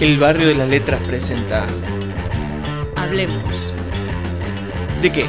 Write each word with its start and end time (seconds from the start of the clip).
El 0.00 0.18
barrio 0.18 0.48
de 0.48 0.54
las 0.54 0.68
letras 0.68 1.00
presenta. 1.06 1.66
Hablemos. 2.96 3.42
¿De 5.00 5.10
qué? 5.12 5.24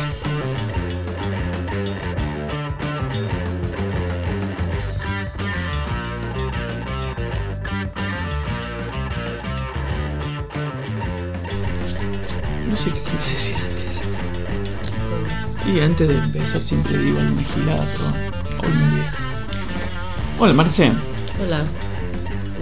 No 12.70 12.76
sé 12.76 12.92
qué 12.92 13.00
iba 13.00 13.24
a 13.26 13.30
decir 13.30 13.56
antes. 13.56 14.02
Y 15.74 15.80
antes 15.80 16.08
de 16.08 16.16
empezar 16.16 16.62
siempre 16.62 16.98
digo 16.98 17.20
alguna 17.20 17.44
gilada, 17.44 17.86
pero 17.96 18.62
hoy 18.62 18.70
me 18.74 18.84
olvidé. 18.86 19.06
Hola 20.40 20.54
Marce, 20.54 20.92
Hola. 21.42 21.64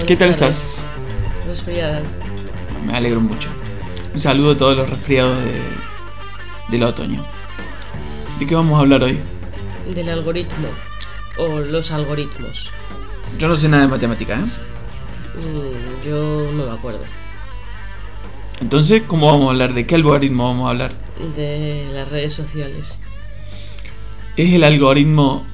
¿qué 0.06 0.16
tal 0.16 0.30
estás? 0.32 0.73
Resfriada. 1.54 2.02
Me 2.84 2.98
alegro 2.98 3.22
mucho. 3.22 3.48
Un 4.12 4.20
saludo 4.20 4.54
a 4.54 4.58
todos 4.58 4.76
los 4.76 4.90
resfriados 4.90 5.38
de, 5.46 5.62
del 6.72 6.82
otoño. 6.82 7.24
¿De 8.40 8.48
qué 8.48 8.56
vamos 8.56 8.76
a 8.76 8.80
hablar 8.80 9.04
hoy? 9.04 9.20
Del 9.94 10.10
algoritmo. 10.10 10.68
O 11.38 11.60
los 11.60 11.92
algoritmos. 11.92 12.72
Yo 13.38 13.48
no 13.48 13.56
sé 13.56 13.70
nada 13.70 13.84
de 13.84 13.90
matemática, 13.90 14.34
¿eh? 14.34 14.42
Mm, 15.48 16.04
yo 16.04 16.52
no 16.56 16.66
me 16.66 16.72
acuerdo. 16.72 17.02
Entonces, 18.60 19.04
¿cómo 19.06 19.28
vamos 19.28 19.50
a 19.50 19.52
hablar? 19.52 19.76
¿De 19.76 19.86
qué 19.86 19.94
algoritmo 19.94 20.46
vamos 20.46 20.66
a 20.66 20.70
hablar? 20.72 20.94
De 21.36 21.88
las 21.94 22.10
redes 22.10 22.34
sociales. 22.34 22.98
¿Es 24.38 24.52
el 24.52 24.64
algoritmo 24.64 25.46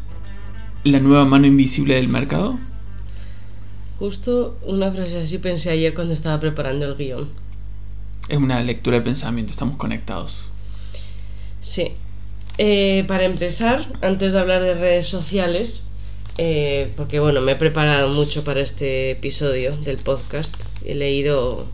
la 0.86 1.02
nueva 1.02 1.26
mano 1.26 1.46
invisible 1.46 1.96
del 1.96 2.08
mercado? 2.08 2.58
Justo 4.00 4.58
una 4.64 4.94
frase 4.94 5.20
así 5.20 5.40
pensé 5.40 5.72
ayer 5.72 5.94
cuando 5.94 6.14
estaba 6.14 6.40
preparando 6.40 6.86
el 6.86 6.96
guion. 6.96 7.28
Es 8.30 8.38
una 8.38 8.64
lectura 8.64 8.98
de 8.98 9.04
pensamiento, 9.04 9.52
estamos 9.52 9.76
conectados. 9.76 10.48
Sí. 11.60 11.92
Eh, 12.58 13.04
para 13.10 13.26
empezar, 13.26 13.86
antes 14.02 14.32
de 14.32 14.40
hablar 14.40 14.62
de 14.62 14.74
redes 14.74 15.08
sociales, 15.08 15.84
eh, 16.38 16.94
porque 16.96 17.20
bueno, 17.20 17.42
me 17.42 17.52
he 17.52 17.56
preparado 17.58 18.08
mucho 18.14 18.46
para 18.46 18.62
este 18.62 19.12
episodio 19.12 19.76
del 19.76 19.98
podcast. 19.98 20.56
He 20.86 20.96
leído, 20.96 21.68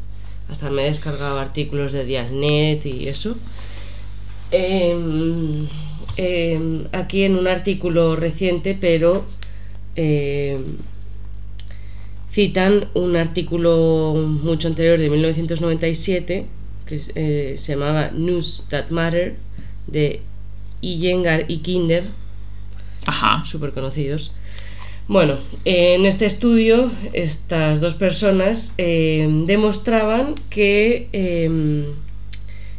hasta 0.49 0.71
me 0.71 0.81
he 0.81 0.86
descargado 0.86 1.39
artículos 1.39 1.92
de 1.92 2.05
Diasnet 2.05 2.88
y 2.88 3.08
eso. 3.08 3.36
Em, 4.49 5.67
em, 6.17 6.88
aquí 6.92 7.23
en 7.23 7.36
un 7.36 7.47
artículo 7.47 8.16
reciente, 8.16 8.75
pero 8.80 9.25
em, 9.95 10.77
citan 12.36 12.89
un 12.94 13.16
artículo 13.16 14.14
mucho 14.14 14.67
anterior 14.67 15.00
de 15.00 15.09
1997 15.09 16.45
que 16.86 17.02
eh, 17.16 17.55
se 17.58 17.73
llamaba 17.73 18.11
News 18.14 18.66
That 18.67 18.89
Matter 18.89 19.38
de 19.88 20.19
Iyengar 20.81 21.45
y 21.47 21.59
Kinder, 21.59 22.03
súper 23.45 23.72
conocidos. 23.72 24.33
Bueno, 25.08 25.38
en 25.64 26.05
este 26.05 26.25
estudio 26.25 26.92
estas 27.14 27.80
dos 27.80 27.95
personas 27.95 28.73
eh, 28.77 29.30
demostraban 29.45 30.36
que, 30.49 31.08
eh, 31.14 31.86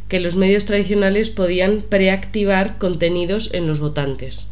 que 0.07 0.19
los 0.19 0.35
medios 0.35 0.65
tradicionales 0.65 1.31
podían 1.31 1.81
preactivar 1.81 2.77
contenidos 2.77 3.49
en 3.53 3.65
los 3.65 3.79
votantes, 3.79 4.45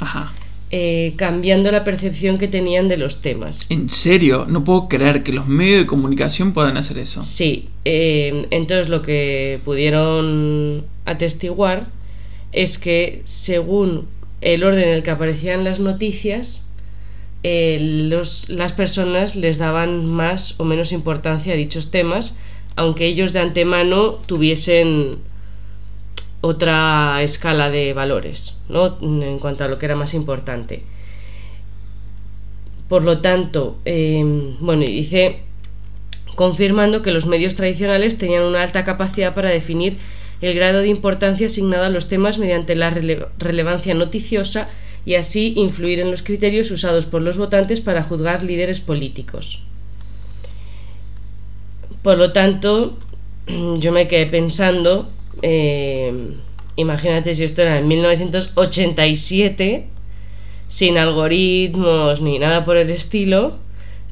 Ajá. 0.00 0.34
Eh, 0.78 1.14
cambiando 1.16 1.70
la 1.72 1.84
percepción 1.84 2.36
que 2.36 2.48
tenían 2.48 2.86
de 2.86 2.98
los 2.98 3.22
temas. 3.22 3.64
En 3.70 3.88
serio, 3.88 4.44
no 4.46 4.62
puedo 4.62 4.88
creer 4.88 5.22
que 5.22 5.32
los 5.32 5.46
medios 5.48 5.78
de 5.80 5.86
comunicación 5.86 6.52
puedan 6.52 6.76
hacer 6.76 6.98
eso. 6.98 7.22
Sí, 7.22 7.68
eh, 7.86 8.46
entonces 8.50 8.90
lo 8.90 9.00
que 9.00 9.58
pudieron 9.64 10.84
atestiguar 11.06 11.86
es 12.52 12.76
que 12.76 13.22
según 13.24 14.06
el 14.42 14.64
orden 14.64 14.82
en 14.88 14.94
el 14.94 15.02
que 15.02 15.12
aparecían 15.12 15.64
las 15.64 15.80
noticias, 15.80 16.62
eh, 17.42 17.78
los- 18.10 18.48
las 18.50 18.74
personas 18.74 19.34
les 19.34 19.56
daban 19.56 20.04
más 20.04 20.56
o 20.58 20.64
menos 20.64 20.92
importancia 20.92 21.54
a 21.54 21.56
dichos 21.56 21.90
temas, 21.90 22.36
aunque 22.74 23.06
ellos 23.06 23.32
de 23.32 23.38
antemano 23.40 24.10
tuviesen 24.26 25.16
otra 26.40 27.22
escala 27.22 27.70
de 27.70 27.92
valores, 27.92 28.56
¿no? 28.68 28.98
En 29.00 29.38
cuanto 29.38 29.64
a 29.64 29.68
lo 29.68 29.78
que 29.78 29.86
era 29.86 29.96
más 29.96 30.14
importante. 30.14 30.82
Por 32.88 33.02
lo 33.02 33.18
tanto, 33.18 33.78
eh, 33.84 34.22
bueno, 34.60 34.82
dice 34.82 35.40
confirmando 36.36 37.02
que 37.02 37.10
los 37.12 37.26
medios 37.26 37.54
tradicionales 37.54 38.18
tenían 38.18 38.42
una 38.42 38.62
alta 38.62 38.84
capacidad 38.84 39.34
para 39.34 39.48
definir 39.50 39.98
el 40.42 40.54
grado 40.54 40.80
de 40.80 40.88
importancia 40.88 41.46
asignado 41.46 41.84
a 41.84 41.88
los 41.88 42.08
temas 42.08 42.38
mediante 42.38 42.76
la 42.76 42.90
rele- 42.90 43.26
relevancia 43.38 43.94
noticiosa 43.94 44.68
y 45.06 45.14
así 45.14 45.54
influir 45.56 45.98
en 45.98 46.10
los 46.10 46.22
criterios 46.22 46.70
usados 46.70 47.06
por 47.06 47.22
los 47.22 47.38
votantes 47.38 47.80
para 47.80 48.02
juzgar 48.02 48.42
líderes 48.42 48.80
políticos. 48.80 49.62
Por 52.02 52.18
lo 52.18 52.32
tanto, 52.32 52.98
yo 53.78 53.92
me 53.92 54.06
quedé 54.06 54.26
pensando, 54.26 55.08
eh, 55.42 56.12
imagínate 56.76 57.34
si 57.34 57.44
esto 57.44 57.62
era 57.62 57.78
en 57.78 57.88
1987, 57.88 59.86
sin 60.68 60.98
algoritmos 60.98 62.20
ni 62.20 62.38
nada 62.38 62.64
por 62.64 62.76
el 62.76 62.90
estilo, 62.90 63.58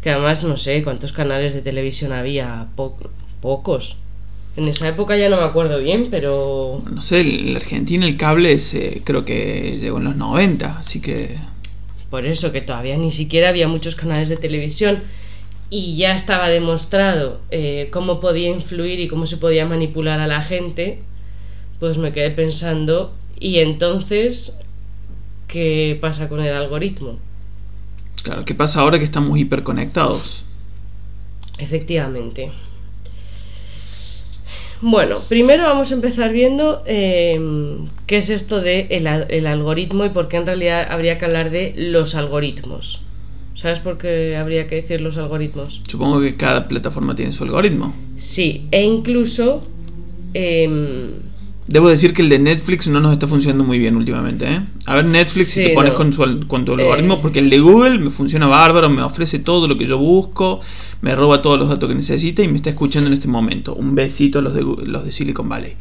que 0.01 0.11
además 0.11 0.45
no 0.45 0.57
sé 0.57 0.83
cuántos 0.83 1.13
canales 1.13 1.55
de 1.55 1.63
televisión 1.63 2.13
había, 2.13 2.67
po- 2.77 2.97
pocos. 3.41 3.97
En 4.57 4.69
esa 4.69 4.87
época 4.89 5.17
ya 5.17 5.29
no 5.29 5.39
me 5.39 5.43
acuerdo 5.45 5.81
bien, 5.81 6.09
pero 6.11 6.81
No 6.89 7.03
sé, 7.03 7.21
en 7.21 7.57
Argentina 7.57 8.07
el 8.07 8.17
cable 8.17 8.59
se, 8.61 9.01
creo 9.05 9.25
que 9.25 9.79
llegó 9.81 9.99
en 9.99 10.05
los 10.05 10.17
90, 10.17 10.79
así 10.79 11.01
que... 11.01 11.37
por 12.09 12.25
eso 12.27 12.53
que 12.53 12.61
todavía 12.61 12.97
ni 12.97 13.11
siquiera 13.11 13.49
había 13.49 13.67
muchos 13.67 13.97
canales 13.97 14.29
de 14.29 14.37
televisión 14.37 15.03
y 15.71 15.97
ya 15.97 16.15
estaba 16.15 16.49
demostrado 16.51 17.41
eh, 17.51 17.89
cómo 17.91 18.21
podía 18.21 18.49
influir 18.51 19.01
y 19.01 19.09
cómo 19.09 19.27
se 19.27 19.39
podía 19.39 19.67
manipular 19.67 20.21
a 20.21 20.29
la 20.29 20.41
gente, 20.41 21.01
pues 21.81 21.99
me 21.99 22.13
quedé 22.13 22.31
pensando, 22.31 23.13
¿y 23.41 23.59
entonces 23.59 24.57
qué 25.49 25.99
pasa 26.01 26.29
con 26.29 26.41
el 26.43 26.53
algoritmo? 26.55 27.19
Claro, 28.23 28.45
¿qué 28.45 28.55
pasa 28.55 28.81
ahora 28.81 28.99
que 28.99 29.05
estamos 29.05 29.39
hiperconectados? 29.39 30.45
Efectivamente. 31.59 32.51
Bueno, 34.81 35.21
primero 35.29 35.63
vamos 35.63 35.93
a 35.93 35.95
empezar 35.95 36.33
viendo 36.33 36.83
eh, 36.87 37.41
qué 38.07 38.19
es 38.19 38.29
esto 38.29 38.61
de 38.61 38.89
el, 38.91 39.07
al- 39.07 39.27
el 39.31 39.47
algoritmo 39.47 40.05
y 40.05 40.11
por 40.11 40.29
qué 40.29 40.37
en 40.37 40.47
realidad 40.47 40.87
habría 40.91 41.17
que 41.17 41.25
hablar 41.25 41.51
de 41.51 41.73
los 41.77 42.15
algoritmos. 42.15 43.01
¿Sabes 43.55 43.79
por 43.81 43.99
qué 43.99 44.37
habría 44.37 44.67
que 44.67 44.75
decir 44.77 45.01
los 45.01 45.17
algoritmos? 45.17 45.81
Supongo 45.89 46.21
que 46.21 46.37
cada 46.37 46.67
plataforma 46.67 47.15
tiene 47.15 47.33
su 47.33 47.45
algoritmo. 47.45 47.95
Sí, 48.17 48.67
e 48.73 48.85
incluso 48.85 49.63
em, 50.35 51.13
Debo 51.67 51.89
decir 51.89 52.13
que 52.13 52.21
el 52.21 52.29
de 52.29 52.39
Netflix 52.39 52.89
no 52.89 53.01
nos 53.01 53.13
está 53.13 53.27
funcionando 53.27 53.65
muy 53.65 53.79
bien 53.79 53.97
últimamente, 53.97 54.45
¿eh? 54.53 54.61
A 54.85 54.97
ver, 54.97 55.07
Netflix, 55.07 55.53
si 55.53 55.65
te 55.65 55.71
pones 55.71 55.93
no. 55.93 55.97
con, 55.97 56.13
su, 56.13 56.47
con 56.47 56.65
tu 56.67 56.73
Eh. 56.73 56.83
algoritmo, 56.83 57.23
porque 57.23 57.39
el 57.39 57.49
de 57.49 57.59
Google 57.59 57.99
me 57.99 58.11
funciona 58.11 58.47
bárbaro, 58.49 58.91
me 58.91 59.01
ofrece 59.03 59.39
todo 59.39 59.67
lo 59.67 59.79
que 59.79 59.87
yo 59.87 59.97
busco, 59.97 60.61
me 61.01 61.15
roba 61.15 61.41
todos 61.41 61.59
los 61.59 61.71
datos 61.71 61.89
que 61.89 61.95
necesita 61.95 62.43
y 62.43 62.49
me 62.49 62.57
está 62.57 62.69
escuchando 62.69 63.09
en 63.09 63.15
este 63.15 63.29
momento. 63.29 63.75
Un 63.75 63.95
besito 63.95 64.41
a 64.41 64.43
los 64.43 64.53
de, 64.55 64.61
los 64.63 65.05
de 65.07 65.13
Silicon 65.13 65.49
Valley. 65.49 65.73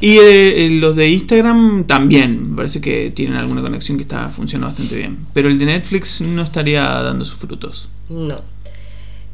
Y 0.00 0.16
eh, 0.16 0.64
eh, 0.66 0.70
los 0.70 0.96
de 0.96 1.10
Instagram 1.10 1.84
también, 1.84 2.50
me 2.52 2.56
parece 2.56 2.80
que 2.80 3.10
tienen 3.10 3.36
alguna 3.36 3.60
conexión 3.60 3.98
que 3.98 4.04
está 4.04 4.30
funcionando 4.30 4.68
bastante 4.68 4.96
bien. 4.96 5.18
Pero 5.34 5.48
el 5.48 5.58
de 5.58 5.66
Netflix 5.66 6.20
no 6.22 6.40
estaría 6.42 6.82
dando 6.84 7.24
sus 7.26 7.36
frutos. 7.36 7.90
no. 8.08 8.40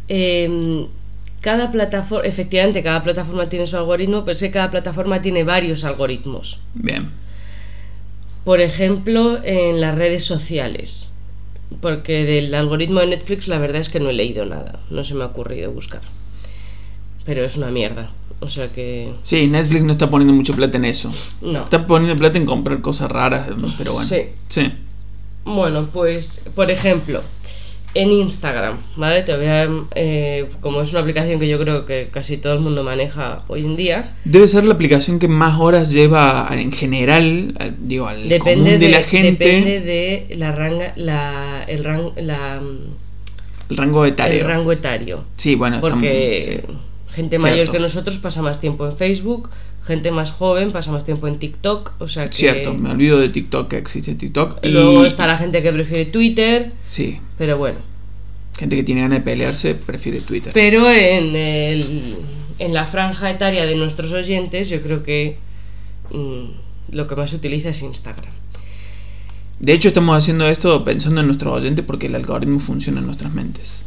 Em, 0.09 0.87
cada 1.45 1.71
plataforma, 1.71 2.27
efectivamente, 2.27 2.83
cada 2.83 3.03
plataforma 3.03 3.51
tiene 3.51 3.67
su 3.67 3.77
algoritmo, 3.77 4.25
pero 4.25 4.33
es 4.33 4.41
que 4.41 4.51
cada 4.51 4.71
plataforma 4.71 5.21
tiene 5.21 5.45
varios 5.45 5.85
algoritmos. 5.85 6.59
Bien. 6.73 7.11
Por 8.45 8.63
ejemplo, 8.63 9.39
en 9.45 9.79
las 9.79 9.95
redes 9.95 10.25
sociales. 10.25 11.13
Porque 11.83 12.25
del 12.25 12.55
algoritmo 12.55 13.01
de 13.01 13.09
Netflix 13.09 13.47
la 13.49 13.59
verdad 13.59 13.83
es 13.83 13.91
que 13.91 14.01
no 14.01 14.09
he 14.09 14.15
leído 14.15 14.47
nada. 14.47 14.81
No 14.89 15.05
se 15.05 15.13
me 15.13 15.23
ha 15.23 15.27
ocurrido 15.27 15.71
buscar. 15.71 16.01
Pero 17.27 17.45
es 17.45 17.59
una 17.59 17.71
mierda. 17.71 18.11
O 18.41 18.49
sea 18.49 18.73
que... 18.73 19.13
Sí, 19.23 19.47
Netflix 19.47 19.85
no 19.85 19.93
está 19.93 20.09
poniendo 20.09 20.33
mucho 20.33 20.55
plata 20.55 20.79
en 20.79 20.87
eso. 20.87 21.11
No. 21.43 21.65
Está 21.65 21.87
poniendo 21.87 22.17
plata 22.17 22.39
en 22.39 22.47
comprar 22.47 22.81
cosas 22.81 23.13
raras, 23.13 23.49
pero 23.77 23.93
bueno. 23.93 24.09
Sí. 24.09 24.29
Sí. 24.49 24.73
Bueno, 25.45 25.91
pues, 25.93 26.43
por 26.55 26.71
ejemplo, 26.71 27.23
en 27.95 28.11
Instagram, 28.11 28.79
¿vale? 28.97 29.23
Te 29.23 29.37
voy 29.37 29.47
a, 29.47 29.69
eh, 29.95 30.49
como 30.61 30.81
es 30.81 30.91
una 30.91 31.01
aplicación 31.01 31.39
que 31.39 31.49
yo 31.49 31.59
creo 31.61 31.87
que 31.87 32.09
casi 32.11 32.37
todo 32.39 32.53
el 32.55 32.61
mundo 32.61 32.83
maneja 32.83 33.43
hoy 33.49 33.65
en 33.65 33.77
día, 33.77 34.15
Debe 34.25 34.49
ser 34.49 34.65
la 34.65 34.75
aplicación 34.75 35.19
que 35.21 35.29
más 35.29 35.61
horas 35.61 35.91
lleva 35.91 36.49
en 36.53 36.73
general, 36.73 37.55
al- 37.59 37.77
digo, 37.79 38.09
al 38.09 38.29
depende 38.29 38.41
común 38.55 38.65
de, 38.65 38.79
de, 38.79 38.89
la 38.89 39.03
gente. 39.03 39.45
depende 39.45 39.81
de 39.81 40.27
la 40.37 40.53
ranga, 40.53 40.93
la, 40.97 41.65
el 41.69 41.85
ran- 41.85 42.13
la, 42.17 42.61
El 43.71 43.77
rango 43.77 44.05
etario. 44.05 44.41
el 44.41 44.47
rango 44.47 44.73
etario. 44.73 45.25
Sí, 45.37 45.55
bueno, 45.55 45.81
Porque 45.81 46.55
estamos- 46.57 46.81
gente 47.13 47.39
Cierto. 47.39 47.47
mayor 47.49 47.71
que 47.71 47.79
nosotros 47.79 48.19
pasa 48.19 48.43
más 48.43 48.61
tiempo 48.61 48.85
en 48.87 48.97
Facebook, 48.97 49.49
gente 49.85 50.11
más 50.11 50.33
joven 50.33 50.73
pasa 50.73 50.91
más 50.93 51.05
tiempo 51.05 51.29
en 51.29 51.39
TikTok, 51.39 51.93
o 51.99 52.09
sea 52.09 52.27
que... 52.27 52.33
Cierto, 52.35 52.73
me 52.75 52.91
olvido 52.91 53.19
de 53.19 53.29
TikTok 53.29 53.69
que 53.69 53.77
existe 53.79 54.15
TikTok. 54.15 54.59
Y 54.65 54.69
Luego 54.71 55.05
está 55.05 55.27
la 55.27 55.37
gente 55.37 55.63
que 55.63 55.73
prefiere 55.73 56.07
Twitter, 56.07 56.73
Sí, 56.85 57.21
pero 57.39 57.59
bueno. 57.59 57.79
gente 58.59 58.77
que 58.77 58.83
tiene 58.83 59.03
ganas 59.03 59.19
de 59.19 59.25
pelearse 59.25 59.75
prefiere 59.75 60.21
Twitter. 60.21 60.53
Pero 60.55 60.91
en, 60.91 61.37
el- 61.37 62.17
en 62.59 62.73
la 62.73 62.87
franja 62.87 63.31
etaria 63.31 63.67
de 63.67 63.75
nuestros 63.77 64.13
oyentes, 64.13 64.69
yo 64.71 64.81
creo 64.81 65.03
que 65.03 65.37
mm, 66.13 66.95
lo 66.97 67.07
que 67.07 67.17
más 67.17 67.31
se 67.31 67.37
utiliza 67.37 67.69
es 67.71 67.83
Instagram. 67.83 68.33
De 69.61 69.73
hecho, 69.73 69.89
estamos 69.89 70.17
haciendo 70.17 70.49
esto 70.49 70.83
pensando 70.85 71.21
en 71.21 71.27
nuestros 71.27 71.55
oyentes 71.61 71.85
porque 71.85 72.07
el 72.07 72.15
algoritmo 72.15 72.59
funciona 72.59 73.01
en 73.01 73.07
nuestras 73.07 73.33
mentes. 73.35 73.83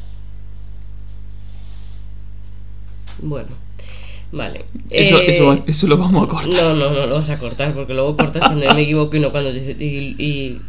Bueno, 3.21 3.49
vale. 4.31 4.65
Eso, 4.89 5.19
Eh, 5.19 5.25
eso, 5.27 5.63
eso 5.67 5.87
lo 5.87 5.97
vamos 5.97 6.23
a 6.23 6.27
cortar. 6.27 6.53
No, 6.53 6.73
no, 6.75 6.89
no 6.91 7.05
lo 7.05 7.15
vas 7.15 7.29
a 7.29 7.39
cortar 7.39 7.73
porque 7.73 7.93
luego 7.93 8.15
cortas 8.17 8.43
cuando 8.45 8.65
yo 8.65 8.73
me 8.73 8.81
equivoco 8.83 9.15
y 9.15 9.19
no 9.19 9.31
cuando 9.31 9.51
dices. 9.53 9.79
Y, 9.79 10.15
y- 10.17 10.61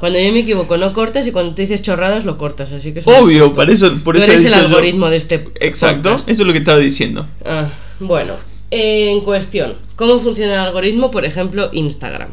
cuando 0.00 0.18
yo 0.18 0.32
me 0.32 0.40
equivoco 0.40 0.76
no 0.76 0.92
cortas 0.92 1.26
y 1.26 1.32
cuando 1.32 1.54
tú 1.54 1.62
dices 1.62 1.82
chorradas 1.82 2.24
lo 2.24 2.36
cortas, 2.38 2.72
así 2.72 2.92
que. 2.92 3.00
es 3.00 3.06
Obvio, 3.06 3.52
por 3.54 3.70
eso, 3.70 3.92
por 4.02 4.16
Tú 4.16 4.22
eso 4.22 4.30
eres 4.32 4.44
el 4.44 4.52
yo- 4.52 4.58
algoritmo 4.58 5.08
de 5.08 5.16
este. 5.16 5.48
Exacto, 5.60 6.10
podcast. 6.10 6.28
eso 6.28 6.42
es 6.42 6.46
lo 6.46 6.52
que 6.52 6.58
estaba 6.60 6.78
diciendo. 6.78 7.26
Ah, 7.44 7.68
bueno, 8.00 8.34
en 8.70 9.20
cuestión, 9.20 9.74
¿cómo 9.96 10.18
funciona 10.20 10.54
el 10.54 10.60
algoritmo? 10.60 11.10
Por 11.10 11.24
ejemplo, 11.24 11.70
Instagram. 11.72 12.30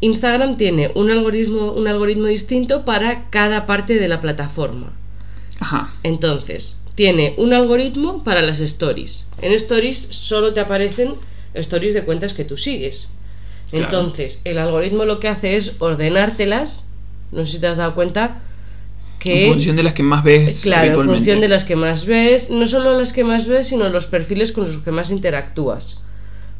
Instagram 0.00 0.56
tiene 0.56 0.90
un 0.94 1.10
algoritmo, 1.10 1.72
un 1.72 1.88
algoritmo 1.88 2.26
distinto 2.26 2.84
para 2.84 3.30
cada 3.30 3.64
parte 3.66 3.94
de 3.98 4.08
la 4.08 4.20
plataforma. 4.20 4.92
Ajá. 5.60 5.92
Entonces, 6.02 6.78
tiene 6.94 7.34
un 7.36 7.52
algoritmo 7.52 8.22
para 8.22 8.42
las 8.42 8.60
stories. 8.60 9.28
En 9.42 9.52
stories 9.52 10.06
solo 10.10 10.52
te 10.52 10.60
aparecen 10.60 11.14
stories 11.54 11.94
de 11.94 12.04
cuentas 12.04 12.34
que 12.34 12.44
tú 12.44 12.56
sigues. 12.56 13.10
Claro. 13.70 13.84
Entonces, 13.84 14.40
el 14.44 14.58
algoritmo 14.58 15.04
lo 15.04 15.18
que 15.18 15.28
hace 15.28 15.56
es 15.56 15.72
ordenártelas. 15.78 16.86
No 17.32 17.44
sé 17.44 17.52
si 17.52 17.58
te 17.58 17.66
has 17.66 17.78
dado 17.78 17.94
cuenta 17.94 18.40
que 19.18 19.46
En 19.46 19.52
función 19.52 19.76
de 19.76 19.82
las 19.82 19.94
que 19.94 20.02
más 20.02 20.22
ves. 20.22 20.62
Claro, 20.62 21.00
en 21.00 21.08
función 21.08 21.40
de 21.40 21.48
las 21.48 21.64
que 21.64 21.76
más 21.76 22.06
ves, 22.06 22.50
no 22.50 22.66
solo 22.66 22.98
las 22.98 23.12
que 23.12 23.24
más 23.24 23.48
ves, 23.48 23.68
sino 23.68 23.88
los 23.88 24.06
perfiles 24.06 24.52
con 24.52 24.64
los 24.64 24.78
que 24.78 24.90
más 24.90 25.10
interactúas. 25.10 26.00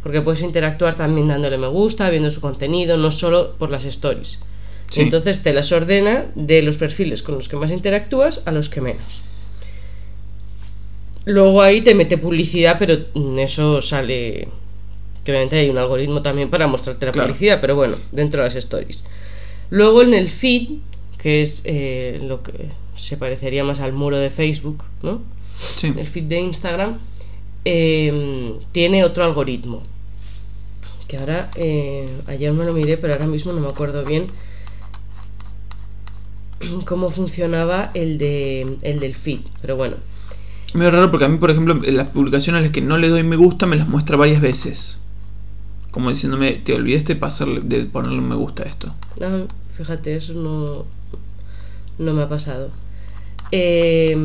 Porque 0.03 0.21
puedes 0.21 0.43
interactuar 0.43 0.95
también 0.97 1.29
dándole 1.29 1.59
me 1.59 1.69
gusta, 1.69 2.11
viendo 2.11 2.31
su 2.31 2.41
contenido, 2.41 2.97
no 2.97 3.11
solo 3.11 3.55
por 3.57 3.71
las 3.71 3.85
stories. 3.85 4.41
Sí. 4.91 5.03
Entonces 5.03 5.43
te 5.43 5.53
las 5.53 5.73
ordena 5.73 6.27
de 6.35 6.63
los 6.63 6.77
perfiles 6.77 7.23
con 7.23 7.37
los 7.37 7.49
que 7.49 7.57
más 7.57 7.71
interactúas 7.71 8.43
a 8.47 8.51
los 8.51 8.69
que 8.69 8.81
menos. 8.81 9.23
Luego 11.27 11.63
ahí 11.63 11.81
te 11.81 11.95
mete 11.95 12.19
publicidad, 12.19 12.77
pero 12.79 12.99
mm, 13.15 13.39
eso 13.39 13.81
sale. 13.81 14.49
Que 15.25 15.33
obviamente 15.33 15.57
hay 15.59 15.71
un 15.71 15.79
algoritmo 15.79 16.21
también 16.23 16.51
para 16.51 16.67
mostrarte 16.67 17.07
la 17.07 17.13
Claro. 17.13 17.29
publicidad, 17.29 17.61
pero 17.61 17.77
bueno, 17.77 17.97
dentro 18.13 18.43
de 18.43 18.49
las 18.49 18.57
stories. 18.57 19.05
Luego 19.71 20.03
en 20.03 20.13
el 20.15 20.29
feed, 20.29 20.69
que 21.19 21.41
es 21.41 21.63
eh, 21.65 22.19
lo 22.23 22.43
que 22.43 22.69
se 22.97 23.17
parecería 23.17 23.65
más 23.65 23.81
al 23.81 23.93
muro 23.95 24.19
de 24.19 24.29
Facebook, 24.31 24.85
¿no? 25.03 25.23
Sí. 25.57 25.93
El 25.97 26.07
feed 26.07 26.25
de 26.25 26.41
Instagram 26.41 26.99
eh, 27.65 28.55
tiene 28.73 29.03
otro 29.05 29.25
algoritmo. 29.25 29.83
Que 31.09 31.17
ahora, 31.17 31.51
eh, 31.57 32.09
ayer 32.27 32.53
me 32.53 32.65
lo 32.67 32.75
miré, 32.75 32.99
pero 32.99 33.15
ahora 33.15 33.27
mismo 33.27 33.53
no 33.53 33.61
me 33.61 33.69
acuerdo 33.69 34.05
bien 34.05 34.27
cómo 36.87 37.11
funcionaba 37.11 37.91
el, 37.95 38.19
de, 38.19 38.77
el 38.83 39.01
del 39.01 39.15
feed. 39.15 39.41
Pero 39.61 39.77
bueno, 39.77 39.97
Medio 40.75 40.91
raro 40.91 41.11
porque 41.11 41.25
a 41.25 41.29
mí, 41.29 41.39
por 41.39 41.51
ejemplo, 41.51 41.75
las 41.75 42.09
publicaciones 42.09 42.59
a 42.61 42.63
las 42.63 42.71
que 42.73 42.81
no 42.81 42.99
le 42.99 43.09
doy 43.09 43.23
me 43.23 43.37
gusta 43.37 43.67
me 43.67 43.77
las 43.77 43.89
muestra 43.89 44.17
varias 44.17 44.41
veces. 44.41 44.99
Como 45.93 46.11
diciéndome, 46.11 46.53
te 46.53 46.75
olvidaste 46.75 47.15
de, 47.15 47.21
pasarle, 47.21 47.61
de 47.63 47.85
ponerle 47.85 48.19
un 48.19 48.29
me 48.29 48.35
gusta 48.35 48.65
a 48.65 48.67
esto. 48.67 48.95
ah, 49.23 49.43
fíjate, 49.77 50.17
eso 50.17 50.35
no, 50.35 50.85
no 52.05 52.13
me 52.15 52.23
ha 52.23 52.29
pasado. 52.29 52.71
Eh, 53.53 54.17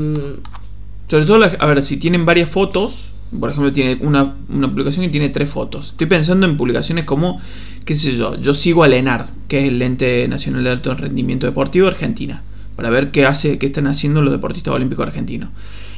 Sobre 1.07 1.25
todo, 1.25 1.37
las- 1.37 1.55
a 1.59 1.65
ver, 1.67 1.83
si 1.83 1.97
tienen 1.97 2.25
varias 2.25 2.49
fotos, 2.49 3.11
por 3.39 3.49
ejemplo, 3.51 3.71
tiene 3.71 4.03
una, 4.03 4.35
una 4.49 4.67
publicación 4.69 5.05
que 5.05 5.11
tiene 5.11 5.29
tres 5.29 5.49
fotos. 5.49 5.89
Estoy 5.91 6.07
pensando 6.07 6.47
en 6.47 6.57
publicaciones 6.57 7.05
como, 7.05 7.39
qué 7.85 7.93
sé 7.95 8.15
yo, 8.17 8.35
yo 8.37 8.53
sigo 8.55 8.83
a 8.83 8.87
LENAR, 8.87 9.29
que 9.47 9.59
es 9.59 9.65
el 9.69 9.79
Ente 9.83 10.27
Nacional 10.27 10.63
de 10.63 10.69
Alto 10.71 10.93
Rendimiento 10.95 11.45
Deportivo 11.45 11.85
de 11.87 11.91
Argentina, 11.93 12.41
para 12.79 12.89
ver 12.91 13.11
qué 13.11 13.25
hace, 13.25 13.57
qué 13.57 13.65
están 13.65 13.87
haciendo 13.87 14.21
los 14.21 14.31
deportistas 14.31 14.73
olímpicos 14.73 15.05
argentinos. 15.05 15.49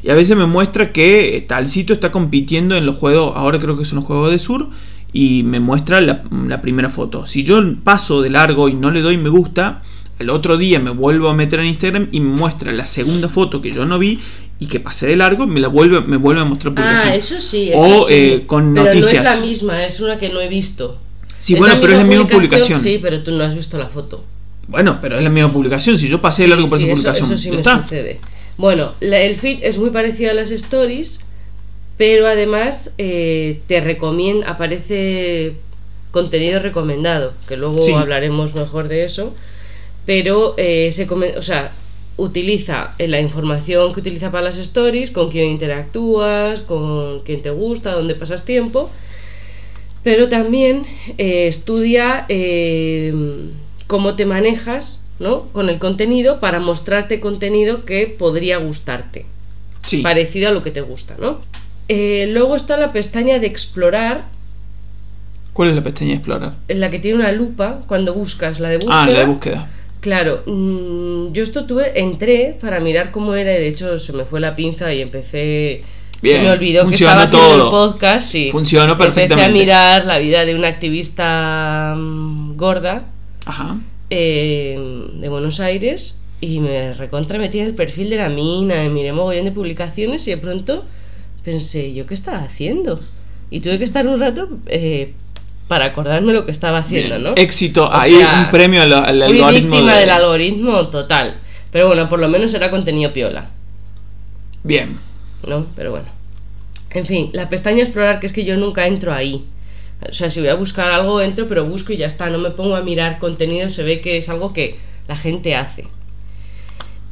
Y 0.01 0.09
a 0.09 0.15
veces 0.15 0.35
me 0.35 0.47
muestra 0.47 0.91
que 0.91 1.45
Talcito 1.47 1.93
está 1.93 2.11
compitiendo 2.11 2.75
en 2.75 2.87
los 2.87 2.95
juegos, 2.95 3.33
ahora 3.35 3.59
creo 3.59 3.77
que 3.77 3.85
son 3.85 3.97
los 3.97 4.05
Juegos 4.05 4.31
de 4.31 4.39
Sur, 4.39 4.69
y 5.13 5.43
me 5.43 5.59
muestra 5.59 6.01
la, 6.01 6.23
la 6.47 6.59
primera 6.59 6.89
foto. 6.89 7.27
Si 7.27 7.43
yo 7.43 7.61
paso 7.83 8.23
de 8.23 8.31
largo 8.31 8.67
y 8.67 8.73
no 8.73 8.89
le 8.89 9.01
doy 9.01 9.19
me 9.19 9.29
gusta, 9.29 9.83
el 10.17 10.31
otro 10.31 10.57
día 10.57 10.79
me 10.79 10.89
vuelvo 10.89 11.29
a 11.29 11.35
meter 11.35 11.59
en 11.59 11.67
Instagram 11.67 12.07
y 12.11 12.19
me 12.19 12.35
muestra 12.35 12.71
la 12.71 12.87
segunda 12.87 13.29
foto 13.29 13.61
que 13.61 13.71
yo 13.71 13.85
no 13.85 13.99
vi 13.99 14.19
y 14.57 14.65
que 14.65 14.79
pasé 14.79 15.05
de 15.05 15.17
largo, 15.17 15.45
me 15.45 15.59
la 15.59 15.67
vuelve, 15.67 16.01
me 16.01 16.17
vuelve 16.17 16.41
a 16.41 16.45
mostrar 16.45 16.73
publicación. 16.73 17.11
ah, 17.13 17.15
eso 17.15 17.39
sí. 17.39 17.69
Eso 17.69 17.77
O 17.79 18.07
sí. 18.07 18.13
eh, 18.15 18.43
con 18.47 18.73
pero 18.73 18.85
noticias. 18.87 19.23
no 19.23 19.29
es 19.29 19.35
la 19.39 19.45
misma, 19.45 19.85
es 19.85 19.99
una 19.99 20.17
que 20.17 20.29
no 20.29 20.41
he 20.41 20.47
visto. 20.47 20.97
Sí, 21.37 21.53
bueno, 21.53 21.75
pero 21.79 21.93
es 21.93 21.99
la 21.99 22.05
misma 22.05 22.25
publicación. 22.25 22.79
Sí, 22.79 22.97
pero 22.99 23.21
tú 23.21 23.37
no 23.37 23.43
has 23.43 23.53
visto 23.53 23.77
la 23.77 23.87
foto. 23.87 24.23
Bueno, 24.71 24.99
pero 25.01 25.17
es 25.17 25.23
la 25.23 25.29
misma 25.29 25.51
publicación. 25.51 25.97
Si 25.97 26.07
yo 26.07 26.21
pasé 26.21 26.43
Sí, 26.43 26.49
largo 26.49 26.67
por 26.69 26.79
sí, 26.79 26.85
esa 26.85 26.93
eso- 26.93 27.01
publicación, 27.03 27.31
Eso, 27.33 27.37
sí 27.43 27.51
me 27.51 27.57
está. 27.57 27.81
sucede. 27.81 28.19
Bueno, 28.57 28.93
la- 29.01 29.19
el 29.19 29.35
feed 29.35 29.59
es 29.63 29.77
muy 29.77 29.89
parecido 29.89 30.31
a 30.31 30.33
las 30.33 30.49
stories, 30.49 31.19
pero 31.97 32.25
además 32.25 32.93
eh, 32.97 33.59
te 33.67 33.81
recomienda, 33.81 34.49
aparece 34.49 35.53
contenido 36.11 36.59
recomendado, 36.59 37.33
que 37.47 37.57
luego 37.57 37.81
Sí. 37.81 37.91
hablaremos 37.91 38.55
mejor 38.55 38.87
de 38.87 39.03
eso. 39.03 39.35
Pero 40.05 40.55
eh, 40.57 40.89
se 40.91 41.03
o 41.03 41.41
sea, 41.41 41.73
utiliza 42.17 42.95
eh, 42.97 43.07
la 43.09 43.19
información 43.19 43.93
que 43.93 43.99
utiliza 43.99 44.31
para 44.31 44.45
las 44.45 44.57
stories, 44.57 45.11
con 45.11 45.29
quién 45.29 45.47
interactúas, 45.49 46.61
con 46.61 47.19
quién 47.21 47.41
te 47.41 47.49
gusta, 47.49 47.91
dónde 47.93 48.15
pasas 48.15 48.45
tiempo. 48.45 48.89
Pero 50.03 50.29
también 50.29 50.83
eh, 51.17 51.47
estudia 51.47 52.25
eh, 52.29 53.13
cómo 53.91 54.15
te 54.15 54.25
manejas 54.25 55.01
¿no? 55.19 55.47
con 55.51 55.67
el 55.67 55.77
contenido 55.77 56.39
para 56.39 56.61
mostrarte 56.61 57.19
contenido 57.19 57.83
que 57.83 58.07
podría 58.07 58.55
gustarte, 58.57 59.25
Sí. 59.83 59.97
parecido 60.01 60.47
a 60.47 60.51
lo 60.53 60.61
que 60.61 60.71
te 60.71 60.79
gusta. 60.79 61.15
¿no? 61.19 61.41
Eh, 61.89 62.29
luego 62.31 62.55
está 62.55 62.77
la 62.77 62.93
pestaña 62.93 63.37
de 63.39 63.47
explorar, 63.47 64.23
¿Cuál 65.51 65.71
es 65.71 65.75
la 65.75 65.83
pestaña 65.83 66.11
de 66.11 66.15
explorar? 66.15 66.53
en 66.69 66.79
la 66.79 66.89
que 66.89 66.99
tiene 66.99 67.17
una 67.17 67.33
lupa 67.33 67.81
cuando 67.85 68.13
buscas 68.13 68.61
la 68.61 68.69
de 68.69 68.77
búsqueda. 68.77 69.01
Ah, 69.01 69.07
la 69.07 69.19
de 69.19 69.25
búsqueda. 69.25 69.69
Claro, 69.99 70.43
mm, 70.45 71.33
yo 71.33 71.43
esto 71.43 71.65
tuve, 71.65 71.99
entré 71.99 72.57
para 72.61 72.79
mirar 72.79 73.11
cómo 73.11 73.35
era 73.35 73.51
y 73.51 73.59
de 73.59 73.67
hecho 73.67 73.99
se 73.99 74.13
me 74.13 74.23
fue 74.23 74.39
la 74.39 74.55
pinza 74.55 74.93
y 74.93 75.01
empecé... 75.01 75.81
Bien, 76.21 76.37
se 76.37 76.43
me 76.43 76.51
olvidó 76.51 76.87
que 76.87 76.93
estaba 76.93 77.23
haciendo 77.23 77.37
todo. 77.45 77.63
el 77.65 77.69
podcast 77.71 78.35
y 78.35 78.51
Funcionó 78.51 78.93
empecé 78.93 79.09
a 79.09 79.13
perfectamente. 79.13 79.51
mirar 79.59 80.05
la 80.05 80.17
vida 80.19 80.45
de 80.45 80.55
una 80.55 80.69
activista 80.69 81.93
mm, 81.97 82.55
gorda 82.55 83.03
Ajá. 83.45 83.77
Eh, 84.11 84.77
de 85.15 85.29
Buenos 85.29 85.59
Aires 85.59 86.15
y 86.41 86.59
me 86.59 86.93
recontra 86.93 87.39
metí 87.39 87.59
en 87.59 87.65
el 87.67 87.73
perfil 87.75 88.09
de 88.11 88.17
la 88.17 88.29
mina, 88.29 88.83
y 88.85 88.89
miré 88.89 89.13
mogollón 89.13 89.45
de 89.45 89.51
publicaciones 89.51 90.27
y 90.27 90.31
de 90.31 90.37
pronto 90.37 90.85
pensé, 91.43 91.93
¿yo 91.93 92.05
qué 92.05 92.13
estaba 92.13 92.39
haciendo? 92.39 92.99
Y 93.49 93.61
tuve 93.61 93.77
que 93.79 93.83
estar 93.83 94.05
un 94.07 94.19
rato 94.19 94.49
eh, 94.67 95.13
para 95.67 95.85
acordarme 95.85 96.33
lo 96.33 96.45
que 96.45 96.51
estaba 96.51 96.79
haciendo, 96.79 97.15
Bien. 97.15 97.23
¿no? 97.23 97.33
Éxito. 97.35 97.85
O 97.87 97.93
Ahí 97.93 98.11
sea, 98.15 98.41
un 98.43 98.49
premio 98.49 98.81
al, 98.81 98.91
al 98.93 99.03
Fui 99.23 99.37
algoritmo. 99.39 99.49
víctima 99.71 99.93
de- 99.95 99.99
del 100.01 100.09
algoritmo 100.09 100.87
total. 100.89 101.35
Pero 101.71 101.87
bueno, 101.87 102.09
por 102.09 102.19
lo 102.19 102.27
menos 102.27 102.53
era 102.53 102.69
contenido 102.69 103.13
piola, 103.13 103.49
Bien. 104.63 104.97
¿no? 105.47 105.65
Pero 105.75 105.91
bueno. 105.91 106.07
En 106.91 107.05
fin, 107.05 107.29
la 107.33 107.47
pestaña 107.49 107.81
explorar, 107.83 108.19
que 108.19 108.25
es 108.27 108.33
que 108.33 108.43
yo 108.43 108.57
nunca 108.57 108.85
entro 108.87 109.13
ahí. 109.13 109.45
O 110.09 110.13
sea, 110.13 110.29
si 110.29 110.39
voy 110.39 110.49
a 110.49 110.55
buscar 110.55 110.91
algo, 110.91 111.21
entro, 111.21 111.47
pero 111.47 111.65
busco 111.65 111.93
y 111.93 111.97
ya 111.97 112.07
está. 112.07 112.29
No 112.29 112.37
me 112.39 112.51
pongo 112.51 112.75
a 112.75 112.81
mirar 112.81 113.19
contenido, 113.19 113.69
se 113.69 113.83
ve 113.83 114.01
que 114.01 114.17
es 114.17 114.29
algo 114.29 114.51
que 114.53 114.77
la 115.07 115.15
gente 115.15 115.55
hace. 115.55 115.85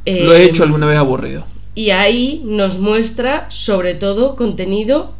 Lo 0.06 0.34
he 0.34 0.44
hecho 0.44 0.64
alguna 0.64 0.86
vez 0.86 0.98
aburrido. 0.98 1.46
Y 1.74 1.90
ahí 1.90 2.42
nos 2.44 2.78
muestra, 2.78 3.46
sobre 3.48 3.94
todo, 3.94 4.34
contenido 4.34 5.14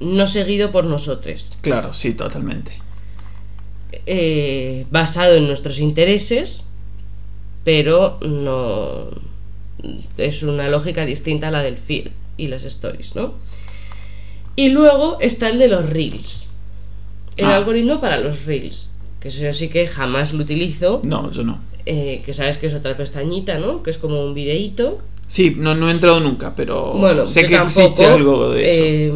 no 0.00 0.26
seguido 0.26 0.72
por 0.72 0.84
nosotros. 0.86 1.56
Claro, 1.60 1.94
sí, 1.94 2.12
totalmente. 2.14 2.72
eh, 4.06 4.86
basado 4.90 5.34
en 5.34 5.46
nuestros 5.46 5.78
intereses, 5.80 6.66
pero 7.64 8.18
no 8.22 9.10
es 10.18 10.42
una 10.42 10.68
lógica 10.68 11.04
distinta 11.04 11.48
a 11.48 11.50
la 11.50 11.62
del 11.62 11.78
feed 11.78 12.08
y 12.36 12.46
las 12.46 12.64
stories, 12.64 13.14
¿no? 13.16 13.34
Y 14.56 14.70
luego 14.70 15.18
está 15.20 15.48
el 15.48 15.58
de 15.58 15.68
los 15.68 15.88
reels. 15.88 16.49
El 17.36 17.46
Ah. 17.46 17.56
algoritmo 17.56 18.00
para 18.00 18.18
los 18.18 18.44
reels, 18.46 18.90
que 19.20 19.28
eso 19.28 19.42
yo 19.42 19.52
sí 19.52 19.68
que 19.68 19.86
jamás 19.86 20.32
lo 20.32 20.42
utilizo, 20.42 21.00
No, 21.04 21.30
yo 21.30 21.42
no. 21.44 21.58
eh, 21.86 22.22
que 22.24 22.32
sabes 22.32 22.58
que 22.58 22.66
es 22.66 22.74
otra 22.74 22.96
pestañita, 22.96 23.58
¿no? 23.58 23.82
Que 23.82 23.90
es 23.90 23.98
como 23.98 24.24
un 24.24 24.34
videíto. 24.34 24.98
Sí, 25.26 25.54
no, 25.56 25.74
no 25.74 25.88
he 25.88 25.92
entrado 25.92 26.20
nunca, 26.20 26.54
pero 26.56 26.92
Bueno, 26.94 27.26
sé 27.26 27.46
que 27.46 27.54
tampoco, 27.56 27.80
existe 27.80 28.04
algo 28.06 28.50
de 28.50 28.60
eso. 28.62 28.82
eh, 28.84 29.12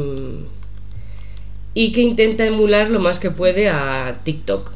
y 1.75 1.91
que 1.93 2.03
intenta 2.03 2.47
emular 2.47 2.89
lo 2.91 3.01
más 3.01 3.19
que 3.19 3.31
puede 3.33 3.69
a 3.69 4.21
TikTok. 4.25 4.71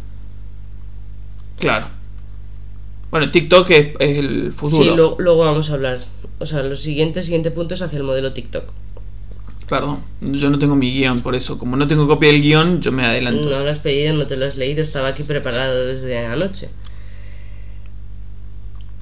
Claro. 1.58 1.86
Bueno, 3.10 3.30
TikTok 3.30 3.70
es, 3.70 3.88
es 4.00 4.18
el 4.18 4.52
futuro. 4.52 4.82
Sí, 4.82 4.90
lo- 4.94 5.16
luego 5.18 5.44
vamos 5.44 5.70
a 5.70 5.74
hablar. 5.74 5.98
O 6.40 6.46
sea, 6.46 6.62
los 6.62 6.80
siguientes 6.80 7.24
siguiente 7.24 7.50
punto 7.50 7.74
es 7.74 7.82
hacia 7.82 7.96
el 7.96 8.02
modelo 8.04 8.32
TikTok. 8.32 8.64
Perdón, 9.68 10.02
yo 10.22 10.48
no 10.48 10.58
tengo 10.58 10.74
mi 10.76 10.90
guion, 10.90 11.20
por 11.20 11.34
eso, 11.34 11.58
como 11.58 11.76
no 11.76 11.86
tengo 11.86 12.08
copia 12.08 12.32
del 12.32 12.40
guion, 12.40 12.80
yo 12.80 12.90
me 12.90 13.04
adelanto. 13.04 13.50
No 13.50 13.60
lo 13.60 13.68
has 13.68 13.78
pedido, 13.78 14.14
no 14.14 14.26
te 14.26 14.36
lo 14.36 14.46
has 14.46 14.56
leído, 14.56 14.80
estaba 14.80 15.08
aquí 15.08 15.24
preparado 15.24 15.86
desde 15.86 16.24
anoche. 16.24 16.70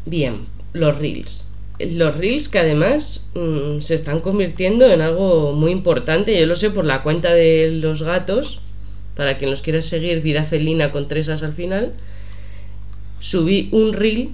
Bien, 0.07 0.41
los 0.73 0.99
reels. 0.99 1.47
Los 1.79 2.17
reels 2.17 2.49
que 2.49 2.59
además 2.59 3.27
mm, 3.35 3.81
se 3.81 3.95
están 3.95 4.21
convirtiendo 4.21 4.91
en 4.91 5.03
algo 5.03 5.53
muy 5.53 5.71
importante. 5.71 6.39
Yo 6.39 6.47
lo 6.47 6.57
sé 6.57 6.71
por 6.71 6.85
la 6.85 7.03
cuenta 7.03 7.33
de 7.33 7.71
los 7.71 8.03
gatos. 8.03 8.61
Para 9.15 9.39
quien 9.39 9.51
los 9.51 9.63
quiera 9.63 9.81
seguir, 9.81 10.21
vida 10.21 10.45
felina 10.45 10.91
con 10.91 11.09
tres 11.09 11.29
as 11.29 11.43
al 11.43 11.53
final. 11.53 11.93
Subí 13.21 13.69
un 13.73 13.93
reel 13.93 14.31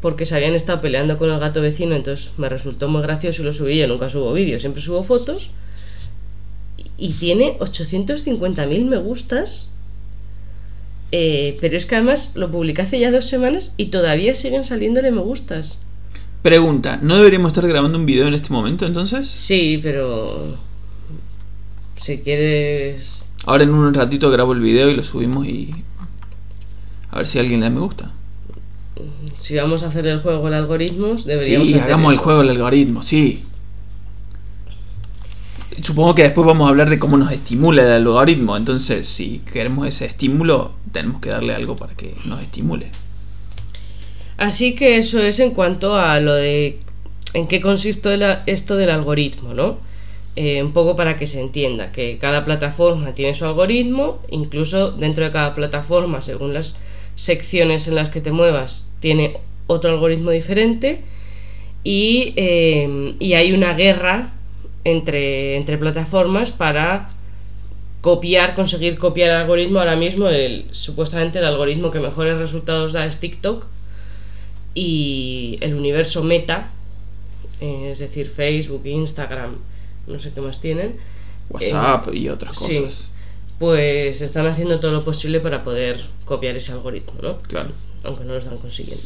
porque 0.00 0.24
se 0.24 0.36
habían 0.36 0.54
estado 0.54 0.80
peleando 0.80 1.16
con 1.16 1.30
el 1.30 1.38
gato 1.38 1.60
vecino, 1.60 1.94
entonces 1.94 2.32
me 2.36 2.48
resultó 2.48 2.88
muy 2.88 3.02
gracioso 3.02 3.42
y 3.42 3.44
lo 3.44 3.52
subí. 3.52 3.78
Yo 3.78 3.88
nunca 3.88 4.08
subo 4.08 4.32
vídeos, 4.32 4.62
siempre 4.62 4.82
subo 4.82 5.02
fotos. 5.02 5.50
Y 6.98 7.12
tiene 7.12 7.58
850.000 7.58 8.84
me 8.86 8.96
gustas. 8.96 9.68
Eh, 11.12 11.56
pero 11.60 11.76
es 11.76 11.86
que 11.86 11.96
además 11.96 12.32
lo 12.34 12.50
publiqué 12.50 12.82
hace 12.82 12.98
ya 12.98 13.10
dos 13.10 13.26
semanas 13.26 13.72
y 13.76 13.86
todavía 13.86 14.34
siguen 14.34 14.64
saliéndole 14.64 15.12
me 15.12 15.20
gustas. 15.20 15.78
Pregunta, 16.42 16.98
¿no 17.02 17.16
deberíamos 17.16 17.52
estar 17.52 17.66
grabando 17.66 17.98
un 17.98 18.06
video 18.06 18.26
en 18.26 18.34
este 18.34 18.52
momento 18.52 18.86
entonces? 18.86 19.26
Sí, 19.28 19.80
pero 19.82 20.56
si 21.96 22.18
quieres... 22.18 23.24
Ahora 23.44 23.64
en 23.64 23.70
un 23.70 23.94
ratito 23.94 24.30
grabo 24.30 24.52
el 24.52 24.60
video 24.60 24.90
y 24.90 24.94
lo 24.94 25.02
subimos 25.02 25.46
y... 25.46 25.70
A 27.10 27.18
ver 27.18 27.26
si 27.26 27.38
a 27.38 27.40
alguien 27.40 27.60
le 27.60 27.66
da 27.66 27.70
me 27.70 27.80
gusta. 27.80 28.12
Si 29.36 29.56
vamos 29.56 29.82
a 29.82 29.88
hacer 29.88 30.06
el 30.06 30.20
juego 30.20 30.48
de 30.50 30.56
algoritmos, 30.56 31.24
deberíamos 31.24 31.68
Sí, 31.68 31.74
hacer 31.74 31.84
hagamos 31.84 32.12
el 32.12 32.18
juego 32.18 32.40
del 32.40 32.50
algoritmo, 32.50 33.02
sí. 33.02 33.44
Supongo 35.82 36.14
que 36.14 36.22
después 36.22 36.46
vamos 36.46 36.66
a 36.66 36.70
hablar 36.70 36.88
de 36.88 36.98
cómo 36.98 37.16
nos 37.16 37.30
estimula 37.32 37.82
el 37.82 37.92
algoritmo. 38.06 38.56
Entonces, 38.56 39.06
si 39.08 39.40
queremos 39.52 39.86
ese 39.86 40.06
estímulo, 40.06 40.72
tenemos 40.92 41.20
que 41.20 41.28
darle 41.28 41.54
algo 41.54 41.76
para 41.76 41.94
que 41.94 42.14
nos 42.24 42.40
estimule. 42.40 42.86
Así 44.38 44.74
que 44.74 44.96
eso 44.96 45.20
es 45.20 45.40
en 45.40 45.50
cuanto 45.50 45.96
a 45.96 46.20
lo 46.20 46.34
de 46.34 46.78
en 47.34 47.46
qué 47.46 47.60
consiste 47.60 48.18
esto 48.46 48.76
del 48.76 48.90
algoritmo, 48.90 49.54
¿no? 49.54 49.78
Eh, 50.36 50.62
un 50.62 50.72
poco 50.72 50.96
para 50.96 51.16
que 51.16 51.26
se 51.26 51.40
entienda 51.40 51.92
que 51.92 52.18
cada 52.18 52.44
plataforma 52.44 53.12
tiene 53.12 53.34
su 53.34 53.44
algoritmo, 53.46 54.20
incluso 54.30 54.92
dentro 54.92 55.24
de 55.24 55.30
cada 55.30 55.54
plataforma, 55.54 56.20
según 56.20 56.52
las 56.52 56.76
secciones 57.14 57.88
en 57.88 57.94
las 57.94 58.10
que 58.10 58.20
te 58.20 58.30
muevas, 58.30 58.92
tiene 59.00 59.38
otro 59.66 59.90
algoritmo 59.90 60.30
diferente 60.30 61.02
y, 61.84 62.34
eh, 62.36 63.14
y 63.18 63.32
hay 63.32 63.52
una 63.52 63.72
guerra 63.72 64.32
entre, 64.86 65.56
entre 65.56 65.78
plataformas 65.78 66.52
para 66.52 67.10
copiar, 68.00 68.54
conseguir 68.54 68.98
copiar 68.98 69.30
el 69.30 69.36
algoritmo. 69.36 69.80
Ahora 69.80 69.96
mismo, 69.96 70.28
el, 70.28 70.66
supuestamente 70.70 71.40
el 71.40 71.44
algoritmo 71.44 71.90
que 71.90 71.98
mejores 71.98 72.38
resultados 72.38 72.92
da 72.92 73.04
es 73.04 73.18
TikTok 73.18 73.66
y 74.74 75.56
el 75.60 75.74
universo 75.74 76.22
meta, 76.22 76.70
eh, 77.60 77.88
es 77.90 77.98
decir, 77.98 78.30
Facebook, 78.30 78.86
Instagram, 78.86 79.56
no 80.06 80.20
sé 80.20 80.30
qué 80.32 80.40
más 80.40 80.60
tienen, 80.60 80.98
WhatsApp 81.50 82.14
y 82.14 82.28
otras 82.28 82.56
sí. 82.56 82.80
cosas. 82.80 83.10
pues 83.58 84.20
están 84.20 84.46
haciendo 84.46 84.78
todo 84.78 84.92
lo 84.92 85.04
posible 85.04 85.40
para 85.40 85.64
poder 85.64 86.00
copiar 86.24 86.54
ese 86.54 86.70
algoritmo, 86.70 87.14
¿no? 87.20 87.38
Claro. 87.38 87.70
Aunque 88.04 88.22
no 88.22 88.34
lo 88.34 88.38
están 88.38 88.58
consiguiendo. 88.58 89.02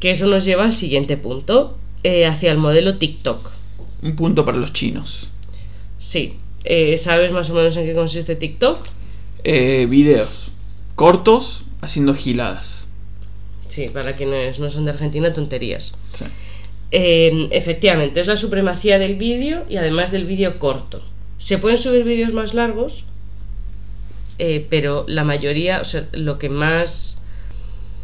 Que 0.00 0.12
eso 0.12 0.26
nos 0.26 0.46
lleva 0.46 0.64
al 0.64 0.72
siguiente 0.72 1.18
punto, 1.18 1.76
eh, 2.02 2.24
hacia 2.24 2.50
el 2.50 2.56
modelo 2.56 2.96
TikTok. 2.96 3.60
Un 4.02 4.16
punto 4.16 4.44
para 4.44 4.58
los 4.58 4.72
chinos. 4.72 5.30
Sí, 5.98 6.36
eh, 6.64 6.98
¿sabes 6.98 7.30
más 7.32 7.48
o 7.50 7.54
menos 7.54 7.76
en 7.76 7.86
qué 7.86 7.94
consiste 7.94 8.36
TikTok? 8.36 8.86
Eh, 9.44 9.86
videos 9.88 10.52
cortos 10.94 11.64
haciendo 11.80 12.14
giladas. 12.14 12.86
Sí, 13.66 13.88
para 13.88 14.14
quienes 14.14 14.58
no 14.58 14.68
son 14.70 14.84
de 14.84 14.90
Argentina, 14.90 15.32
tonterías. 15.32 15.94
Sí. 16.12 16.24
Eh, 16.90 17.48
efectivamente, 17.50 18.20
es 18.20 18.26
la 18.26 18.36
supremacía 18.36 18.98
del 18.98 19.16
vídeo 19.16 19.64
y 19.68 19.76
además 19.76 20.12
del 20.12 20.26
vídeo 20.26 20.58
corto. 20.58 21.02
Se 21.38 21.58
pueden 21.58 21.78
subir 21.78 22.04
vídeos 22.04 22.32
más 22.34 22.54
largos, 22.54 23.04
eh, 24.38 24.66
pero 24.68 25.04
la 25.08 25.24
mayoría, 25.24 25.80
o 25.80 25.84
sea, 25.84 26.08
lo 26.12 26.38
que 26.38 26.48
más. 26.48 27.20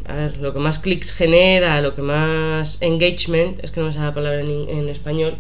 A 0.07 0.14
ver, 0.14 0.38
lo 0.38 0.55
que 0.55 0.59
más 0.59 0.78
clics 0.78 1.12
genera, 1.12 1.83
lo 1.83 1.95
que 1.95 2.00
más 2.00 2.78
engagement, 2.81 3.62
es 3.62 3.71
que 3.71 3.81
no 3.81 3.87
me 3.87 3.93
sale 3.93 4.07
la 4.07 4.14
palabra 4.14 4.40
en, 4.40 4.69
en 4.71 4.88
español, 4.88 5.37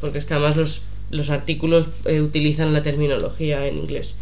porque 0.00 0.18
es 0.18 0.24
que 0.24 0.34
además 0.34 0.56
los, 0.56 0.82
los 1.10 1.30
artículos 1.30 1.88
eh, 2.04 2.20
utilizan 2.20 2.72
la 2.72 2.82
terminología 2.82 3.66
en 3.66 3.78
inglés. 3.78 4.16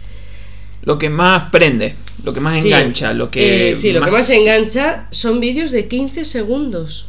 Lo 0.82 0.98
que 0.98 1.10
más 1.10 1.50
prende, 1.50 1.94
lo 2.22 2.32
que 2.32 2.40
más 2.40 2.60
Sí, 2.60 2.68
engancha, 2.68 3.12
lo 3.12 3.30
que 3.30 3.70
eh, 3.70 3.74
sí, 3.74 3.92
lo 3.92 4.00
que 4.02 4.10
más 4.10 4.30
engancha 4.30 5.08
son 5.10 5.40
vídeos 5.40 5.72
de 5.72 5.88
15 5.88 6.24
segundos. 6.24 7.06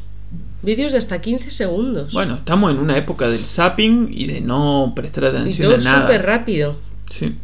Vídeos 0.62 0.92
de 0.92 0.98
hasta 0.98 1.22
15 1.22 1.52
segundos. 1.52 2.12
Bueno, 2.12 2.36
estamos 2.36 2.72
en 2.72 2.80
una 2.80 2.98
época 2.98 3.30
del 3.30 3.46
zapping 3.46 4.10
y 4.12 4.28
de 4.28 4.42
no 4.42 4.92
prestar 4.96 5.24
y 5.24 5.28
atención 5.28 5.72
todo 5.72 5.80
a 5.80 5.84
nada. 5.84 6.02
súper 6.02 6.26
rápido. 6.26 6.78
Sí. 7.10 7.36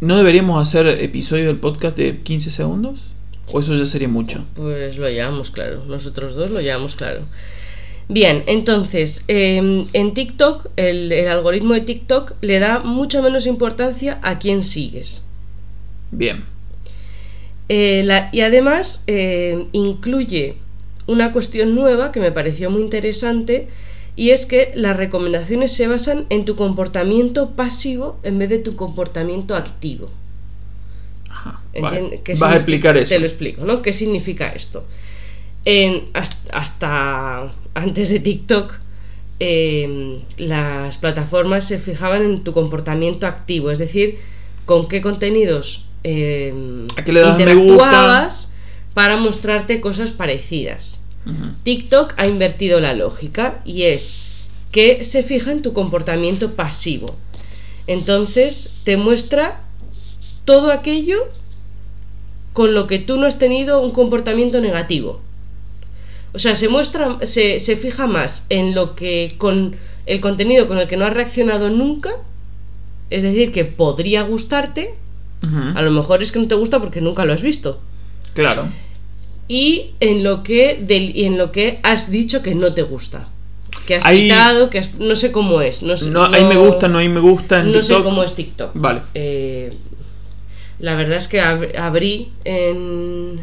¿No 0.00 0.16
deberíamos 0.18 0.60
hacer 0.60 0.86
episodio 0.86 1.46
del 1.46 1.56
podcast 1.56 1.96
de 1.96 2.18
15 2.18 2.50
segundos? 2.50 3.14
¿O 3.52 3.60
eso 3.60 3.74
ya 3.74 3.86
sería 3.86 4.08
mucho? 4.08 4.44
Pues 4.54 4.98
lo 4.98 5.08
llevamos 5.08 5.50
claro, 5.50 5.84
nosotros 5.86 6.34
dos 6.34 6.50
lo 6.50 6.60
llevamos 6.60 6.94
claro. 6.94 7.22
Bien, 8.08 8.44
entonces, 8.46 9.24
eh, 9.28 9.86
en 9.92 10.14
TikTok, 10.14 10.68
el, 10.76 11.10
el 11.10 11.28
algoritmo 11.28 11.72
de 11.74 11.80
TikTok 11.80 12.34
le 12.42 12.58
da 12.58 12.80
mucha 12.80 13.22
menos 13.22 13.46
importancia 13.46 14.18
a 14.22 14.38
quién 14.38 14.62
sigues. 14.62 15.24
Bien. 16.10 16.44
Eh, 17.68 18.02
la- 18.04 18.28
y 18.30 18.40
además 18.42 19.02
eh, 19.06 19.66
incluye 19.72 20.56
una 21.06 21.32
cuestión 21.32 21.74
nueva 21.74 22.12
que 22.12 22.20
me 22.20 22.30
pareció 22.30 22.70
muy 22.70 22.82
interesante 22.82 23.68
y 24.16 24.30
es 24.30 24.44
que 24.46 24.72
las 24.74 24.96
recomendaciones 24.96 25.72
se 25.72 25.86
basan 25.86 26.26
en 26.28 26.44
tu 26.44 26.56
comportamiento 26.56 27.50
pasivo 27.52 28.18
en 28.22 28.38
vez 28.38 28.50
de 28.50 28.58
tu 28.58 28.76
comportamiento 28.76 29.56
activo. 29.56 30.10
Ajá. 31.30 31.60
Entien- 31.72 31.82
Vale. 32.04 32.20
¿qué 32.22 32.32
Vas 32.32 32.52
a 32.52 32.56
explicar 32.56 32.96
eso. 32.98 33.14
Te 33.14 33.18
lo 33.18 33.26
explico, 33.26 33.64
¿no? 33.64 33.80
¿Qué 33.82 33.92
significa 33.94 34.48
esto? 34.50 34.84
En- 35.64 36.04
hasta, 36.12 37.50
antes 37.74 38.10
de 38.10 38.20
TikTok, 38.20 38.74
eh, 39.40 40.20
las 40.36 40.98
plataformas 40.98 41.66
se 41.66 41.78
fijaban 41.78 42.22
en 42.22 42.44
tu 42.44 42.52
comportamiento 42.52 43.26
activo, 43.26 43.70
es 43.70 43.78
decir, 43.78 44.18
con 44.64 44.86
qué 44.88 45.00
contenidos 45.00 45.84
eh, 46.04 46.52
¿A 46.96 47.02
qué 47.02 47.12
le 47.12 47.20
das 47.20 47.36
me 47.36 47.42
interactuabas 47.42 48.52
para 48.92 49.16
mostrarte 49.16 49.80
cosas 49.80 50.12
parecidas. 50.12 51.00
TikTok 51.62 52.12
ha 52.18 52.28
invertido 52.28 52.80
la 52.80 52.92
lógica 52.92 53.62
y 53.64 53.84
es 53.84 54.46
que 54.70 55.02
se 55.04 55.22
fija 55.22 55.52
en 55.52 55.62
tu 55.62 55.72
comportamiento 55.72 56.54
pasivo. 56.54 57.16
Entonces 57.86 58.74
te 58.84 58.98
muestra 58.98 59.62
todo 60.44 60.70
aquello 60.70 61.16
con 62.52 62.74
lo 62.74 62.86
que 62.86 62.98
tú 62.98 63.16
no 63.16 63.26
has 63.26 63.38
tenido 63.38 63.80
un 63.80 63.92
comportamiento 63.92 64.60
negativo. 64.60 65.22
O 66.34 66.38
sea, 66.38 66.56
se 66.56 66.68
muestra, 66.68 67.18
se, 67.22 67.60
se 67.60 67.76
fija 67.76 68.06
más 68.06 68.46
en 68.50 68.74
lo 68.74 68.94
que 68.96 69.34
con 69.38 69.76
el 70.06 70.20
contenido 70.20 70.66
con 70.66 70.78
el 70.78 70.86
que 70.88 70.96
no 70.96 71.04
has 71.06 71.14
reaccionado 71.14 71.70
nunca, 71.70 72.10
es 73.10 73.22
decir, 73.22 73.52
que 73.52 73.64
podría 73.64 74.22
gustarte, 74.22 74.94
a 75.74 75.82
lo 75.82 75.90
mejor 75.90 76.22
es 76.22 76.32
que 76.32 76.38
no 76.38 76.48
te 76.48 76.54
gusta 76.54 76.80
porque 76.80 77.00
nunca 77.02 77.24
lo 77.26 77.34
has 77.34 77.42
visto 77.42 77.78
Claro. 78.32 78.66
y 79.46 79.90
en 80.00 80.24
lo 80.24 80.42
que 80.42 80.78
del, 80.82 81.14
y 81.14 81.24
en 81.24 81.36
lo 81.36 81.52
que 81.52 81.78
has 81.82 82.10
dicho 82.10 82.42
que 82.42 82.54
no 82.54 82.72
te 82.72 82.82
gusta 82.82 83.28
que 83.86 83.96
has 83.96 84.06
Ahí- 84.06 84.22
quitado 84.22 84.70
que 84.70 84.78
has- 84.78 84.94
no 84.94 85.14
sé 85.16 85.32
cómo 85.32 85.60
es 85.60 85.82
no 85.82 85.98
sé 85.98 86.08
No, 86.08 86.24
hay 86.32 86.44
me 86.44 86.56
gusta, 86.56 86.88
no 86.88 86.98
hay 86.98 87.10
me 87.10 87.20
gusta 87.20 87.60
en 87.60 87.72
no 87.72 87.82
sé 87.82 87.94
cómo 88.02 88.22
es 88.22 88.34
TikTok 88.34 88.70
Vale. 88.74 89.02
Eh, 89.14 89.74
la 90.78 90.94
verdad 90.94 91.18
es 91.18 91.28
que 91.28 91.42
ab- 91.42 91.76
abrí 91.78 92.30
en 92.44 93.40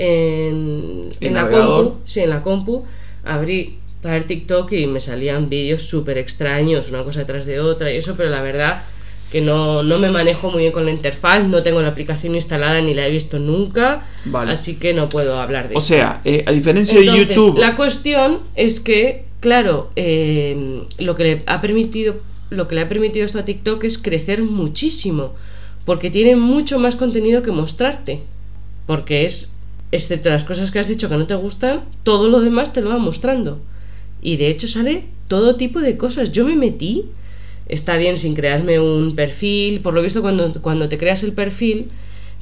en, 0.00 1.10
¿El 1.20 1.28
en 1.28 1.34
la 1.34 1.48
compu 1.48 1.96
sí 2.06 2.20
en 2.20 2.30
la 2.30 2.42
compu 2.42 2.84
abrí 3.24 3.76
para 4.00 4.24
TikTok 4.24 4.72
y 4.72 4.86
me 4.86 4.98
salían 4.98 5.50
vídeos 5.50 5.82
súper 5.82 6.16
extraños 6.16 6.88
una 6.90 7.04
cosa 7.04 7.20
detrás 7.20 7.44
de 7.44 7.60
otra 7.60 7.92
y 7.92 7.98
eso 7.98 8.14
pero 8.16 8.30
la 8.30 8.40
verdad 8.40 8.82
que 9.30 9.40
no, 9.40 9.82
no 9.82 9.98
me 9.98 10.10
manejo 10.10 10.50
muy 10.50 10.62
bien 10.62 10.72
con 10.72 10.84
la 10.84 10.90
interfaz, 10.90 11.46
no 11.46 11.62
tengo 11.62 11.80
la 11.82 11.88
aplicación 11.88 12.34
instalada 12.34 12.80
ni 12.80 12.94
la 12.94 13.06
he 13.06 13.10
visto 13.12 13.38
nunca, 13.38 14.04
Vale. 14.24 14.50
así 14.50 14.74
que 14.76 14.92
no 14.92 15.08
puedo 15.08 15.38
hablar 15.38 15.68
de 15.68 15.76
O 15.76 15.78
eso. 15.78 15.86
sea, 15.86 16.20
eh, 16.24 16.42
a 16.48 16.50
diferencia 16.50 16.98
Entonces, 16.98 17.28
de 17.28 17.34
YouTube. 17.36 17.56
La 17.56 17.76
cuestión 17.76 18.40
es 18.56 18.80
que, 18.80 19.26
claro, 19.38 19.92
eh, 19.94 20.82
lo 20.98 21.14
que 21.14 21.22
le 21.22 21.42
ha 21.46 21.60
permitido, 21.60 22.16
lo 22.50 22.66
que 22.66 22.74
le 22.74 22.80
ha 22.80 22.88
permitido 22.88 23.24
esto 23.24 23.38
a 23.38 23.44
TikTok 23.44 23.84
es 23.84 23.98
crecer 23.98 24.42
muchísimo, 24.42 25.34
porque 25.84 26.10
tiene 26.10 26.34
mucho 26.34 26.80
más 26.80 26.96
contenido 26.96 27.42
que 27.42 27.52
mostrarte, 27.52 28.22
porque 28.86 29.24
es, 29.24 29.54
excepto 29.92 30.30
las 30.30 30.44
cosas 30.44 30.70
que 30.70 30.78
has 30.78 30.88
dicho 30.88 31.08
que 31.08 31.16
no 31.16 31.26
te 31.26 31.34
gustan, 31.34 31.84
todo 32.02 32.28
lo 32.28 32.40
demás 32.40 32.72
te 32.72 32.80
lo 32.80 32.90
va 32.90 32.98
mostrando. 32.98 33.60
Y 34.22 34.36
de 34.36 34.48
hecho 34.48 34.68
sale 34.68 35.04
todo 35.28 35.56
tipo 35.56 35.80
de 35.80 35.96
cosas. 35.96 36.32
Yo 36.32 36.44
me 36.44 36.56
metí, 36.56 37.06
está 37.68 37.96
bien 37.96 38.18
sin 38.18 38.34
crearme 38.34 38.80
un 38.80 39.14
perfil, 39.16 39.80
por 39.80 39.94
lo 39.94 40.02
visto 40.02 40.22
cuando, 40.22 40.52
cuando 40.62 40.88
te 40.88 40.98
creas 40.98 41.22
el 41.22 41.32
perfil 41.32 41.90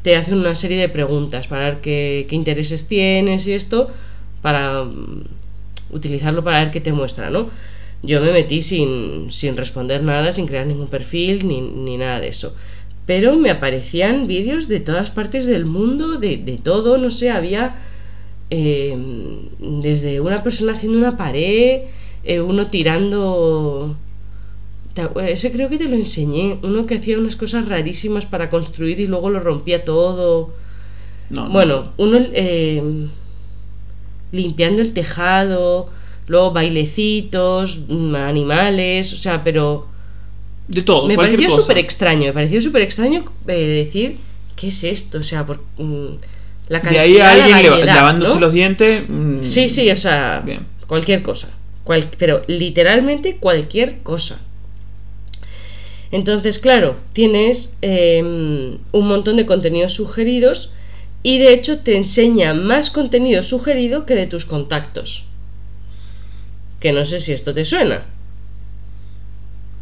te 0.02 0.16
hacen 0.16 0.34
una 0.34 0.54
serie 0.54 0.78
de 0.78 0.88
preguntas 0.88 1.48
para 1.48 1.64
ver 1.64 1.80
qué, 1.80 2.26
intereses 2.30 2.86
tienes 2.86 3.46
y 3.46 3.52
esto, 3.52 3.90
para 4.42 4.84
mm, 4.84 5.24
utilizarlo 5.90 6.44
para 6.44 6.60
ver 6.60 6.70
qué 6.70 6.80
te 6.80 6.92
muestra, 6.92 7.30
¿no? 7.30 7.50
Yo 8.02 8.20
me 8.20 8.30
metí 8.30 8.62
sin, 8.62 9.32
sin 9.32 9.56
responder 9.56 10.04
nada, 10.04 10.30
sin 10.30 10.46
crear 10.46 10.66
ningún 10.66 10.86
perfil 10.86 11.48
ni, 11.48 11.60
ni 11.60 11.96
nada 11.96 12.20
de 12.20 12.28
eso. 12.28 12.54
Pero 13.08 13.36
me 13.36 13.48
aparecían 13.48 14.26
vídeos 14.26 14.68
de 14.68 14.80
todas 14.80 15.10
partes 15.10 15.46
del 15.46 15.64
mundo, 15.64 16.18
de, 16.18 16.36
de 16.36 16.58
todo, 16.58 16.98
no 16.98 17.10
sé, 17.10 17.30
había 17.30 17.78
eh, 18.50 18.94
desde 19.58 20.20
una 20.20 20.42
persona 20.42 20.74
haciendo 20.74 20.98
una 20.98 21.16
pared, 21.16 21.84
eh, 22.22 22.40
uno 22.42 22.66
tirando... 22.66 23.96
Ese 25.24 25.50
creo 25.50 25.70
que 25.70 25.78
te 25.78 25.88
lo 25.88 25.96
enseñé, 25.96 26.58
uno 26.62 26.84
que 26.84 26.96
hacía 26.96 27.18
unas 27.18 27.36
cosas 27.36 27.66
rarísimas 27.66 28.26
para 28.26 28.50
construir 28.50 29.00
y 29.00 29.06
luego 29.06 29.30
lo 29.30 29.40
rompía 29.40 29.84
todo. 29.84 30.52
No, 31.30 31.44
no. 31.44 31.50
Bueno, 31.50 31.92
uno 31.96 32.18
eh, 32.34 33.08
limpiando 34.32 34.82
el 34.82 34.92
tejado, 34.92 35.88
luego 36.26 36.52
bailecitos, 36.52 37.80
mm, 37.88 38.14
animales, 38.16 39.14
o 39.14 39.16
sea, 39.16 39.42
pero 39.42 39.86
de 40.68 40.82
todo, 40.82 41.06
me 41.08 41.16
pareció 41.16 41.50
súper 41.50 41.78
extraño, 41.78 42.26
me 42.26 42.32
pareció 42.32 42.60
súper 42.60 42.82
extraño 42.82 43.24
eh, 43.46 43.84
decir, 43.86 44.18
¿qué 44.54 44.68
es 44.68 44.84
esto? 44.84 45.18
O 45.18 45.22
sea, 45.22 45.44
por, 45.46 45.62
mm, 45.78 46.06
la 46.68 46.78
De 46.78 46.82
cantidad, 46.84 47.02
ahí 47.04 47.18
a 47.18 47.30
alguien 47.30 47.50
variedad, 47.70 47.96
lavándose 47.96 48.34
¿no? 48.34 48.40
los 48.40 48.52
dientes. 48.52 49.04
mm, 49.08 49.42
Sí, 49.42 49.68
sí, 49.70 49.90
o 49.90 49.96
sea, 49.96 50.42
Bien. 50.44 50.66
cualquier 50.86 51.22
cosa. 51.22 51.48
Cual- 51.84 52.10
pero 52.18 52.42
literalmente 52.46 53.36
cualquier 53.36 54.00
cosa. 54.00 54.38
Entonces, 56.10 56.58
claro, 56.58 56.96
tienes 57.12 57.72
eh, 57.82 58.20
un 58.22 59.06
montón 59.08 59.36
de 59.36 59.46
contenidos 59.46 59.92
sugeridos 59.94 60.70
y 61.22 61.38
de 61.38 61.52
hecho 61.52 61.78
te 61.80 61.96
enseña 61.96 62.54
más 62.54 62.90
contenido 62.90 63.42
sugerido 63.42 64.06
que 64.06 64.14
de 64.14 64.26
tus 64.26 64.44
contactos. 64.46 65.24
Que 66.80 66.92
no 66.92 67.04
sé 67.04 67.20
si 67.20 67.32
esto 67.32 67.52
te 67.54 67.64
suena, 67.64 68.04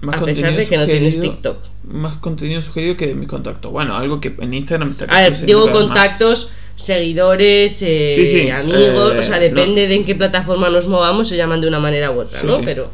más 0.07 0.23
a 0.23 0.25
pesar 0.25 0.57
de 0.57 0.67
que 0.67 0.77
no 0.79 0.87
tienes 0.87 1.21
TikTok. 1.21 1.59
Más 1.85 2.17
contenido 2.17 2.63
sugerido 2.63 2.97
que 2.97 3.09
de 3.09 3.15
mi 3.15 3.27
contacto. 3.27 3.71
Bueno, 3.71 3.95
algo 3.97 4.21
que 4.21 4.35
en 4.41 4.55
Instagram 4.55 4.91
está 4.93 5.05
A 5.07 5.23
ver, 5.23 5.45
digo 5.47 5.67
más. 5.67 5.75
contactos, 5.77 6.51
seguidores, 6.75 7.83
eh, 7.83 8.13
Sí, 8.17 8.27
sí, 8.27 8.51
amigos, 8.51 9.15
eh, 9.15 9.19
o 9.19 9.23
sea, 9.23 9.37
no. 9.37 9.43
depende 9.43 9.87
de 9.89 9.95
en 9.95 10.05
qué 10.05 10.15
plataforma 10.15 10.69
nos 10.71 10.87
movamos, 10.89 11.29
se 11.29 11.37
llaman 11.37 11.61
de 11.61 11.69
una 11.69 11.81
manera 11.81 12.11
u 12.11 12.21
otra, 12.21 12.41
Sí, 12.41 12.47
¿no? 12.47 12.61
Pero 12.63 12.91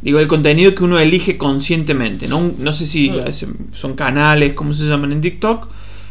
Digo, 0.00 0.18
el 0.18 0.26
contenido 0.26 0.74
que 0.74 0.82
uno 0.82 0.98
elige 0.98 1.38
conscientemente. 1.38 2.26
No, 2.26 2.52
no 2.58 2.72
sé 2.72 2.86
si 2.86 3.08
Mm. 3.10 3.72
son 3.72 3.94
canales, 3.94 4.52
como 4.54 4.74
se 4.74 4.84
llaman 4.88 5.12
en 5.12 5.20
TikTok. 5.20 5.68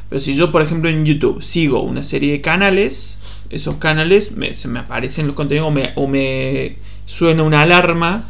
Pero 0.09 0.21
si 0.21 0.33
yo, 0.33 0.49
por 0.51 0.61
ejemplo, 0.61 0.89
en 0.89 1.03
YouTube 1.05 1.41
sigo 1.43 1.81
una 1.81 2.01
serie 2.03 2.31
de 2.31 2.39
canales, 2.41 3.17
esos 3.49 3.75
canales 3.75 4.31
me, 4.31 4.53
se 4.53 4.69
me 4.69 4.79
aparecen 4.79 5.27
los 5.27 5.35
contenidos 5.35 5.67
o 5.67 5.71
me, 5.71 5.91
o 5.95 6.07
me 6.07 6.77
suena 7.05 7.43
una 7.43 7.63
alarma 7.63 8.23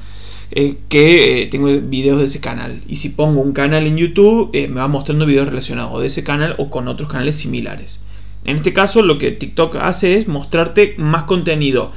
eh, 0.52 0.76
que 0.90 1.44
eh, 1.44 1.48
tengo 1.48 1.68
videos 1.82 2.20
de 2.20 2.26
ese 2.26 2.40
canal. 2.42 2.82
Y 2.88 2.98
si 2.98 3.10
pongo 3.10 3.42
un 3.42 3.54
canal 3.54 3.88
en 3.88 3.98
YouTube, 3.98 4.50
eh, 4.54 4.68
me 4.68 4.82
va 4.82 4.88
mostrando 4.88 5.26
videos 5.26 5.48
relacionados 5.48 6.00
de 6.02 6.08
ese 6.08 6.24
canal 6.24 6.56
o 6.58 6.70
con 6.70 6.88
otros 6.88 7.10
canales 7.10 7.36
similares. 7.36 8.02
En 8.44 8.56
este 8.58 8.74
caso, 8.74 9.02
lo 9.04 9.18
que 9.18 9.32
TikTok 9.32 9.76
hace 9.78 10.18
es 10.18 10.28
mostrarte 10.28 10.96
más 10.98 11.24
contenido 11.24 11.92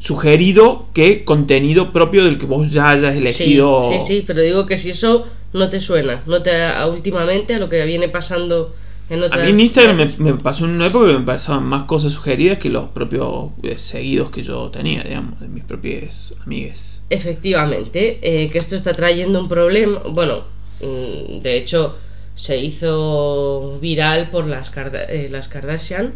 sugerido 0.00 0.86
que 0.94 1.24
contenido 1.24 1.92
propio 1.92 2.24
del 2.24 2.38
que 2.38 2.46
vos 2.46 2.70
ya 2.70 2.90
hayas 2.90 3.16
elegido. 3.16 3.90
Sí, 3.90 3.98
sí, 3.98 4.06
sí, 4.18 4.24
pero 4.26 4.40
digo 4.42 4.64
que 4.66 4.76
si 4.76 4.90
eso 4.90 5.26
no 5.52 5.68
te 5.68 5.80
suena, 5.80 6.22
no 6.26 6.42
te 6.42 6.50
a- 6.62 6.86
últimamente 6.86 7.54
a 7.54 7.58
lo 7.58 7.68
que 7.68 7.84
viene 7.84 8.08
pasando 8.08 8.74
en 9.10 9.24
A 9.24 9.36
mí 9.36 9.50
en 9.50 9.60
Instagram 9.60 10.06
me, 10.18 10.34
pasó 10.34 10.64
en 10.66 10.72
una 10.72 10.86
época 10.88 11.06
que 11.08 11.18
me 11.18 11.24
pasaban 11.24 11.64
más 11.64 11.84
cosas 11.84 12.12
sugeridas 12.12 12.58
que 12.58 12.68
los 12.68 12.90
propios 12.90 13.50
eh, 13.62 13.78
seguidos 13.78 14.30
que 14.30 14.42
yo 14.42 14.70
tenía, 14.70 15.02
digamos, 15.02 15.40
de 15.40 15.48
mis 15.48 15.64
propios 15.64 16.34
amigues. 16.44 17.00
Efectivamente, 17.10 18.18
eh, 18.22 18.50
que 18.50 18.58
esto 18.58 18.76
está 18.76 18.92
trayendo 18.92 19.40
un 19.40 19.48
problema. 19.48 20.00
Bueno, 20.10 20.44
mm, 20.80 21.40
de 21.40 21.56
hecho, 21.56 21.96
se 22.34 22.58
hizo 22.58 23.78
viral 23.80 24.28
por 24.30 24.46
las, 24.46 24.70
Karda- 24.74 25.06
eh, 25.08 25.28
las 25.30 25.48
Kardashian. 25.48 26.12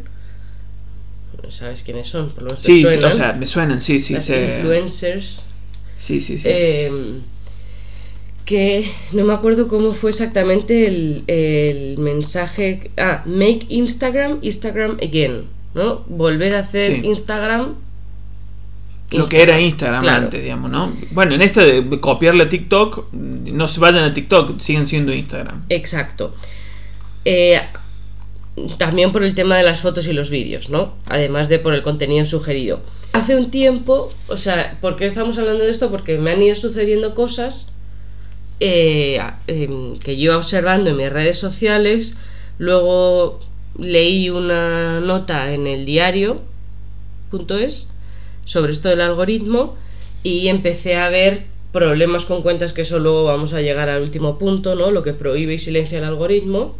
¿Sabes 1.49 1.83
quiénes 1.83 2.09
son? 2.09 2.29
Por 2.31 2.43
lo 2.45 2.49
menos 2.51 2.63
Sí, 2.63 2.83
suenan. 2.83 3.05
o 3.11 3.13
sea, 3.13 3.33
me 3.33 3.47
suenan, 3.47 3.81
sí, 3.81 3.99
sí. 4.01 4.15
las 4.15 4.25
se- 4.27 4.57
influencers. 4.59 5.47
Sí, 5.97 6.21
sí, 6.21 6.37
sí. 6.39 6.47
Eh, 6.49 6.91
que 8.45 8.91
no 9.13 9.25
me 9.25 9.33
acuerdo 9.33 9.69
cómo 9.69 9.93
fue 9.93 10.11
exactamente 10.11 10.87
el, 10.87 11.25
el 11.27 11.99
mensaje. 11.99 12.91
Ah, 12.99 13.23
make 13.27 13.67
Instagram 13.69 14.39
Instagram 14.43 14.99
again. 15.03 15.45
¿No? 15.75 16.05
Volver 16.07 16.55
a 16.55 16.59
hacer 16.61 17.01
Sí. 17.01 17.07
Instagram. 17.07 17.75
lo 19.13 19.27
que 19.27 19.43
era 19.43 19.59
Instagram 19.61 20.03
Claro. 20.03 20.25
antes, 20.25 20.43
digamos, 20.43 20.71
¿no? 20.71 20.93
Bueno, 21.13 21.35
en 21.35 21.43
esta 21.43 21.63
de 21.65 21.99
copiarle 22.01 22.45
a 22.45 22.49
TikTok, 22.49 23.13
no 23.13 23.69
se 23.69 23.81
vayan 23.81 24.05
a 24.05 24.13
TikTok, 24.15 24.59
siguen 24.61 24.87
siendo 24.87 25.13
Instagram. 25.15 25.65
Exacto. 25.69 26.35
Eh, 27.25 27.61
también 28.79 29.13
por 29.13 29.23
el 29.23 29.35
tema 29.35 29.57
de 29.57 29.63
las 29.63 29.81
fotos 29.81 30.07
y 30.09 30.13
los 30.13 30.29
vídeos, 30.31 30.69
¿no? 30.69 30.95
Además 31.09 31.49
de 31.49 31.59
por 31.59 31.73
el 31.75 31.83
contenido 31.83 32.25
sugerido. 32.27 32.81
Hace 33.13 33.37
un 33.37 33.51
tiempo, 33.51 34.11
o 34.29 34.37
sea, 34.37 34.77
¿por 34.81 34.97
qué 34.97 35.07
estamos 35.07 35.39
hablando 35.39 35.65
de 35.65 35.71
esto? 35.71 35.91
Porque 35.91 36.19
me 36.19 36.31
han 36.33 36.43
ido 36.43 36.55
sucediendo 36.55 37.15
cosas 37.15 37.73
eh, 38.65 39.21
em, 39.49 39.99
que 39.99 40.17
yo 40.17 40.31
iba 40.31 40.37
observando 40.37 40.91
en 40.91 40.97
mis 40.97 41.11
redes 41.11 41.37
sociales, 41.37 42.17
luego 42.59 43.41
leí 43.77 44.31
una 44.31 45.01
nota 45.01 45.53
en 45.53 45.67
el 45.67 45.85
diario.es 45.85 47.89
sobre 48.45 48.71
esto 48.71 48.89
del 48.89 49.01
algoritmo 49.01 49.75
y 50.23 50.47
empecé 50.47 50.95
a 50.95 51.09
ver 51.09 51.47
problemas 51.73 52.25
con 52.25 52.43
cuentas 52.43 52.73
que 52.73 52.83
eso 52.83 53.01
luego 53.01 53.25
vamos 53.25 53.53
a 53.53 53.63
llegar 53.63 53.89
al 53.89 54.01
último 54.01 54.39
punto, 54.39 54.77
¿no? 54.77 54.93
Lo 54.93 55.03
que 55.03 55.13
prohíbe 55.13 55.55
y 55.55 55.59
silencia 55.59 55.99
el 55.99 56.05
algoritmo. 56.05 56.77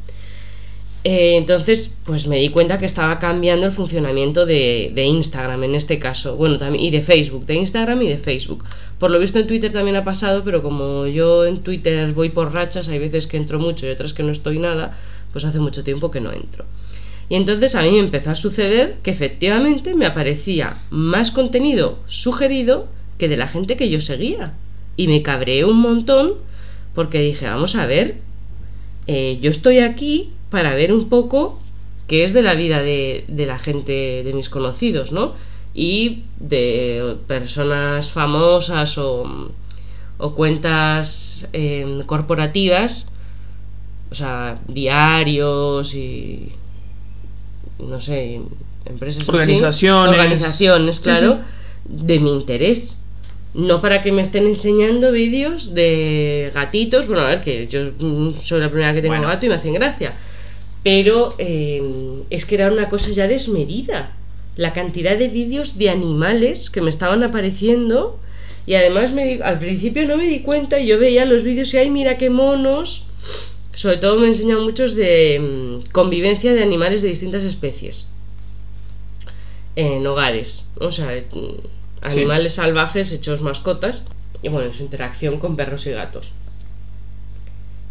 Eh, 1.05 1.37
entonces, 1.37 1.93
pues 2.05 2.29
me 2.29 2.37
di 2.37 2.51
cuenta 2.51 2.79
que 2.79 2.87
estaba 2.87 3.19
cambiando 3.19 3.67
el 3.67 3.73
funcionamiento 3.73 4.47
de, 4.47 4.93
de 4.95 5.05
Instagram 5.05 5.65
en 5.65 5.75
este 5.75 5.99
caso, 5.99 6.37
bueno, 6.37 6.59
también 6.59 6.85
y 6.85 6.91
de 6.91 7.03
Facebook, 7.03 7.45
de 7.45 7.55
Instagram 7.55 8.03
y 8.03 8.09
de 8.09 8.19
Facebook. 8.19 8.65
Por 9.01 9.11
lo 9.11 9.19
visto 9.19 9.41
en 9.41 9.49
Twitter 9.49 9.73
también 9.73 9.97
ha 9.97 10.05
pasado, 10.05 10.45
pero 10.45 10.63
como 10.63 11.09
yo 11.09 11.45
en 11.45 11.59
Twitter 11.59 12.13
voy 12.13 12.29
por 12.29 12.53
rachas, 12.55 12.89
hay 12.89 13.01
veces 13.01 13.27
que 13.27 13.37
entro 13.37 13.59
mucho 13.59 13.87
y 13.87 13.91
otras 13.91 14.15
que 14.15 14.23
no 14.23 14.31
estoy 14.31 14.61
nada, 14.61 14.97
pues 15.33 15.45
hace 15.45 15.59
mucho 15.59 15.83
tiempo 15.83 16.13
que 16.13 16.21
no 16.21 16.33
entro. 16.33 16.67
Y 17.29 17.35
entonces 17.35 17.75
a 17.75 17.83
mí 17.83 17.91
me 17.91 17.99
empezó 17.99 18.31
a 18.31 18.35
suceder 18.37 18.99
que 19.03 19.11
efectivamente 19.11 19.95
me 19.95 20.07
aparecía 20.07 20.83
más 20.91 21.31
contenido 21.31 21.99
sugerido 22.07 22.87
que 23.19 23.29
de 23.29 23.37
la 23.37 23.49
gente 23.49 23.77
que 23.77 23.89
yo 23.89 24.01
seguía. 24.01 24.53
Y 24.97 25.09
me 25.09 25.23
cabreé 25.23 25.65
un 25.65 25.81
montón 25.81 26.35
porque 26.95 27.21
dije, 27.21 27.47
vamos 27.47 27.75
a 27.75 27.87
ver, 27.87 28.17
eh, 29.07 29.39
yo 29.41 29.51
estoy 29.51 29.79
aquí 29.79 30.31
para 30.53 30.75
ver 30.77 30.93
un 30.93 31.09
poco 31.09 31.59
qué 32.07 32.23
es 32.23 32.33
de 32.33 32.43
la 32.43 32.55
vida 32.55 32.81
de, 32.83 33.25
de 33.27 33.47
la 33.47 33.59
gente, 33.59 34.23
de 34.23 34.33
mis 34.33 34.49
conocidos, 34.49 35.11
¿no? 35.11 35.35
Y 35.75 36.23
de 36.39 37.17
personas 37.27 38.13
famosas 38.13 38.99
o, 38.99 39.51
o 40.19 40.35
cuentas 40.35 41.49
eh, 41.53 42.03
corporativas, 42.07 43.09
o 44.11 44.15
sea, 44.15 44.61
diarios 44.69 45.95
y 45.95 46.51
no 47.79 48.01
sé, 48.01 48.41
empresas 48.85 49.23
así, 49.23 49.31
Organizaciones. 49.31 50.19
organizaciones, 50.19 50.97
Sí, 50.97 51.03
claro, 51.03 51.39
de 51.85 52.21
mi 52.21 52.31
interés. 52.31 52.99
No 53.55 53.81
para 53.83 54.01
que 54.01 54.13
me 54.13 54.23
estén 54.23 54.47
enseñando 54.47 55.13
vídeos 55.13 55.75
de 55.75 56.51
gatitos. 56.55 57.07
Bueno, 57.07 57.23
a 57.23 57.27
ver, 57.27 57.41
que 57.43 57.67
yo 57.67 57.91
soy 58.41 58.61
la 58.61 58.71
primera 58.71 58.95
que 58.95 59.03
tengo 59.03 59.15
Bueno. 59.15 59.29
gato 59.29 59.45
y 59.45 59.49
me 59.51 59.57
hacen 59.57 59.75
gracia. 59.75 60.15
Pero 60.83 61.35
eh, 61.39 61.83
es 62.31 62.45
que 62.45 62.57
era 62.57 62.71
una 62.73 62.89
cosa 62.89 63.11
ya 63.11 63.29
desmedida. 63.29 64.13
La 64.57 64.73
cantidad 64.73 65.17
de 65.17 65.29
vídeos 65.29 65.79
de 65.79 65.91
animales 65.91 66.71
que 66.71 66.81
me 66.81 66.91
estaban 66.91 67.23
apareciendo. 67.23 68.19
Y 68.67 68.75
además 68.75 69.13
me 69.13 69.27
di- 69.27 69.43
al 69.43 69.59
principio 69.59 70.07
no 70.07 70.17
me 70.17 70.25
di 70.27 70.41
cuenta 70.41 70.79
y 70.79 70.87
yo 70.87 70.99
veía 70.99 71.25
los 71.25 71.43
vídeos 71.43 71.73
y 71.75 71.79
ay 71.79 71.91
mira 71.91 72.19
qué 72.19 72.31
monos. 72.31 73.05
Sobre 73.75 73.97
todo 73.97 74.19
me 74.19 74.27
enseñan 74.29 74.63
muchos 74.63 74.95
de 74.95 75.41
mm, 75.41 75.91
convivencia 75.93 76.53
de 76.53 76.63
animales 76.63 77.01
de 77.03 77.09
distintas 77.09 77.43
especies 77.45 78.09
en 79.77 80.07
hogares. 80.07 80.65
O 80.81 80.91
sea, 80.93 81.09
mm, 81.33 81.55
animales 82.03 82.55
salvajes 82.55 83.13
hechos 83.13 83.41
mascotas 83.43 84.05
y 84.43 84.49
bueno, 84.49 84.73
su 84.73 84.83
interacción 84.83 85.39
con 85.39 85.57
perros 85.57 85.87
y 85.87 85.91
gatos. 85.93 86.33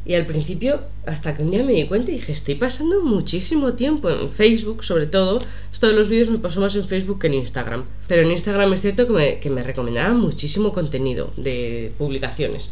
Y 0.04 0.16
al 0.16 0.26
principio, 0.26 0.82
hasta 1.06 1.36
que 1.36 1.44
un 1.44 1.52
día 1.52 1.64
me 1.64 1.74
di 1.74 1.86
cuenta 1.86 2.12
y 2.12 2.16
dije, 2.16 2.32
estoy 2.32 2.56
pasando 2.56 3.02
muchísimo 3.02 3.74
tiempo 3.74 4.10
en 4.10 4.30
Facebook, 4.30 4.84
sobre 4.84 5.06
todo. 5.06 5.40
Esto 5.72 5.88
de 5.88 5.94
los 5.94 6.10
vídeos 6.10 6.30
me 6.30 6.40
pasó 6.40 6.60
más 6.60 6.76
en 6.76 6.88
Facebook 6.88 7.20
que 7.20 7.28
en 7.28 7.36
Instagram. 7.36 7.86
Pero 8.08 8.24
en 8.24 8.32
Instagram 8.32 8.74
es 8.74 8.82
cierto 8.82 9.06
que 9.06 9.14
me, 9.14 9.40
que 9.40 9.52
me 9.52 9.62
recomendaban 9.62 10.20
muchísimo 10.20 10.74
contenido 10.74 11.32
de 11.38 11.92
publicaciones. 12.00 12.72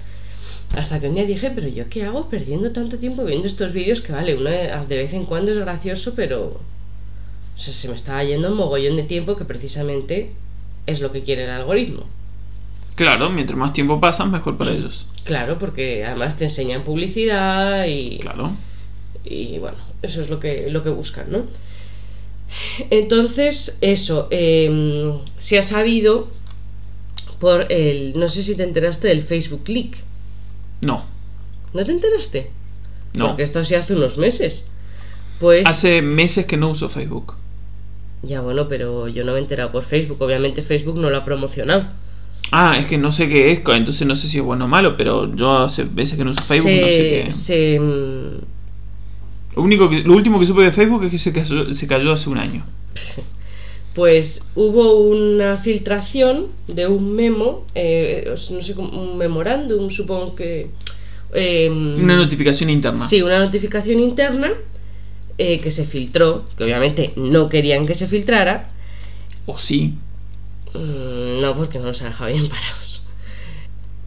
Hasta 0.76 1.00
que 1.00 1.08
un 1.08 1.16
día 1.16 1.26
dije, 1.26 1.52
pero 1.54 1.68
yo 1.68 1.88
qué 1.90 2.04
hago 2.04 2.30
perdiendo 2.30 2.72
tanto 2.72 2.98
tiempo 2.98 3.24
viendo 3.24 3.46
estos 3.46 3.74
vídeos 3.74 4.02
que 4.02 4.12
vale, 4.12 4.36
uno 4.36 4.50
de 4.50 4.98
vez 4.98 5.14
en 5.14 5.26
cuando 5.26 5.52
es 5.52 5.58
gracioso, 5.60 6.14
pero 6.16 6.60
se 7.56 7.88
me 7.90 7.96
estaba 7.96 8.24
yendo 8.24 8.50
un 8.50 8.58
mogollón 8.58 8.96
de 8.96 9.04
tiempo 9.04 9.36
que 9.36 9.46
precisamente 9.46 10.32
es 10.86 11.02
lo 11.02 11.12
que 11.12 11.24
quiere 11.24 11.44
el 11.44 11.50
algoritmo. 11.52 12.06
Claro, 13.00 13.30
mientras 13.30 13.58
más 13.58 13.72
tiempo 13.72 13.98
pasan, 14.02 14.30
mejor 14.30 14.58
para 14.58 14.72
ellos. 14.72 15.06
Claro, 15.24 15.58
porque 15.58 16.04
además 16.04 16.38
te 16.38 16.44
enseñan 16.44 16.84
publicidad 16.84 17.86
y. 17.86 18.20
Claro. 18.20 18.52
Y 19.24 19.58
bueno, 19.58 19.78
eso 20.02 20.22
es 20.22 20.30
lo 20.30 20.42
que, 20.42 20.70
lo 20.70 20.84
que 20.84 20.90
buscan, 20.90 21.32
¿no? 21.32 21.44
Entonces, 22.90 23.78
eso, 23.80 24.28
em, 24.32 25.18
se 25.38 25.58
ha 25.58 25.64
sabido 25.64 26.28
por 27.40 27.72
el. 27.72 28.20
No 28.20 28.28
sé 28.28 28.44
si 28.44 28.56
te 28.56 28.64
enteraste 28.64 29.08
del 29.08 29.24
Facebook 29.24 29.70
Leak. 29.70 30.04
No. 30.82 31.06
¿No 31.74 31.86
te 31.86 31.94
enteraste? 31.94 32.52
No. 33.14 33.28
Porque 33.28 33.44
esto 33.44 33.64
sí 33.64 33.76
hace 33.76 33.96
unos 33.96 34.18
meses. 34.18 34.66
Pues. 35.40 35.66
Hace 35.66 36.02
meses 36.02 36.46
que 36.46 36.58
no 36.58 36.70
uso 36.70 36.90
Facebook. 36.90 37.36
Ya 38.24 38.42
bueno, 38.42 38.68
pero 38.68 39.08
yo 39.08 39.24
no 39.24 39.32
me 39.32 39.38
he 39.38 39.42
enterado 39.42 39.72
por 39.72 39.84
Facebook. 39.84 40.22
Obviamente 40.22 40.62
Facebook 40.62 40.98
no 40.98 41.10
lo 41.10 41.16
ha 41.16 41.24
promocionado. 41.24 41.88
Ah, 42.52 42.78
es 42.80 42.88
que 42.88 42.98
no 42.98 43.12
sé 43.12 43.30
qué 43.30 43.52
es, 43.52 43.60
entonces 43.60 44.08
no 44.08 44.16
sé 44.16 44.28
si 44.28 44.40
es 44.40 44.44
bueno 44.44 44.66
o 44.66 44.68
malo, 44.68 44.98
pero 44.98 45.34
yo 45.36 45.60
hace 45.60 45.84
veces 45.84 46.18
que 46.18 46.24
no 46.24 46.32
uso 46.32 46.42
Facebook, 46.42 46.72
no 46.82 46.88
sé 46.88 47.24
qué. 47.26 47.32
Se, 47.32 47.80
mm, 47.80 49.56
lo, 49.56 49.64
único 49.64 49.90
que, 49.90 50.00
lo 50.02 50.16
último 50.16 50.40
que 50.40 50.46
supe 50.46 50.64
de 50.64 50.72
Facebook 50.72 51.04
es 51.06 51.12
que 51.12 51.18
se 51.18 51.32
cayó, 51.32 51.74
se 51.74 51.88
cayó 51.88 52.12
hace 52.12 52.30
un 52.30 52.38
año. 52.38 52.66
Pues 53.96 54.44
hubo 54.56 55.00
una 55.00 55.58
filtración 55.58 56.46
de 56.68 56.88
un 56.88 57.16
memo, 57.16 57.66
eh, 57.74 58.24
no 58.52 58.62
sé, 58.62 58.74
un 58.76 59.18
memorándum, 59.18 59.90
supongo 59.90 60.36
que. 60.36 60.70
Eh, 61.34 61.70
una 61.70 62.16
notificación 62.16 62.70
interna. 62.70 63.00
Sí, 63.00 63.22
una 63.24 63.40
notificación 63.40 64.00
interna 64.00 64.54
eh, 65.40 65.60
que 65.60 65.72
se 65.72 65.86
filtró, 65.86 66.46
que 66.56 66.66
obviamente 66.66 67.14
no 67.16 67.50
querían 67.50 67.88
que 67.88 67.96
se 67.96 68.08
filtrara. 68.08 68.70
¿O 69.48 69.58
sí? 69.58 69.96
Mm, 70.74 71.42
no, 71.42 71.56
porque 71.56 71.80
no 71.80 71.86
los 71.86 72.02
ha 72.02 72.06
dejado 72.06 72.32
bien 72.32 72.48
parados. 72.50 73.04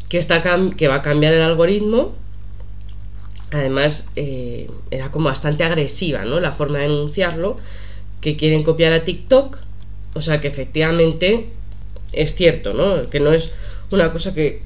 Que, 0.08 0.18
está 0.18 0.42
que 0.76 0.88
va 0.88 0.96
a 0.96 1.02
cambiar 1.02 1.34
el 1.34 1.42
algoritmo. 1.42 2.14
Además, 3.50 4.08
eh, 4.16 4.70
era 4.90 5.10
como 5.10 5.26
bastante 5.26 5.64
agresiva, 5.64 6.24
¿no? 6.24 6.40
La 6.40 6.52
forma 6.52 6.78
de 6.78 6.88
denunciarlo. 6.88 7.56
Que 8.20 8.36
quieren 8.36 8.62
copiar 8.62 8.92
a 8.92 9.04
TikTok. 9.04 9.58
O 10.14 10.20
sea 10.20 10.40
que 10.40 10.48
efectivamente 10.48 11.48
es 12.12 12.34
cierto, 12.34 12.74
¿no? 12.74 13.08
Que 13.08 13.20
no 13.20 13.32
es 13.32 13.50
una 13.90 14.12
cosa 14.12 14.34
que 14.34 14.62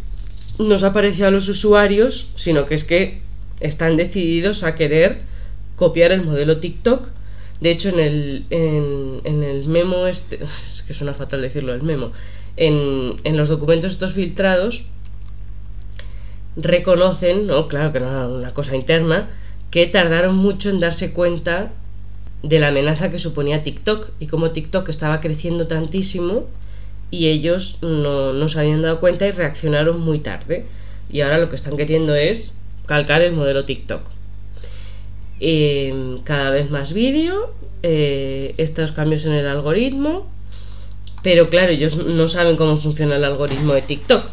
nos 0.59 0.83
ha 0.83 0.93
parecido 0.93 1.29
a 1.29 1.31
los 1.31 1.49
usuarios, 1.49 2.29
sino 2.37 2.67
que 2.67 2.75
es 2.75 2.85
que 2.85 3.21
están 3.61 3.97
decididos 3.97 4.63
a 4.63 4.75
querer 4.75 5.21
copiar 5.77 6.13
el 6.13 6.23
modelo 6.23 6.59
TikTok. 6.59 7.09
De 7.61 7.71
hecho, 7.71 7.89
en 7.89 8.01
el, 8.01 8.47
en, 8.51 9.43
el 9.43 9.67
memo, 9.67 10.07
este, 10.07 10.43
es 10.67 10.85
que 10.87 10.95
suena 10.95 11.15
fatal 11.15 11.43
decirlo, 11.43 11.75
el 11.75 11.83
memo, 11.83 12.13
en, 12.57 13.17
en 13.25 13.37
los 13.37 13.49
documentos 13.49 13.93
estos 13.93 14.13
filtrados, 14.13 14.85
reconocen, 16.57 17.47
¿no? 17.47 17.69
claro 17.69 17.93
que 17.93 18.01
no 18.01 18.09
era 18.09 18.29
una 18.29 18.55
cosa 18.55 18.77
interna, 18.77 19.29
que 19.71 19.87
tardaron 19.87 20.37
mucho 20.37 20.71
en 20.71 20.81
darse 20.81 21.13
cuenta 21.13 21.73
de 22.43 22.59
la 22.59 22.69
amenaza 22.69 23.11
que 23.11 23.19
suponía 23.19 23.63
TikTok 23.63 24.11
y 24.21 24.27
cómo 24.27 24.51
TikTok 24.53 24.89
estaba 24.89 25.21
creciendo 25.21 25.67
tantísimo 25.67 26.47
y 27.11 27.27
ellos 27.29 27.79
no, 27.83 28.33
no 28.33 28.49
se 28.49 28.61
habían 28.61 28.83
dado 28.83 29.01
cuenta 29.01 29.27
y 29.27 29.33
reaccionaron 29.33 30.01
muy 30.01 30.19
tarde. 30.19 30.67
Y 31.11 31.21
ahora 31.21 31.39
lo 31.39 31.49
que 31.49 31.57
están 31.57 31.77
queriendo 31.77 32.15
es 32.15 32.53
calcar 32.87 33.23
el 33.23 33.33
modelo 33.33 33.65
TikTok. 33.65 34.16
Em, 35.39 36.19
cada 36.23 36.51
vez 36.51 36.71
más 36.71 36.95
vídeo, 36.95 37.53
eh, 37.83 38.55
estos 38.57 38.93
cambios 38.93 39.27
en 39.27 39.33
el 39.33 39.47
algoritmo, 39.47 40.27
pero 41.23 41.51
claro, 41.51 41.73
ellos 41.73 41.97
no 41.97 42.27
saben 42.29 42.57
cómo 42.57 42.77
funciona 42.77 43.17
el 43.17 43.25
algoritmo 43.25 43.75
de 43.75 43.83
TikTok, 43.83 44.25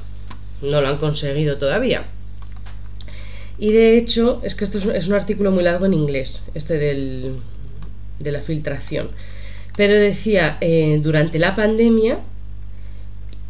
no 0.62 0.80
lo 0.80 0.88
han 0.88 0.98
conseguido 0.98 1.58
todavía. 1.58 2.06
Y 3.60 3.74
de 3.74 3.98
hecho, 3.98 4.40
es 4.44 4.56
que 4.56 4.64
esto 4.64 4.78
es 4.78 5.08
un, 5.08 5.14
artículo 5.14 5.52
muy 5.52 5.64
largo 5.64 5.86
en 5.86 5.94
inglés, 5.94 6.44
este 6.54 6.78
del, 6.78 7.36
de 8.20 8.32
la 8.32 8.40
filtración. 8.42 9.10
Pero 9.76 9.96
decía, 9.96 10.58
eh, 10.62 11.00
durante 11.02 11.38
la 11.38 11.54
pandemia, 11.54 12.20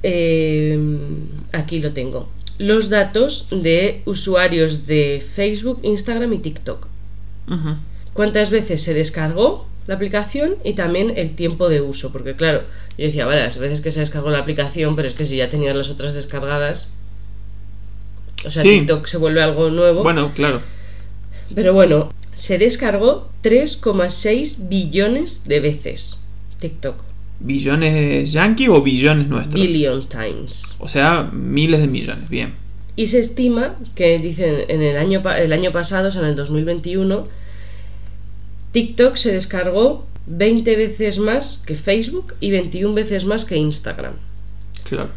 em, 0.02 1.28
aquí 1.52 1.80
lo 1.80 1.94
tengo, 1.94 2.30
los 2.58 2.90
datos 2.90 3.48
de 3.52 4.02
usuarios 4.06 4.88
de 4.88 5.24
Facebook, 5.26 5.80
Instagram 5.84 6.34
y 6.34 6.40
TikTok 6.40 6.93
cuántas 8.14 8.50
veces 8.50 8.82
se 8.82 8.94
descargó 8.94 9.68
la 9.88 9.96
aplicación 9.96 10.56
y 10.64 10.74
también 10.74 11.14
el 11.16 11.36
tiempo 11.36 11.70
de 11.70 11.82
uso. 11.82 12.12
Porque 12.12 12.36
claro, 12.36 12.64
yo 12.98 13.06
decía, 13.06 13.26
vale, 13.26 13.42
las 13.42 13.58
veces 13.58 13.82
que 13.82 13.92
se 13.92 14.00
descargó 14.00 14.30
la 14.30 14.40
aplicación, 14.40 14.96
pero 14.96 15.08
es 15.08 15.14
que 15.14 15.26
si 15.26 15.38
ya 15.38 15.50
tenías 15.50 15.76
las 15.76 15.90
otras 15.90 16.14
descargadas, 16.14 16.90
o 18.46 18.50
sea, 18.52 18.64
TikTok 18.64 19.06
se 19.06 19.18
vuelve 19.18 19.42
algo 19.42 19.70
nuevo. 19.70 20.04
Bueno, 20.04 20.32
claro. 20.34 20.62
Pero 21.54 21.74
bueno, 21.74 22.10
se 22.36 22.58
descargó 22.58 23.30
3,6 23.44 24.68
billones 24.68 25.44
de 25.46 25.60
veces 25.60 26.20
TikTok. 26.60 27.04
¿Billones 27.40 28.32
yankee 28.32 28.70
o 28.70 28.82
billones 28.82 29.28
nuestros? 29.28 29.62
Billion 29.62 30.08
times. 30.08 30.78
O 30.80 30.88
sea, 30.88 31.30
miles 31.34 31.82
de 31.82 31.88
millones, 31.88 32.30
bien. 32.30 32.63
Y 32.96 33.08
se 33.08 33.20
estima 33.20 33.76
que, 33.96 34.20
dicen, 34.20 34.66
en 34.68 34.82
el 34.82 34.98
año, 34.98 35.24
el 35.38 35.54
año 35.54 35.72
pasado, 35.72 36.10
o 36.10 36.12
sea, 36.12 36.22
en 36.22 36.28
el 36.28 36.36
2021, 36.36 37.28
TikTok 38.72 39.16
se 39.16 39.32
descargó 39.32 40.06
20 40.28 40.76
veces 40.76 41.20
más 41.20 41.62
que 41.66 41.76
Facebook 41.76 42.36
y 42.40 42.52
21 42.52 42.94
veces 42.94 43.26
más 43.26 43.46
que 43.46 43.58
Instagram. 43.58 44.14
Claro. 44.88 45.10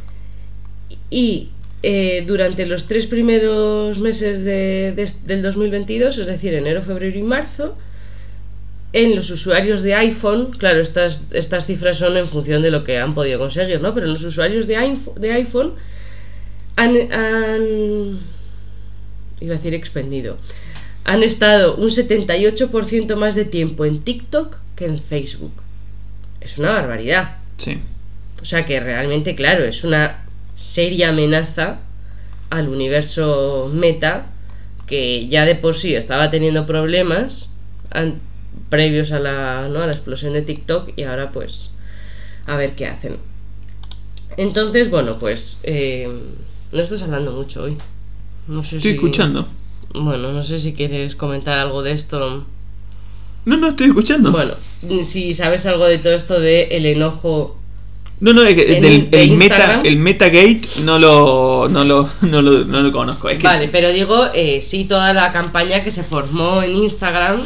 Y 1.11 1.51
eh, 1.83 2.25
durante 2.27 2.67
los 2.67 2.87
tres 2.87 3.07
primeros 3.07 3.99
meses 3.99 4.45
de, 4.45 4.95
del 5.25 5.43
2022, 5.43 6.19
es 6.19 6.27
decir, 6.27 6.55
enero, 6.55 6.83
febrero 6.83 7.19
y 7.19 7.23
marzo, 7.23 7.77
en 8.93 9.15
los 9.15 9.31
usuarios 9.31 9.83
de 9.83 9.95
iPhone, 9.95 10.53
claro, 10.53 10.81
estas, 10.81 11.25
estas 11.33 11.67
cifras 11.67 11.99
son 11.99 12.17
en 12.17 12.27
función 12.27 12.63
de 12.63 12.71
lo 12.71 12.83
que 12.83 12.99
han 12.99 13.15
podido 13.15 13.39
conseguir, 13.39 13.81
¿no? 13.81 13.93
Pero 13.93 14.07
en 14.07 14.13
los 14.13 14.25
usuarios 14.25 14.67
de, 14.67 14.97
de 15.17 15.33
iPhone 15.33 15.75
han, 16.77 18.21
iba 19.41 19.55
a 19.55 19.57
decir 19.57 19.75
expendido, 19.75 20.39
han 21.05 21.23
estado 21.23 21.77
un 21.77 21.89
78% 21.89 23.17
más 23.17 23.35
de 23.35 23.45
tiempo 23.45 23.85
en 23.85 24.01
TikTok 24.01 24.59
que 24.75 24.85
en 24.85 24.99
Facebook. 24.99 25.53
Es 26.41 26.59
una 26.59 26.71
barbaridad. 26.71 27.37
Sí. 27.59 27.79
O 28.41 28.45
sea 28.45 28.65
que 28.65 28.79
realmente, 28.81 29.35
claro, 29.35 29.65
es 29.65 29.85
una 29.85 30.25
seria 30.55 31.09
amenaza 31.09 31.79
al 32.51 32.69
universo 32.69 33.71
meta 33.73 34.27
que 34.87 35.27
ya 35.29 35.45
de 35.45 35.57
por 35.57 35.75
sí 35.75 35.95
estaba 35.95 36.31
teniendo 36.31 36.67
problemas 36.67 37.51
previos 38.69 39.13
a 39.13 39.19
la, 39.19 39.69
¿no? 39.69 39.83
a 39.83 39.87
la 39.87 39.93
explosión 39.93 40.33
de 40.33 40.43
TikTok 40.43 40.91
y 40.97 41.05
ahora 41.05 41.33
pues 41.33 41.71
a 42.47 42.57
ver 42.57 42.75
qué 42.75 42.87
hacen. 42.87 43.17
Entonces, 44.37 44.91
bueno, 44.91 45.19
pues 45.19 45.61
eh, 45.63 46.09
no 46.77 46.83
estás 46.83 47.03
hablando 47.03 47.33
mucho 47.33 47.65
hoy. 47.65 47.77
No 48.47 48.63
sé 48.63 48.77
estoy 48.77 48.93
escuchando. 48.93 49.49
Bueno, 49.95 50.33
no 50.33 50.45
sé 50.45 50.61
si 50.61 50.75
quieres 50.75 51.17
comentar 51.17 51.59
algo 51.59 51.83
de 51.83 51.93
esto. 51.93 52.45
No, 53.45 53.57
no, 53.57 53.69
estoy 53.69 53.89
escuchando. 53.89 54.31
Bueno, 54.31 54.55
si 55.05 55.35
sabes 55.35 55.65
algo 55.67 55.87
de 55.87 55.99
todo 55.99 56.13
esto 56.13 56.39
de 56.39 56.65
el 56.73 56.87
enojo. 56.87 57.59
No, 58.21 58.33
no, 58.33 58.43
el, 58.43 59.37
meta, 59.37 59.83
el 59.85 59.99
Metagate 59.99 60.63
no 60.85 60.99
lo, 60.99 61.69
no 61.69 61.85
lo, 61.85 62.09
no 62.23 62.43
lo, 62.43 62.65
no 62.65 62.83
lo 62.83 62.93
conozco. 62.93 63.29
Vale, 63.43 63.69
pero 63.69 63.91
digo, 63.91 64.29
eh, 64.35 64.61
sí, 64.61 64.85
toda 64.85 65.13
la 65.13 65.33
campaña 65.33 65.83
que 65.83 65.91
se 65.91 66.03
formó 66.03 66.63
en 66.63 66.75
Instagram. 66.77 67.43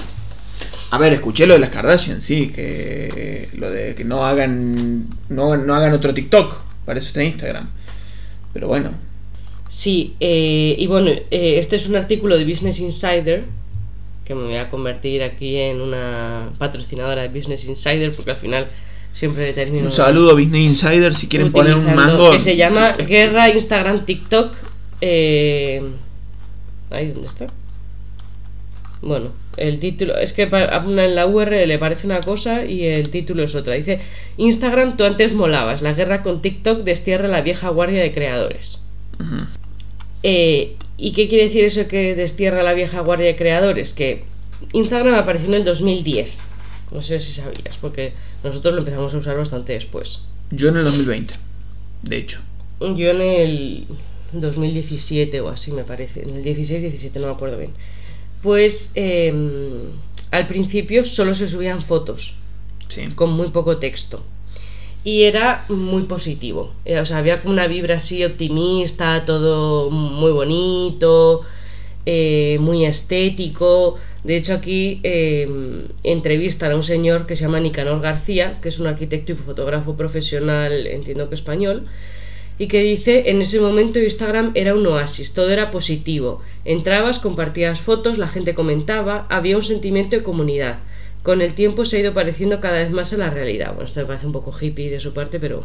A 0.92 0.98
ver, 0.98 1.12
escuché 1.12 1.46
lo 1.46 1.54
de 1.54 1.60
las 1.60 1.70
Kardashian, 1.70 2.20
sí, 2.20 2.48
que 2.50 3.48
lo 3.54 3.70
de 3.70 3.94
que 3.94 4.04
no 4.04 4.24
hagan, 4.24 5.08
no, 5.28 5.56
no 5.56 5.74
hagan 5.74 5.92
otro 5.92 6.14
TikTok, 6.14 6.56
para 6.84 6.98
eso 6.98 7.08
está 7.08 7.22
Instagram. 7.22 7.68
Pero 8.52 8.68
bueno, 8.68 8.90
Sí, 9.70 10.16
eh, 10.18 10.74
y 10.76 10.88
bueno, 10.88 11.10
eh, 11.10 11.22
este 11.30 11.76
es 11.76 11.88
un 11.88 11.94
artículo 11.94 12.36
de 12.36 12.44
Business 12.44 12.80
Insider, 12.80 13.44
que 14.24 14.34
me 14.34 14.42
voy 14.42 14.56
a 14.56 14.68
convertir 14.68 15.22
aquí 15.22 15.58
en 15.58 15.80
una 15.80 16.50
patrocinadora 16.58 17.22
de 17.22 17.28
Business 17.28 17.64
Insider, 17.66 18.10
porque 18.10 18.32
al 18.32 18.36
final 18.36 18.66
siempre 19.12 19.52
termino... 19.52 19.84
Un 19.84 19.92
saludo 19.92 20.32
a 20.32 20.34
Business 20.34 20.64
Insider 20.64 21.14
si 21.14 21.28
quieren 21.28 21.52
poner 21.52 21.74
un 21.74 21.94
mango. 21.94 22.32
Que 22.32 22.40
se 22.40 22.56
llama 22.56 22.96
Guerra 22.96 23.48
Instagram 23.48 24.04
TikTok. 24.04 24.56
Eh, 25.02 25.80
¿Ahí 26.90 27.12
dónde 27.12 27.28
está? 27.28 27.46
Bueno, 29.02 29.30
el 29.56 29.78
título 29.78 30.16
es 30.16 30.32
que 30.32 30.42
en 30.42 31.14
la 31.14 31.26
URL 31.28 31.68
le 31.68 31.78
parece 31.78 32.08
una 32.08 32.20
cosa 32.22 32.64
y 32.64 32.86
el 32.86 33.10
título 33.10 33.44
es 33.44 33.54
otra. 33.54 33.74
Dice, 33.74 34.00
Instagram 34.36 34.96
tú 34.96 35.04
antes 35.04 35.32
molabas, 35.32 35.80
la 35.80 35.92
guerra 35.92 36.22
con 36.22 36.42
TikTok 36.42 36.80
destierra 36.80 37.28
la 37.28 37.42
vieja 37.42 37.68
guardia 37.68 38.02
de 38.02 38.10
creadores. 38.10 38.80
Ujú. 39.20 39.59
Eh, 40.22 40.76
¿Y 40.96 41.12
qué 41.12 41.28
quiere 41.28 41.44
decir 41.44 41.64
eso 41.64 41.88
que 41.88 42.14
destierra 42.14 42.62
la 42.62 42.74
vieja 42.74 43.00
guardia 43.00 43.26
de 43.26 43.36
creadores? 43.36 43.94
Que 43.94 44.24
Instagram 44.72 45.14
apareció 45.14 45.48
en 45.48 45.54
el 45.54 45.64
2010. 45.64 46.34
No 46.92 47.02
sé 47.02 47.18
si 47.18 47.32
sabías, 47.32 47.78
porque 47.80 48.12
nosotros 48.44 48.74
lo 48.74 48.80
empezamos 48.80 49.14
a 49.14 49.16
usar 49.18 49.36
bastante 49.36 49.72
después. 49.72 50.20
Yo 50.50 50.68
en 50.68 50.76
el 50.76 50.84
2020, 50.84 51.34
de 52.02 52.16
hecho. 52.16 52.40
Yo 52.80 53.10
en 53.10 53.20
el 53.22 53.86
2017 54.32 55.40
o 55.40 55.48
así 55.48 55.70
me 55.72 55.84
parece, 55.84 56.22
en 56.22 56.30
el 56.36 56.44
16-17 56.44 57.12
no 57.20 57.26
me 57.28 57.32
acuerdo 57.32 57.58
bien. 57.58 57.70
Pues 58.42 58.92
eh, 58.94 59.32
al 60.30 60.46
principio 60.46 61.04
solo 61.04 61.34
se 61.34 61.48
subían 61.48 61.82
fotos 61.82 62.34
Sí. 62.88 63.02
con 63.14 63.30
muy 63.32 63.48
poco 63.50 63.76
texto. 63.78 64.24
Y 65.02 65.22
era 65.22 65.64
muy 65.68 66.02
positivo. 66.04 66.72
Eh, 66.84 67.00
O 67.00 67.04
sea, 67.04 67.18
había 67.18 67.40
una 67.44 67.66
vibra 67.66 67.96
así 67.96 68.24
optimista, 68.24 69.24
todo 69.24 69.90
muy 69.90 70.32
bonito, 70.32 71.42
eh, 72.06 72.58
muy 72.60 72.84
estético. 72.84 73.96
De 74.24 74.36
hecho, 74.36 74.52
aquí 74.54 75.00
eh, 75.02 75.48
entrevistan 76.04 76.72
a 76.72 76.76
un 76.76 76.82
señor 76.82 77.26
que 77.26 77.36
se 77.36 77.44
llama 77.44 77.60
Nicanor 77.60 78.00
García, 78.02 78.58
que 78.60 78.68
es 78.68 78.78
un 78.78 78.86
arquitecto 78.86 79.32
y 79.32 79.36
fotógrafo 79.36 79.96
profesional, 79.96 80.86
entiendo 80.86 81.28
que 81.30 81.34
español, 81.34 81.86
y 82.58 82.66
que 82.68 82.82
dice, 82.82 83.30
en 83.30 83.40
ese 83.40 83.58
momento 83.58 83.98
Instagram 83.98 84.52
era 84.54 84.74
un 84.74 84.86
oasis, 84.86 85.32
todo 85.32 85.50
era 85.50 85.70
positivo. 85.70 86.42
Entrabas, 86.66 87.18
compartías 87.18 87.80
fotos, 87.80 88.18
la 88.18 88.28
gente 88.28 88.54
comentaba, 88.54 89.26
había 89.30 89.56
un 89.56 89.62
sentimiento 89.62 90.16
de 90.16 90.22
comunidad. 90.22 90.80
Con 91.22 91.42
el 91.42 91.54
tiempo 91.54 91.84
se 91.84 91.96
ha 91.96 92.00
ido 92.00 92.12
pareciendo 92.12 92.60
cada 92.60 92.78
vez 92.78 92.90
más 92.90 93.12
a 93.12 93.16
la 93.18 93.30
realidad. 93.30 93.68
Bueno, 93.74 93.86
esto 93.86 94.00
me 94.00 94.06
parece 94.06 94.26
un 94.26 94.32
poco 94.32 94.54
hippie 94.58 94.90
de 94.90 95.00
su 95.00 95.12
parte, 95.12 95.38
pero 95.38 95.64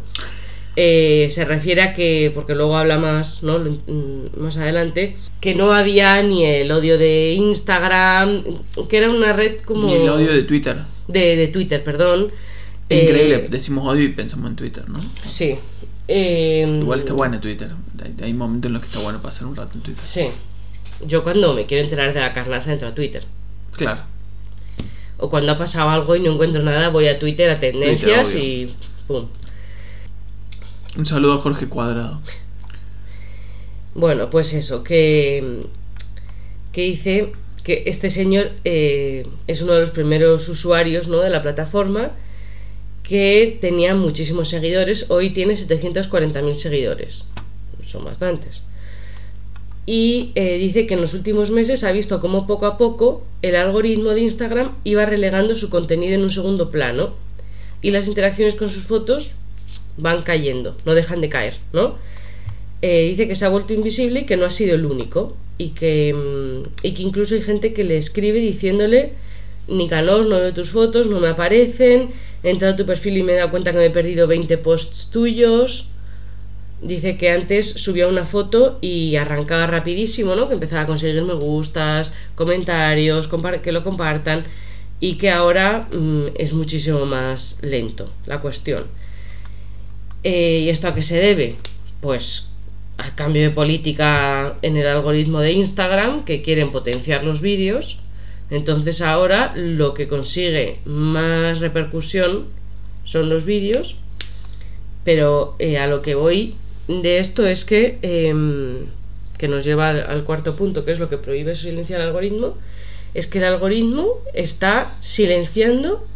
eh, 0.76 1.28
se 1.30 1.44
refiere 1.46 1.80
a 1.82 1.94
que, 1.94 2.30
porque 2.34 2.54
luego 2.54 2.76
habla 2.76 2.98
más, 2.98 3.42
¿no? 3.42 3.58
Mm, 3.58 4.38
más 4.38 4.58
adelante, 4.58 5.16
que 5.40 5.54
no 5.54 5.72
había 5.72 6.22
ni 6.22 6.44
el 6.44 6.70
odio 6.70 6.98
de 6.98 7.32
Instagram, 7.32 8.44
que 8.88 8.96
era 8.98 9.10
una 9.10 9.32
red 9.32 9.60
como... 9.64 9.88
Y 9.88 9.94
el 9.94 10.08
odio 10.08 10.32
de 10.32 10.42
Twitter. 10.42 10.76
de, 11.08 11.36
de 11.36 11.48
Twitter, 11.48 11.82
perdón. 11.82 12.30
Es 12.88 12.98
Eh, 13.00 13.04
increíble, 13.04 13.46
decimos 13.50 13.88
odio 13.88 14.04
y 14.04 14.10
pensamos 14.12 14.50
en 14.50 14.56
Twitter, 14.56 14.88
¿no? 14.88 15.00
Sí. 15.24 15.56
Eh, 16.08 16.66
Igual 16.68 16.98
está 17.00 17.14
bueno 17.14 17.40
Twitter. 17.40 17.70
Hay, 18.04 18.14
hay 18.26 18.32
momentos 18.34 18.68
en 18.68 18.74
los 18.74 18.82
que 18.82 18.88
está 18.88 19.00
bueno 19.00 19.20
pasar 19.22 19.46
un 19.48 19.56
rato 19.56 19.72
en 19.74 19.80
Twitter. 19.80 20.04
Sí. 20.04 20.28
Yo 21.06 21.24
cuando 21.24 21.54
me 21.54 21.64
quiero 21.66 21.82
enterar 21.82 22.12
de 22.14 22.20
la 22.20 22.32
carnaza 22.32 22.72
entro 22.72 22.88
a 22.88 22.94
Twitter. 22.94 23.24
Claro. 23.72 24.02
O 25.18 25.30
cuando 25.30 25.52
ha 25.52 25.56
pasado 25.56 25.88
algo 25.90 26.14
y 26.16 26.20
no 26.20 26.32
encuentro 26.32 26.62
nada, 26.62 26.90
voy 26.90 27.08
a 27.08 27.18
Twitter 27.18 27.48
a 27.50 27.58
tendencias 27.58 28.32
Twitter, 28.32 28.48
y 28.48 28.74
pum. 29.06 29.28
Un 30.96 31.06
saludo 31.06 31.34
a 31.34 31.38
Jorge 31.38 31.68
Cuadrado. 31.68 32.20
Bueno, 33.94 34.28
pues 34.28 34.52
eso, 34.52 34.82
que, 34.82 35.62
que 36.72 36.82
dice 36.82 37.32
que 37.64 37.84
este 37.86 38.10
señor 38.10 38.52
eh, 38.64 39.26
es 39.46 39.62
uno 39.62 39.72
de 39.72 39.80
los 39.80 39.90
primeros 39.90 40.48
usuarios 40.48 41.08
¿no? 41.08 41.20
de 41.20 41.30
la 41.30 41.42
plataforma 41.42 42.12
que 43.02 43.58
tenía 43.60 43.94
muchísimos 43.94 44.48
seguidores, 44.48 45.06
hoy 45.08 45.30
tiene 45.30 45.54
740.000 45.54 46.54
seguidores, 46.54 47.24
son 47.84 48.04
bastantes. 48.04 48.64
Y 49.86 50.32
eh, 50.34 50.58
dice 50.58 50.86
que 50.86 50.94
en 50.94 51.00
los 51.00 51.14
últimos 51.14 51.50
meses 51.50 51.84
ha 51.84 51.92
visto 51.92 52.20
cómo 52.20 52.46
poco 52.46 52.66
a 52.66 52.76
poco 52.76 53.22
el 53.42 53.54
algoritmo 53.54 54.10
de 54.10 54.22
Instagram 54.22 54.74
iba 54.82 55.06
relegando 55.06 55.54
su 55.54 55.70
contenido 55.70 56.14
en 56.14 56.22
un 56.22 56.30
segundo 56.30 56.70
plano 56.72 57.14
y 57.82 57.92
las 57.92 58.08
interacciones 58.08 58.56
con 58.56 58.68
sus 58.68 58.82
fotos 58.84 59.30
van 59.96 60.22
cayendo, 60.22 60.76
no 60.84 60.94
dejan 60.94 61.20
de 61.20 61.28
caer, 61.28 61.54
¿no? 61.72 61.94
Eh, 62.82 63.08
dice 63.08 63.28
que 63.28 63.36
se 63.36 63.44
ha 63.44 63.48
vuelto 63.48 63.72
invisible 63.74 64.20
y 64.20 64.26
que 64.26 64.36
no 64.36 64.44
ha 64.44 64.50
sido 64.50 64.74
el 64.74 64.84
único 64.84 65.36
y 65.56 65.70
que, 65.70 66.12
mm, 66.12 66.68
y 66.82 66.92
que 66.92 67.02
incluso 67.02 67.34
hay 67.34 67.42
gente 67.42 67.72
que 67.72 67.84
le 67.84 67.96
escribe 67.96 68.40
diciéndole 68.40 69.12
Nicanor, 69.68 70.26
no 70.26 70.38
veo 70.38 70.52
tus 70.52 70.70
fotos, 70.70 71.06
no 71.06 71.20
me 71.20 71.28
aparecen, 71.28 72.10
he 72.42 72.50
entrado 72.50 72.74
a 72.74 72.76
tu 72.76 72.86
perfil 72.86 73.16
y 73.18 73.22
me 73.22 73.32
he 73.32 73.36
dado 73.36 73.50
cuenta 73.50 73.72
que 73.72 73.78
me 73.78 73.86
he 73.86 73.90
perdido 73.90 74.26
20 74.26 74.58
posts 74.58 75.10
tuyos. 75.10 75.88
Dice 76.82 77.16
que 77.16 77.30
antes 77.30 77.68
subía 77.68 78.06
una 78.06 78.26
foto 78.26 78.78
y 78.82 79.16
arrancaba 79.16 79.66
rapidísimo, 79.66 80.34
¿no? 80.36 80.46
Que 80.46 80.54
empezaba 80.54 80.82
a 80.82 80.86
conseguir 80.86 81.22
me 81.22 81.32
gustas, 81.32 82.12
comentarios, 82.34 83.30
que 83.62 83.72
lo 83.72 83.82
compartan 83.82 84.44
y 85.00 85.14
que 85.14 85.30
ahora 85.30 85.88
mm, 85.92 86.24
es 86.36 86.52
muchísimo 86.52 87.06
más 87.06 87.58
lento 87.62 88.10
la 88.26 88.40
cuestión. 88.40 88.84
Eh, 90.22 90.64
¿Y 90.64 90.68
esto 90.68 90.88
a 90.88 90.94
qué 90.94 91.02
se 91.02 91.18
debe? 91.18 91.56
Pues 92.00 92.48
al 92.98 93.14
cambio 93.14 93.42
de 93.42 93.50
política 93.50 94.56
en 94.62 94.76
el 94.76 94.86
algoritmo 94.86 95.40
de 95.40 95.52
Instagram 95.52 96.24
que 96.24 96.42
quieren 96.42 96.72
potenciar 96.72 97.24
los 97.24 97.40
vídeos. 97.40 98.00
Entonces 98.50 99.00
ahora 99.00 99.52
lo 99.56 99.94
que 99.94 100.08
consigue 100.08 100.80
más 100.84 101.60
repercusión 101.60 102.46
son 103.04 103.28
los 103.28 103.46
vídeos. 103.46 103.96
Pero 105.04 105.56
eh, 105.58 105.78
a 105.78 105.86
lo 105.86 106.02
que 106.02 106.14
voy 106.14 106.54
de 106.88 107.18
esto 107.18 107.46
es 107.46 107.64
que, 107.64 107.98
em, 108.02 108.86
que 109.38 109.48
nos 109.48 109.64
lleva 109.64 109.90
al, 109.90 110.00
al 110.02 110.24
cuarto 110.24 110.56
punto, 110.56 110.84
que 110.84 110.92
es 110.92 110.98
lo 110.98 111.08
que 111.08 111.18
prohíbe 111.18 111.54
silenciar 111.54 112.00
el 112.00 112.08
algoritmo, 112.08 112.56
es 113.14 113.26
que 113.26 113.38
el 113.38 113.44
algoritmo 113.44 114.18
está 114.34 114.94
silenciando 115.00 116.06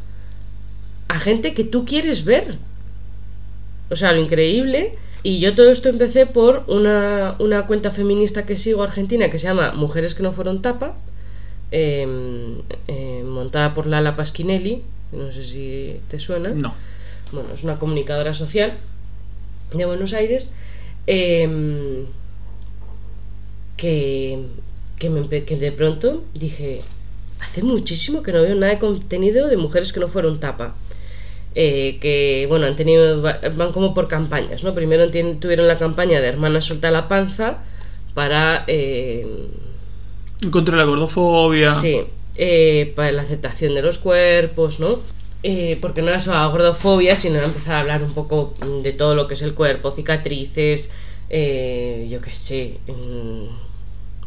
a 1.08 1.18
gente 1.18 1.54
que 1.54 1.64
tú 1.64 1.84
quieres 1.84 2.24
ver. 2.24 2.58
O 3.90 3.96
sea, 3.96 4.12
lo 4.12 4.20
increíble. 4.20 4.96
Y 5.22 5.40
yo 5.40 5.54
todo 5.54 5.70
esto 5.70 5.88
empecé 5.88 6.26
por 6.26 6.64
una, 6.68 7.36
una 7.38 7.66
cuenta 7.66 7.90
feminista 7.90 8.46
que 8.46 8.56
sigo 8.56 8.82
argentina 8.82 9.28
que 9.28 9.38
se 9.38 9.48
llama 9.48 9.72
Mujeres 9.72 10.14
que 10.14 10.22
no 10.22 10.32
fueron 10.32 10.62
tapa, 10.62 10.94
eh, 11.72 12.06
eh, 12.88 13.22
montada 13.26 13.74
por 13.74 13.86
Lala 13.86 14.16
Pasquinelli, 14.16 14.82
no 15.12 15.30
sé 15.32 15.44
si 15.44 16.00
te 16.08 16.18
suena. 16.18 16.50
No. 16.50 16.74
Bueno, 17.32 17.50
es 17.52 17.64
una 17.64 17.78
comunicadora 17.78 18.32
social 18.32 18.78
de 19.72 19.84
Buenos 19.86 20.12
Aires 20.12 20.52
eh, 21.06 22.04
que, 23.76 24.38
que, 24.98 25.10
me 25.10 25.26
que 25.44 25.56
de 25.56 25.72
pronto 25.72 26.22
dije, 26.34 26.80
hace 27.40 27.62
muchísimo 27.62 28.22
que 28.22 28.32
no 28.32 28.42
veo 28.42 28.54
nada 28.54 28.72
de 28.74 28.78
contenido 28.78 29.48
de 29.48 29.56
mujeres 29.56 29.92
que 29.92 30.00
no 30.00 30.08
fueron 30.08 30.40
tapa. 30.40 30.74
Eh, 31.56 31.98
que 32.00 32.46
bueno 32.48 32.66
han 32.66 32.76
tenido 32.76 33.20
va- 33.22 33.40
van 33.56 33.72
como 33.72 33.92
por 33.92 34.06
campañas 34.06 34.62
no 34.62 34.72
primero 34.72 35.10
tuvieron 35.10 35.66
la 35.66 35.76
campaña 35.76 36.20
de 36.20 36.28
hermana 36.28 36.60
suelta 36.60 36.92
la 36.92 37.08
panza 37.08 37.58
para 38.14 38.62
eh, 38.68 39.26
Contra 40.52 40.76
la 40.76 40.84
gordofobia. 40.84 41.74
Sí, 41.74 41.96
eh, 42.36 42.92
para 42.94 43.10
la 43.10 43.22
aceptación 43.22 43.74
de 43.74 43.82
los 43.82 43.98
cuerpos, 43.98 44.78
¿no? 44.78 45.00
Eh, 45.42 45.78
porque 45.80 46.02
no 46.02 46.08
era 46.08 46.18
solo 46.18 46.50
gordofobia, 46.50 47.16
sino 47.16 47.36
era 47.36 47.46
empezar 47.46 47.74
a 47.76 47.80
hablar 47.80 48.04
un 48.04 48.12
poco 48.12 48.54
mm, 48.60 48.82
de 48.82 48.92
todo 48.92 49.14
lo 49.14 49.26
que 49.26 49.34
es 49.34 49.42
el 49.42 49.54
cuerpo, 49.54 49.90
cicatrices, 49.90 50.90
eh, 51.30 52.06
yo 52.10 52.20
qué 52.20 52.30
sé, 52.32 52.78
mm, 52.86 53.44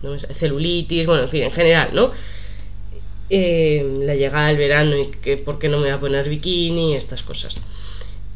no 0.04 0.18
sa- 0.20 0.34
celulitis, 0.34 1.06
bueno, 1.06 1.24
en 1.24 1.30
fin, 1.30 1.44
en 1.44 1.52
general, 1.52 1.90
¿no? 1.94 2.12
Eh, 3.30 4.00
la 4.02 4.16
llegada 4.16 4.48
del 4.48 4.58
verano 4.58 4.98
y 4.98 5.08
que 5.08 5.38
por 5.38 5.58
qué 5.58 5.68
no 5.70 5.78
me 5.78 5.84
voy 5.84 5.92
a 5.94 6.00
poner 6.00 6.28
bikini, 6.30 6.96
estas 6.96 7.24
cosas. 7.24 7.58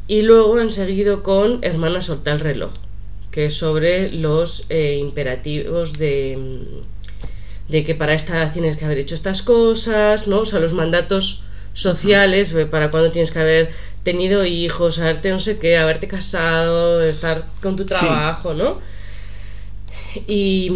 Y 0.08 0.22
luego 0.22 0.56
han 0.58 0.72
seguido 0.72 1.22
con 1.22 1.58
Hermana 1.62 2.00
Solta 2.00 2.32
el 2.32 2.40
reloj, 2.40 2.72
que 3.30 3.46
es 3.46 3.54
sobre 3.56 4.10
los 4.12 4.66
imperativos 4.70 5.94
de, 5.94 6.36
mm, 6.38 7.70
de 7.72 7.84
que 7.84 7.94
para 7.94 8.14
esta 8.14 8.36
edad 8.38 8.52
tienes 8.52 8.76
que 8.76 8.86
haber 8.86 8.98
hecho 8.98 9.14
estas 9.14 9.42
cosas, 9.42 10.26
¿no? 10.26 10.40
O 10.40 10.44
sea, 10.46 10.60
los 10.60 10.72
mandatos 10.72 11.42
sociales, 11.78 12.54
para 12.70 12.90
cuando 12.90 13.10
tienes 13.12 13.30
que 13.30 13.38
haber 13.38 13.70
tenido 14.02 14.44
hijos, 14.44 14.98
haberte 14.98 15.30
no 15.30 15.38
sé 15.38 15.58
qué, 15.58 15.78
haberte 15.78 16.08
casado, 16.08 17.02
estar 17.02 17.46
con 17.62 17.76
tu 17.76 17.86
trabajo, 17.86 18.52
¿no? 18.52 18.80
Y, 20.26 20.72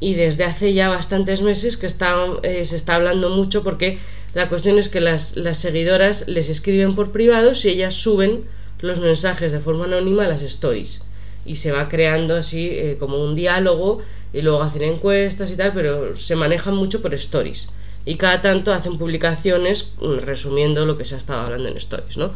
y 0.00 0.14
desde 0.14 0.44
hace 0.44 0.74
ya 0.74 0.88
bastantes 0.88 1.42
meses 1.42 1.76
que 1.76 1.86
está, 1.86 2.16
eh, 2.42 2.64
se 2.64 2.76
está 2.76 2.96
hablando 2.96 3.30
mucho 3.30 3.62
porque 3.62 3.98
la 4.34 4.48
cuestión 4.48 4.78
es 4.78 4.88
que 4.88 5.00
las, 5.00 5.36
las 5.36 5.58
seguidoras 5.58 6.26
les 6.26 6.48
escriben 6.48 6.94
por 6.94 7.12
privado 7.12 7.54
si 7.54 7.68
ellas 7.68 7.94
suben 7.94 8.44
los 8.80 9.00
mensajes 9.00 9.52
de 9.52 9.60
forma 9.60 9.84
anónima 9.84 10.24
a 10.24 10.28
las 10.28 10.42
stories. 10.42 11.04
y 11.46 11.56
se 11.56 11.72
va 11.72 11.88
creando 11.88 12.36
así 12.36 12.68
eh, 12.70 12.96
como 12.98 13.22
un 13.22 13.34
diálogo 13.34 14.02
y 14.32 14.42
luego 14.42 14.62
hacen 14.62 14.82
encuestas 14.82 15.50
y 15.50 15.56
tal, 15.56 15.72
pero 15.72 16.14
se 16.16 16.36
manejan 16.36 16.74
mucho 16.74 17.00
por 17.00 17.14
stories. 17.14 17.70
Y 18.08 18.16
cada 18.16 18.40
tanto 18.40 18.72
hacen 18.72 18.96
publicaciones 18.96 19.92
mm, 20.00 20.20
resumiendo 20.20 20.86
lo 20.86 20.96
que 20.96 21.04
se 21.04 21.14
ha 21.14 21.18
estado 21.18 21.42
hablando 21.42 21.68
en 21.68 21.76
stories, 21.76 22.16
¿no? 22.16 22.32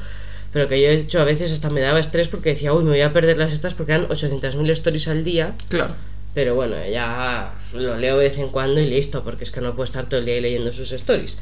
Pero 0.52 0.68
que 0.68 0.78
yo 0.78 0.88
he 0.88 0.94
hecho 0.96 1.18
a 1.18 1.24
veces 1.24 1.50
hasta 1.50 1.70
me 1.70 1.80
daba 1.80 1.98
estrés 1.98 2.28
porque 2.28 2.50
decía, 2.50 2.74
uy, 2.74 2.84
me 2.84 2.90
voy 2.90 3.00
a 3.00 3.14
perder 3.14 3.38
las 3.38 3.54
estas 3.54 3.72
porque 3.72 3.92
eran 3.92 4.06
800.000 4.08 4.70
stories 4.70 5.08
al 5.08 5.24
día. 5.24 5.54
Claro. 5.70 5.94
Pero 6.34 6.54
bueno, 6.56 6.76
ya 6.86 7.54
lo 7.72 7.96
leo 7.96 8.18
de 8.18 8.28
vez 8.28 8.36
en 8.36 8.50
cuando 8.50 8.80
y 8.80 8.86
listo, 8.86 9.24
porque 9.24 9.44
es 9.44 9.50
que 9.50 9.62
no 9.62 9.70
puedo 9.70 9.84
estar 9.84 10.10
todo 10.10 10.20
el 10.20 10.26
día 10.26 10.42
leyendo 10.42 10.74
sus 10.74 10.92
stories. 10.92 11.38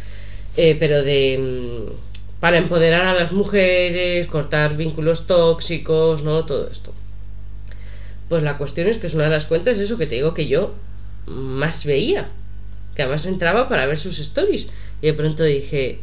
Eh, 0.56 0.76
pero 0.78 1.02
de 1.02 1.88
mm, 1.88 2.38
para 2.38 2.58
empoderar 2.58 3.06
a 3.06 3.14
las 3.14 3.32
mujeres, 3.32 4.28
cortar 4.28 4.76
vínculos 4.76 5.26
tóxicos, 5.26 6.22
¿no? 6.22 6.44
Todo 6.44 6.68
esto. 6.70 6.94
Pues 8.28 8.44
la 8.44 8.58
cuestión 8.58 8.86
es 8.86 8.98
que 8.98 9.08
es 9.08 9.14
una 9.14 9.24
de 9.24 9.30
las 9.30 9.46
cuentas, 9.46 9.76
eso 9.78 9.98
que 9.98 10.06
te 10.06 10.14
digo 10.14 10.34
que 10.34 10.46
yo 10.46 10.72
más 11.26 11.84
veía. 11.84 12.28
Que 13.00 13.04
además 13.04 13.24
entraba 13.24 13.66
para 13.66 13.86
ver 13.86 13.96
sus 13.96 14.18
stories. 14.18 14.68
Y 15.00 15.06
de 15.06 15.14
pronto 15.14 15.42
dije, 15.42 16.00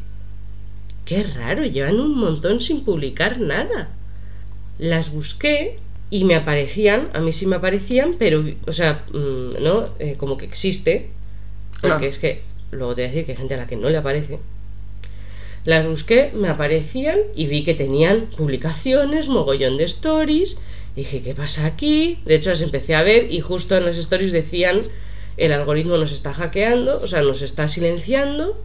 qué 1.05 1.21
raro, 1.21 1.63
llevan 1.63 1.99
un 1.99 2.17
montón 2.17 2.59
sin 2.59 2.83
publicar 2.83 3.39
nada. 3.39 3.89
Las 4.79 5.11
busqué 5.11 5.77
y 6.09 6.23
me 6.23 6.33
aparecían, 6.33 7.09
a 7.13 7.19
mí 7.19 7.31
sí 7.33 7.45
me 7.45 7.57
aparecían, 7.57 8.15
pero, 8.17 8.43
o 8.65 8.71
sea, 8.71 9.05
mm, 9.13 9.61
¿no? 9.63 9.89
Eh, 9.99 10.15
como 10.17 10.37
que 10.37 10.45
existe. 10.45 11.11
Porque 11.81 11.97
Claro. 11.97 12.05
es 12.07 12.17
que, 12.17 12.41
luego 12.71 12.95
te 12.95 13.01
voy 13.03 13.09
a 13.09 13.11
decir 13.11 13.25
que 13.27 13.33
hay 13.33 13.37
gente 13.37 13.53
a 13.53 13.57
la 13.57 13.67
que 13.67 13.75
no 13.75 13.91
le 13.91 13.97
aparece. 13.97 14.39
Las 15.65 15.85
busqué, 15.85 16.31
me 16.33 16.47
aparecían 16.49 17.19
y 17.35 17.45
vi 17.45 17.63
que 17.63 17.75
tenían 17.75 18.21
publicaciones, 18.35 19.27
mogollón 19.27 19.77
de 19.77 19.83
stories. 19.83 20.57
Dije, 20.95 21.21
¿qué 21.21 21.35
pasa 21.35 21.67
aquí? 21.67 22.21
De 22.25 22.33
hecho, 22.33 22.49
las 22.49 22.61
empecé 22.61 22.95
a 22.95 23.03
ver 23.03 23.31
y 23.31 23.39
justo 23.39 23.77
en 23.77 23.85
las 23.85 23.97
stories 23.97 24.31
decían, 24.31 24.81
el 25.37 25.53
algoritmo 25.53 25.97
nos 25.97 26.11
está 26.11 26.33
hackeando, 26.33 26.99
o 27.01 27.07
sea, 27.07 27.21
nos 27.21 27.41
está 27.41 27.67
silenciando. 27.67 28.61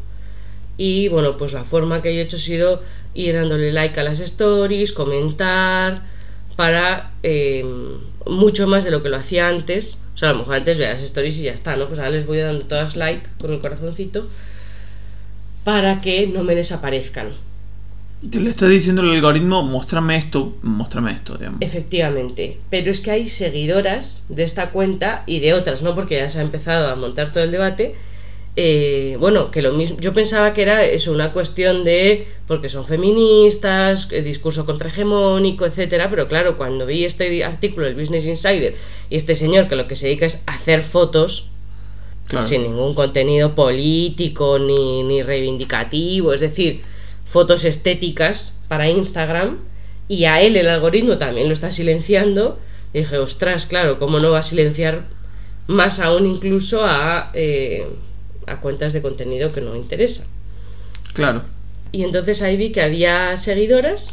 Y 0.76 1.08
bueno, 1.08 1.36
pues 1.36 1.52
la 1.52 1.64
forma 1.64 2.02
que 2.02 2.10
he 2.10 2.20
hecho 2.20 2.36
ha 2.36 2.40
sido 2.40 2.82
ir 3.14 3.34
dándole 3.34 3.72
like 3.72 4.00
a 4.00 4.02
las 4.02 4.20
stories, 4.20 4.92
comentar, 4.92 6.02
para 6.56 7.12
eh, 7.22 7.64
mucho 8.26 8.66
más 8.66 8.84
de 8.84 8.90
lo 8.90 9.02
que 9.02 9.10
lo 9.10 9.16
hacía 9.16 9.48
antes. 9.48 9.98
O 10.14 10.16
sea, 10.16 10.30
a 10.30 10.32
lo 10.32 10.40
mejor 10.40 10.56
antes 10.56 10.78
veía 10.78 10.92
las 10.92 11.02
stories 11.02 11.38
y 11.38 11.42
ya 11.42 11.52
está, 11.52 11.76
¿no? 11.76 11.86
Pues 11.86 11.98
ahora 11.98 12.10
les 12.10 12.26
voy 12.26 12.38
dando 12.38 12.64
todas 12.64 12.96
like 12.96 13.28
con 13.38 13.52
el 13.52 13.60
corazoncito 13.60 14.26
para 15.64 16.00
que 16.00 16.26
no 16.26 16.42
me 16.42 16.54
desaparezcan. 16.54 17.30
Te 18.30 18.38
lo 18.38 18.48
está 18.50 18.68
diciendo 18.68 19.02
el 19.02 19.10
algoritmo, 19.10 19.62
muéstrame 19.64 20.16
esto, 20.16 20.54
muéstrame 20.62 21.10
esto, 21.12 21.36
digamos. 21.36 21.60
Efectivamente, 21.60 22.58
pero 22.70 22.90
es 22.90 23.00
que 23.00 23.10
hay 23.10 23.28
seguidoras 23.28 24.22
de 24.28 24.44
esta 24.44 24.70
cuenta 24.70 25.24
y 25.26 25.40
de 25.40 25.54
otras, 25.54 25.82
¿no? 25.82 25.94
Porque 25.96 26.16
ya 26.16 26.28
se 26.28 26.38
ha 26.38 26.42
empezado 26.42 26.88
a 26.88 26.94
montar 26.94 27.32
todo 27.32 27.42
el 27.42 27.50
debate. 27.50 27.94
eh, 28.54 29.16
bueno, 29.18 29.50
que 29.50 29.62
lo 29.62 29.72
mismo. 29.72 29.96
Yo 29.98 30.12
pensaba 30.12 30.52
que 30.52 30.60
era 30.62 30.84
eso, 30.84 31.10
una 31.10 31.32
cuestión 31.32 31.84
de. 31.84 32.26
porque 32.46 32.68
son 32.68 32.84
feministas, 32.84 34.08
eh, 34.12 34.20
discurso 34.22 34.66
contrahegemónico, 34.66 35.64
etcétera. 35.66 36.08
Pero 36.10 36.28
claro, 36.28 36.56
cuando 36.58 36.84
vi 36.86 37.04
este 37.04 37.42
artículo 37.44 37.86
del 37.86 37.94
Business 37.96 38.26
Insider 38.26 38.74
y 39.10 39.16
este 39.16 39.34
señor 39.34 39.68
que 39.68 39.74
lo 39.76 39.88
que 39.88 39.94
se 39.96 40.06
dedica 40.06 40.26
es 40.26 40.42
hacer 40.46 40.82
fotos 40.82 41.48
Claro. 42.28 42.46
sin 42.46 42.62
ningún 42.62 42.94
contenido 42.94 43.54
político 43.54 44.58
ni, 44.58 45.02
ni 45.02 45.22
reivindicativo, 45.22 46.32
es 46.32 46.40
decir, 46.40 46.80
fotos 47.32 47.64
estéticas 47.64 48.52
para 48.68 48.88
Instagram 48.88 49.58
y 50.06 50.24
a 50.26 50.40
él 50.42 50.56
el 50.56 50.68
algoritmo 50.68 51.16
también 51.18 51.48
lo 51.48 51.54
está 51.54 51.70
silenciando. 51.70 52.58
Y 52.92 52.98
dije, 52.98 53.16
ostras, 53.18 53.64
claro, 53.66 53.98
¿cómo 53.98 54.18
no 54.20 54.30
va 54.32 54.40
a 54.40 54.42
silenciar 54.42 55.04
más 55.66 55.98
aún 55.98 56.26
incluso 56.26 56.84
a, 56.84 57.30
eh, 57.32 57.86
a 58.46 58.60
cuentas 58.60 58.92
de 58.92 59.00
contenido 59.00 59.50
que 59.52 59.62
no 59.62 59.74
interesa? 59.76 60.24
Claro. 61.14 61.42
Y 61.90 62.04
entonces 62.04 62.42
ahí 62.42 62.56
vi 62.56 62.70
que 62.70 62.82
había 62.82 63.36
seguidoras 63.38 64.12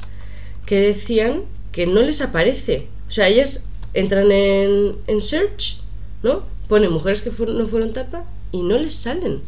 que 0.65 0.79
decían 0.79 1.43
que 1.73 1.87
no 1.87 2.01
les 2.01 2.21
aparece. 2.21 2.87
O 3.07 3.11
sea, 3.11 3.27
ellas 3.27 3.63
entran 3.93 4.31
en, 4.31 4.95
en 5.07 5.21
search, 5.21 5.77
¿no? 6.23 6.43
Ponen 6.69 6.91
mujeres 6.91 7.21
que 7.21 7.31
fueron- 7.31 7.57
no 7.57 7.67
fueron 7.67 7.91
tapa 7.91 8.23
y 8.53 8.61
no 8.61 8.77
les 8.77 8.95
salen. 8.95 9.41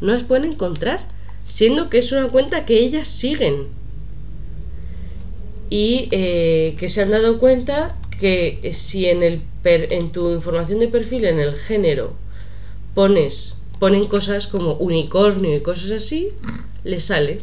No 0.00 0.12
las 0.12 0.24
pueden 0.24 0.52
encontrar. 0.52 1.06
Siendo 1.46 1.90
que 1.90 1.98
es 1.98 2.12
una 2.12 2.28
cuenta 2.28 2.64
que 2.64 2.78
ellas 2.78 3.08
siguen. 3.08 3.66
Y 5.70 6.08
eh, 6.10 6.74
que 6.78 6.88
se 6.88 7.02
han 7.02 7.10
dado 7.10 7.38
cuenta 7.38 7.96
que 8.20 8.70
si 8.72 9.06
en, 9.06 9.22
el 9.22 9.40
per- 9.62 9.92
en 9.92 10.10
tu 10.10 10.30
información 10.32 10.78
de 10.78 10.88
perfil, 10.88 11.24
en 11.24 11.40
el 11.40 11.56
género, 11.56 12.12
pones 12.94 13.56
ponen 13.78 14.04
cosas 14.06 14.46
como 14.46 14.74
unicornio 14.74 15.56
y 15.56 15.60
cosas 15.60 15.90
así, 15.90 16.28
les 16.84 17.04
sale. 17.06 17.40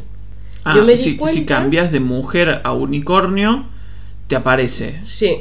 Ah, 0.63 0.73
Yo 0.77 0.85
me 0.85 0.93
di 0.93 0.97
si, 0.97 1.11
si 1.11 1.17
cuenta- 1.17 1.45
cambias 1.55 1.91
de 1.91 1.99
mujer 1.99 2.61
a 2.63 2.71
unicornio, 2.71 3.65
te 4.27 4.37
aparece. 4.37 5.01
Sí. 5.03 5.39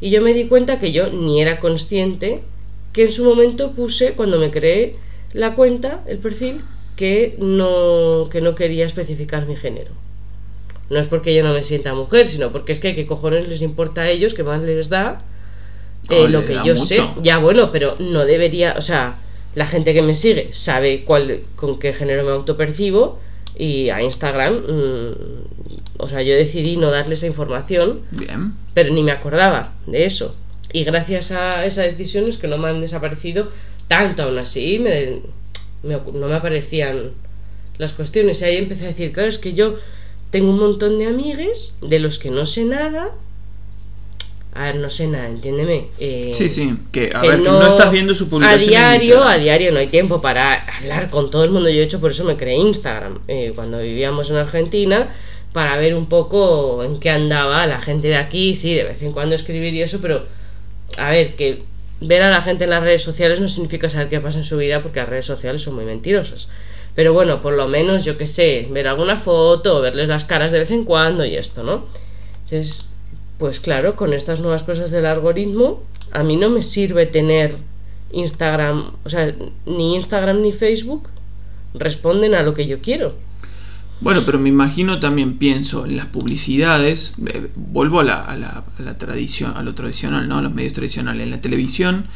Y 0.00 0.10
yo 0.10 0.20
me 0.20 0.34
di 0.34 0.46
cuenta 0.46 0.80
que 0.80 0.90
yo 0.92 1.12
ni 1.12 1.40
era 1.40 1.60
consciente 1.60 2.42
que 2.92 3.04
en 3.04 3.12
su 3.12 3.22
momento 3.24 3.72
puse, 3.72 4.14
cuando 4.14 4.40
me 4.40 4.50
creé 4.50 4.96
la 5.34 5.54
cuenta, 5.54 6.02
el 6.08 6.18
perfil, 6.18 6.62
que 6.98 7.36
no, 7.38 8.28
que 8.28 8.40
no 8.40 8.56
quería 8.56 8.84
especificar 8.84 9.46
mi 9.46 9.54
género. 9.54 9.92
No 10.90 10.98
es 10.98 11.06
porque 11.06 11.32
yo 11.32 11.44
no 11.44 11.52
me 11.52 11.62
sienta 11.62 11.94
mujer, 11.94 12.26
sino 12.26 12.50
porque 12.50 12.72
es 12.72 12.80
que 12.80 12.94
qué 12.96 13.06
cojones 13.06 13.46
les 13.48 13.62
importa 13.62 14.02
a 14.02 14.08
ellos, 14.10 14.34
que 14.34 14.42
más 14.42 14.60
les 14.62 14.88
da 14.88 15.22
eh, 16.10 16.22
No, 16.22 16.28
lo 16.28 16.44
que 16.44 16.54
yo 16.54 16.74
mucho. 16.74 16.84
sé. 16.86 17.00
Ya 17.22 17.38
bueno, 17.38 17.70
pero 17.70 17.94
no 18.00 18.24
debería, 18.24 18.74
o 18.76 18.80
sea, 18.80 19.16
la 19.54 19.68
gente 19.68 19.94
que 19.94 20.02
me 20.02 20.14
sigue 20.14 20.48
sabe 20.52 21.04
cuál, 21.04 21.42
con 21.54 21.78
qué 21.78 21.92
género 21.92 22.24
me 22.24 22.32
autopercibo 22.32 23.20
y 23.56 23.90
a 23.90 24.02
Instagram, 24.02 24.54
mm, 24.56 25.12
o 25.98 26.08
sea, 26.08 26.22
yo 26.22 26.34
decidí 26.34 26.76
no 26.76 26.90
darle 26.90 27.14
esa 27.14 27.26
información 27.26 28.00
Bien. 28.10 28.54
pero 28.74 28.92
ni 28.92 29.04
me 29.04 29.12
acordaba 29.12 29.74
de 29.86 30.04
eso. 30.04 30.34
Y 30.72 30.82
gracias 30.82 31.30
a 31.30 31.64
esa 31.64 31.82
decisión 31.82 32.28
es 32.28 32.38
que 32.38 32.48
no 32.48 32.58
me 32.58 32.68
han 32.68 32.80
desaparecido 32.80 33.48
tanto 33.86 34.22
aún 34.24 34.38
así, 34.38 34.78
me, 34.80 35.20
me 35.82 35.96
no 35.96 36.28
me 36.28 36.34
aparecían 36.34 37.12
las 37.78 37.92
cuestiones. 37.92 38.40
Y 38.42 38.44
ahí 38.44 38.56
empecé 38.56 38.84
a 38.84 38.88
decir, 38.88 39.12
claro, 39.12 39.28
es 39.28 39.38
que 39.38 39.54
yo 39.54 39.76
tengo 40.30 40.50
un 40.50 40.58
montón 40.58 40.98
de 40.98 41.06
amigues 41.06 41.76
de 41.80 41.98
los 41.98 42.18
que 42.18 42.30
no 42.30 42.46
sé 42.46 42.64
nada. 42.64 43.12
A 44.54 44.64
ver, 44.64 44.76
no 44.76 44.90
sé 44.90 45.06
nada, 45.06 45.26
entiéndeme. 45.26 45.86
Eh, 46.00 46.32
Sí, 46.34 46.48
sí. 46.48 46.74
Que, 46.90 47.12
a 47.14 47.20
que 47.20 47.28
ver, 47.28 47.42
que 47.42 47.48
no 47.48 47.68
estás 47.68 47.92
viendo 47.92 48.12
su 48.12 48.24
a 48.24 48.28
publicación. 48.28 48.62
en 48.62 48.68
diario, 48.70 49.22
a 49.22 49.38
diario 49.38 49.70
no 49.72 49.78
hay 49.78 49.86
tiempo 49.86 50.20
para 50.20 50.54
hablar 50.54 51.10
con 51.10 51.30
todo 51.30 51.44
el 51.44 51.50
mundo. 51.50 51.68
Yo 51.68 51.76
de 51.76 51.84
hecho 51.84 52.00
por 52.00 52.10
eso 52.10 52.24
me 52.24 52.36
creé 52.36 52.56
Instagram 52.56 53.20
eh, 53.28 53.52
cuando 53.54 53.78
vivíamos 53.78 54.30
en 54.30 54.36
Argentina 54.36 55.08
para 55.52 55.76
ver 55.76 55.94
un 55.94 56.06
poco 56.06 56.82
en 56.82 56.98
qué 56.98 57.10
andaba 57.10 57.66
la 57.66 57.80
gente 57.80 58.08
de 58.08 58.16
aquí, 58.16 58.54
sí, 58.54 58.74
de 58.74 58.84
vez 58.84 59.02
en 59.02 59.12
cuando 59.12 59.34
escribir 59.34 59.74
y 59.74 59.82
eso, 59.82 60.00
pero 60.00 60.26
a 60.96 61.10
ver, 61.10 61.36
que 61.36 61.62
ver 62.00 62.22
a 62.22 62.30
la 62.30 62.42
gente 62.42 62.64
en 62.64 62.70
las 62.70 62.82
redes 62.82 63.02
sociales 63.02 63.40
no 63.40 63.48
significa 63.48 63.88
saber 63.88 64.08
qué 64.08 64.20
pasa 64.20 64.38
en 64.38 64.44
su 64.44 64.56
vida 64.56 64.80
porque 64.80 65.00
las 65.00 65.08
redes 65.08 65.26
sociales 65.26 65.62
son 65.62 65.74
muy 65.74 65.84
mentirosas. 65.84 66.48
Pero 66.94 67.12
bueno, 67.12 67.40
por 67.40 67.54
lo 67.54 67.68
menos, 67.68 68.04
yo 68.04 68.18
qué 68.18 68.26
sé, 68.26 68.66
ver 68.70 68.88
alguna 68.88 69.16
foto, 69.16 69.80
verles 69.80 70.08
las 70.08 70.24
caras 70.24 70.52
de 70.52 70.58
vez 70.60 70.70
en 70.70 70.84
cuando 70.84 71.24
y 71.24 71.36
esto, 71.36 71.62
¿no? 71.62 71.86
Entonces, 72.44 72.86
pues 73.38 73.60
claro, 73.60 73.94
con 73.94 74.12
estas 74.12 74.40
nuevas 74.40 74.64
cosas 74.64 74.90
del 74.90 75.06
algoritmo, 75.06 75.82
a 76.10 76.22
mí 76.22 76.36
no 76.36 76.50
me 76.50 76.62
sirve 76.62 77.06
tener 77.06 77.54
Instagram, 78.10 78.92
o 79.04 79.08
sea, 79.08 79.34
ni 79.66 79.94
Instagram 79.94 80.42
ni 80.42 80.52
Facebook 80.52 81.08
responden 81.74 82.34
a 82.34 82.42
lo 82.42 82.54
que 82.54 82.66
yo 82.66 82.80
quiero. 82.80 83.14
Bueno, 84.00 84.20
pero 84.24 84.38
me 84.38 84.48
imagino 84.48 85.00
también, 85.00 85.38
pienso, 85.38 85.84
en 85.84 85.96
las 85.96 86.06
publicidades, 86.06 87.14
eh, 87.26 87.48
vuelvo 87.56 88.00
a 88.00 88.04
la, 88.04 88.20
a 88.22 88.36
la- 88.36 88.64
a 88.78 88.82
la 88.82 88.96
tradición, 88.96 89.54
a 89.56 89.62
lo 89.62 89.74
tradicional, 89.74 90.28
¿no? 90.28 90.38
A 90.38 90.42
los 90.42 90.54
medios 90.54 90.72
tradicionales. 90.72 91.24
En 91.24 91.30
la 91.30 91.40
televisión 91.40 92.06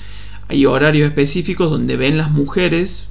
hay 0.48 0.64
horarios 0.64 1.06
específicos 1.08 1.70
donde 1.70 1.96
ven 1.96 2.16
las 2.16 2.30
mujeres, 2.30 3.08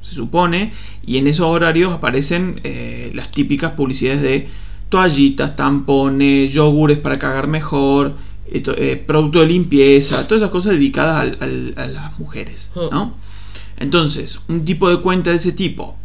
se 0.00 0.14
supone, 0.14 0.72
y 1.06 1.18
en 1.18 1.26
esos 1.26 1.46
horarios 1.46 1.92
aparecen 1.92 2.60
eh, 2.64 3.10
las 3.14 3.30
típicas 3.30 3.72
publicidades 3.72 4.22
de 4.22 4.48
toallitas, 4.88 5.54
tampones, 5.56 6.52
yogures 6.52 6.98
para 6.98 7.18
cagar 7.18 7.46
mejor, 7.46 8.14
eh, 8.50 8.60
to- 8.60 8.74
producto 9.06 9.40
de 9.40 9.46
limpieza, 9.46 10.26
todas 10.26 10.40
esas 10.42 10.50
cosas 10.50 10.72
dedicadas 10.72 11.20
al- 11.20 11.36
al- 11.40 11.74
a 11.76 11.86
las 11.88 12.18
mujeres, 12.18 12.70
¿no? 12.90 13.14
Entonces, 13.76 14.40
un 14.48 14.64
tipo 14.64 14.88
de 14.88 15.00
cuenta 15.00 15.30
de 15.30 15.36
ese 15.36 15.52
tipo 15.52 15.96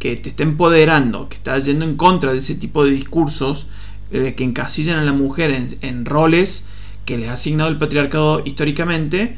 que 0.00 0.16
te 0.16 0.30
está 0.30 0.42
empoderando, 0.42 1.28
que 1.28 1.36
está 1.36 1.56
yendo 1.58 1.84
en 1.84 1.96
contra 1.96 2.32
de 2.32 2.38
ese 2.38 2.56
tipo 2.56 2.84
de 2.84 2.90
discursos, 2.90 3.68
eh, 4.10 4.34
que 4.34 4.42
encasillan 4.42 4.98
a 4.98 5.04
la 5.04 5.12
mujer 5.12 5.52
en, 5.52 5.68
en 5.82 6.04
roles 6.04 6.66
que 7.04 7.16
le 7.16 7.28
ha 7.28 7.34
asignado 7.34 7.70
el 7.70 7.78
patriarcado 7.78 8.42
históricamente, 8.44 9.36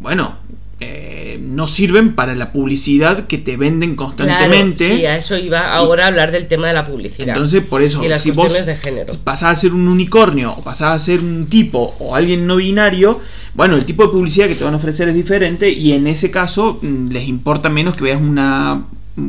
bueno, 0.00 0.36
eh, 0.84 1.38
no 1.40 1.68
sirven 1.68 2.16
para 2.16 2.34
la 2.34 2.50
publicidad 2.50 3.28
que 3.28 3.38
te 3.38 3.56
venden 3.56 3.94
constantemente. 3.94 4.86
Claro, 4.86 4.96
sí, 4.96 5.06
a 5.06 5.16
eso 5.16 5.38
iba 5.38 5.72
ahora 5.72 6.04
a 6.04 6.08
hablar 6.08 6.32
del 6.32 6.48
tema 6.48 6.66
de 6.66 6.72
la 6.72 6.84
publicidad. 6.84 7.28
Entonces, 7.28 7.62
por 7.62 7.82
eso, 7.82 8.02
y 8.02 8.08
las 8.08 8.22
si 8.22 8.32
vos 8.32 8.52
de 8.52 8.74
género. 8.74 9.14
pasás 9.22 9.58
a 9.58 9.60
ser 9.60 9.74
un 9.74 9.86
unicornio 9.86 10.52
o 10.54 10.60
pasás 10.60 10.94
a 10.94 10.98
ser 10.98 11.20
un 11.20 11.46
tipo 11.46 11.94
o 12.00 12.16
alguien 12.16 12.48
no 12.48 12.56
binario, 12.56 13.20
bueno, 13.54 13.76
el 13.76 13.84
tipo 13.84 14.02
de 14.02 14.08
publicidad 14.08 14.48
que 14.48 14.56
te 14.56 14.64
van 14.64 14.74
a 14.74 14.78
ofrecer 14.78 15.08
es 15.08 15.14
diferente 15.14 15.70
y 15.70 15.92
en 15.92 16.08
ese 16.08 16.32
caso 16.32 16.80
mm, 16.82 17.10
les 17.10 17.28
importa 17.28 17.68
menos 17.68 17.96
que 17.96 18.02
veas 18.02 18.20
una 18.20 18.84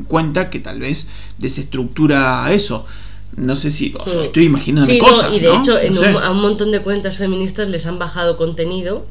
cuenta 0.08 0.50
que 0.50 0.60
tal 0.60 0.80
vez 0.80 1.08
desestructura 1.38 2.52
eso. 2.52 2.86
No 3.36 3.56
sé 3.56 3.72
si 3.72 3.94
oh, 3.98 4.06
Mm. 4.06 4.20
estoy 4.24 4.44
imaginando 4.46 4.86
Sí, 4.86 5.00
no, 5.00 5.06
cosas. 5.08 5.34
y 5.34 5.40
de 5.40 5.48
¿no? 5.48 5.60
hecho, 5.60 5.80
en 5.80 5.94
No 5.94 6.02
un- 6.02 6.24
a 6.24 6.30
un 6.32 6.42
montón 6.42 6.72
de 6.72 6.82
cuentas 6.82 7.18
feministas 7.18 7.68
les 7.70 7.86
han 7.88 7.98
bajado 8.00 8.38
contenido. 8.38 9.06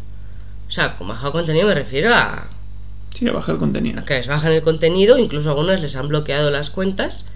O 0.69 0.71
sea, 0.71 0.97
con 0.97 1.09
bajado 1.09 1.33
contenido 1.33 1.67
me 1.67 1.75
refiero 1.75 2.15
a, 2.15 2.49
Sí, 3.15 3.27
a 3.29 3.33
bajar 3.33 3.59
contenido. 3.59 4.01
a 4.01 4.05
que 4.05 4.15
les 4.15 4.27
bajan 4.29 4.53
el 4.53 4.63
contenido, 4.63 5.19
incluso 5.19 5.51
algunas 5.51 5.81
les 5.81 5.97
han 5.97 6.09
bloqueado 6.09 6.51
las 6.51 6.71
cuentas. 6.71 7.27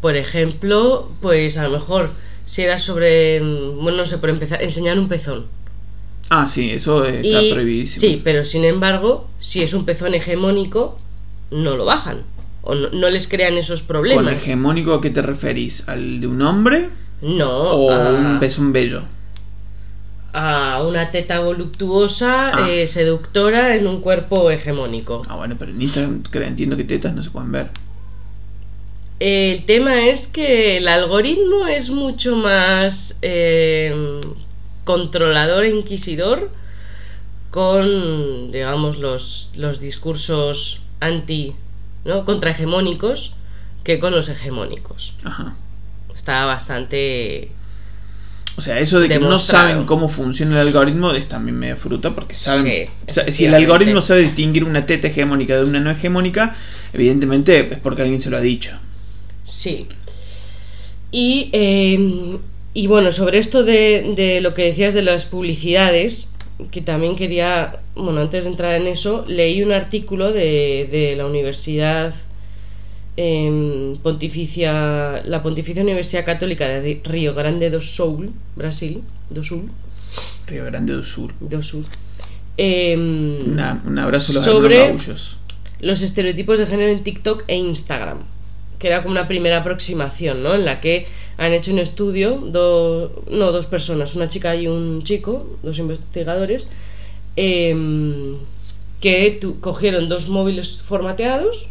Por 0.00 0.16
ejemplo, 0.16 1.08
pues 1.20 1.56
a 1.58 1.62
lo 1.64 1.70
mejor 1.70 2.10
si 2.44 2.62
era 2.62 2.76
sobre, 2.76 3.40
mm, 3.40 3.80
bueno, 3.82 3.98
no 3.98 4.04
sé, 4.04 4.18
por 4.18 4.28
empezar, 4.30 4.62
enseñar 4.62 4.98
un 4.98 5.08
pezón. 5.08 5.46
Ah, 6.28 6.48
sí, 6.48 6.70
eso 6.70 7.04
está 7.04 7.40
Y- 7.42 7.52
prohibidísimo. 7.52 8.00
Sí, 8.00 8.20
pero 8.22 8.42
sin 8.44 8.64
embargo, 8.64 9.28
si 9.38 9.62
es 9.62 9.74
un 9.74 9.84
pezón 9.84 10.14
hegemónico, 10.14 10.96
no 11.52 11.76
lo 11.76 11.84
bajan. 11.84 12.22
O 12.62 12.74
no, 12.74 12.90
no 12.90 13.08
les 13.08 13.26
crean 13.26 13.54
esos 13.56 13.80
¿Con 13.82 13.88
problemas. 13.88 14.34
hegemónico 14.34 14.94
a 14.94 15.00
qué 15.00 15.10
te 15.10 15.20
referís? 15.22 15.88
¿Al 15.88 16.20
de 16.20 16.26
un 16.28 16.40
hombre 16.42 16.90
No, 17.20 17.50
o 17.50 17.90
a, 17.92 18.10
un 18.10 18.38
pezón 18.40 18.72
bello? 18.72 19.02
a 20.34 20.82
una 20.88 21.10
teta 21.10 21.40
voluptuosa, 21.40 22.50
Ah. 22.54 22.66
eh, 22.70 22.86
seductora 22.86 23.74
en 23.74 23.86
un 23.86 24.00
cuerpo 24.00 24.50
hegemónico. 24.50 25.22
Ah, 25.28 25.36
bueno, 25.36 25.56
pero 25.58 25.72
en 25.72 25.82
Instagram 25.82 26.22
entiendo 26.48 26.76
que 26.76 26.84
tetas 26.84 27.12
no 27.12 27.22
se 27.22 27.30
pueden 27.30 27.52
ver. 27.52 27.68
El 29.20 29.66
tema 29.66 30.06
es 30.08 30.26
que 30.28 30.78
el 30.78 30.88
algoritmo 30.88 31.66
es 31.66 31.90
mucho 31.90 32.34
más 32.34 33.18
eh, 33.22 34.20
controlador 34.84 35.64
e 35.64 35.70
inquisidor 35.70 36.50
con, 37.50 38.50
digamos, 38.50 38.98
los, 38.98 39.50
los 39.54 39.80
discursos 39.80 40.80
anti, 41.00 41.54
¿no? 42.04 42.24
contrahegemónicos 42.24 43.34
que 43.84 43.98
con 43.98 44.12
los 44.12 44.28
hegemónicos. 44.28 45.14
Ajá. 45.24 45.56
Está 46.14 46.44
bastante... 46.44 47.50
O 48.54 48.60
sea, 48.60 48.78
eso 48.78 49.00
de 49.00 49.08
que 49.08 49.18
no 49.18 49.38
saben 49.38 49.86
cómo 49.86 50.10
funciona 50.10 50.60
el 50.60 50.66
algoritmo 50.66 51.12
es 51.12 51.26
también 51.26 51.58
medio 51.58 51.76
fruta 51.76 52.12
porque 52.12 52.34
saben. 52.34 52.66
Sí, 52.66 52.90
o 53.08 53.12
sea, 53.12 53.32
si 53.32 53.46
el 53.46 53.54
algoritmo 53.54 54.02
sabe 54.02 54.20
distinguir 54.20 54.64
una 54.64 54.84
teta 54.84 55.08
hegemónica 55.08 55.56
de 55.56 55.64
una 55.64 55.80
no 55.80 55.90
hegemónica, 55.90 56.54
evidentemente 56.92 57.72
es 57.72 57.78
porque 57.78 58.02
alguien 58.02 58.20
se 58.20 58.28
lo 58.28 58.36
ha 58.36 58.42
dicho. 58.42 58.78
Sí. 59.42 59.88
Y, 61.10 61.48
eh, 61.52 62.38
y 62.74 62.86
bueno, 62.88 63.10
sobre 63.10 63.38
esto 63.38 63.64
de, 63.64 64.12
de 64.16 64.42
lo 64.42 64.52
que 64.52 64.64
decías 64.64 64.92
de 64.92 65.02
las 65.02 65.24
publicidades, 65.24 66.28
que 66.70 66.80
también 66.80 67.16
quería, 67.16 67.80
bueno, 67.96 68.20
antes 68.20 68.44
de 68.44 68.50
entrar 68.50 68.74
en 68.80 68.86
eso, 68.86 69.24
leí 69.26 69.62
un 69.62 69.72
artículo 69.72 70.32
de, 70.32 70.88
de 70.90 71.14
la 71.16 71.26
Universidad 71.26 72.14
em, 73.16 73.96
Pontificia, 73.98 75.22
la 75.24 75.42
Pontificia 75.42 75.82
Universidad 75.82 76.24
Católica 76.24 76.66
de 76.68 77.00
Río 77.04 77.34
Grande 77.34 77.68
do 77.70 77.80
Sul, 77.80 78.30
Brasil, 78.56 79.02
do 79.30 79.42
Sul, 79.42 79.68
Río 80.46 80.64
Grande 80.64 80.92
do 80.94 81.04
Sur. 81.04 81.32
do 81.40 81.62
Sul. 81.62 81.84
em, 82.56 83.50
Una- 83.52 83.82
un 83.86 83.98
abrazo 83.98 84.32
a 84.32 84.34
los 84.36 84.44
sobre- 84.44 84.96
los 85.80 86.02
estereotipos 86.02 86.58
de 86.58 86.66
género 86.66 86.90
en 86.92 87.02
TikTok 87.02 87.44
e 87.48 87.56
Instagram, 87.56 88.18
que 88.82 88.88
era 88.88 89.00
como 89.02 89.12
una 89.12 89.28
primera 89.28 89.58
aproximación, 89.58 90.42
¿no? 90.42 90.54
En 90.54 90.64
la 90.64 90.80
que 90.80 91.06
han 91.38 91.52
hecho 91.52 91.70
un 91.72 91.78
estudio, 91.78 92.32
do- 92.36 93.24
no, 93.30 93.52
dos 93.52 93.66
personas, 93.66 94.16
una 94.16 94.26
chica 94.28 94.56
y 94.56 94.66
un 94.66 95.02
chico, 95.04 95.56
dos 95.62 95.78
investigadores, 95.78 96.66
em, 97.36 98.36
que 99.00 99.38
tu- 99.40 99.60
cogieron 99.60 100.08
dos 100.08 100.28
móviles 100.28 100.82
formateados, 100.82 101.68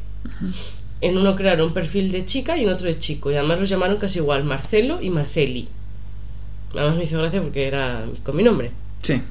en 1.02 1.18
uno 1.18 1.36
crearon 1.36 1.68
un 1.68 1.74
perfil 1.74 2.12
de 2.12 2.26
chica 2.26 2.58
y 2.58 2.64
en 2.64 2.70
otro 2.70 2.88
de 2.88 2.98
chico, 2.98 3.30
y 3.32 3.36
además 3.36 3.60
los 3.60 3.70
llamaron 3.70 3.98
casi 3.98 4.20
igual, 4.20 4.44
Marcelo 4.46 5.00
y 5.02 5.10
Marceli. 5.10 5.68
Además 6.74 6.96
me 6.96 7.04
hizo 7.04 7.18
gracia 7.18 7.42
porque 7.42 7.68
era 7.68 8.06
con 8.24 8.36
mi 8.38 8.44
nombre 8.44 8.72
Sí. 9.02 9.22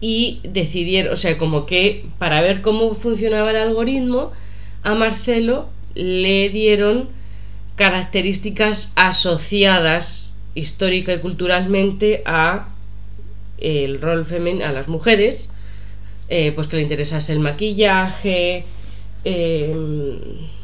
y 0.00 0.40
decidieron, 0.42 1.12
o 1.12 1.16
sea, 1.16 1.38
como 1.38 1.66
que 1.66 2.06
para 2.18 2.40
ver 2.40 2.62
cómo 2.62 2.94
funcionaba 2.94 3.50
el 3.50 3.56
algoritmo, 3.58 4.32
a 4.82 4.94
Marcelo 4.96 5.68
le 5.94 6.48
dieron 6.50 7.08
características 7.76 8.92
asociadas 8.96 10.30
histórica 10.54 11.14
y 11.14 11.20
culturalmente 11.20 12.22
a 12.26 12.68
el 13.58 14.00
rol 14.00 14.24
femenino, 14.24 14.66
a 14.66 14.72
las 14.72 14.88
mujeres, 14.88 15.50
eh, 16.28 16.52
pues 16.52 16.66
que 16.68 16.76
le 16.76 16.82
interesase 16.82 17.32
el 17.32 17.40
maquillaje, 17.40 18.64
eh, 19.24 19.72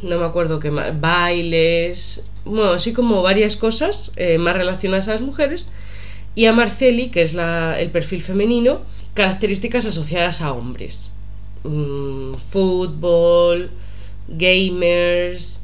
no 0.02 0.18
me 0.18 0.24
acuerdo 0.24 0.58
qué 0.58 0.70
más, 0.70 1.00
bailes, 1.00 2.30
bueno, 2.44 2.72
así 2.72 2.92
como 2.92 3.22
varias 3.22 3.56
cosas 3.56 4.12
eh, 4.16 4.38
más 4.38 4.56
relacionadas 4.56 5.08
a 5.08 5.12
las 5.12 5.22
mujeres, 5.22 5.70
y 6.34 6.46
a 6.46 6.52
Marceli, 6.52 7.08
que 7.08 7.22
es 7.22 7.34
la- 7.34 7.78
el 7.80 7.90
perfil 7.90 8.22
femenino, 8.22 8.82
características 9.14 9.86
asociadas 9.86 10.40
a 10.40 10.52
hombres. 10.52 11.10
Mm, 11.64 12.34
fútbol, 12.34 13.70
gamers, 14.28 15.60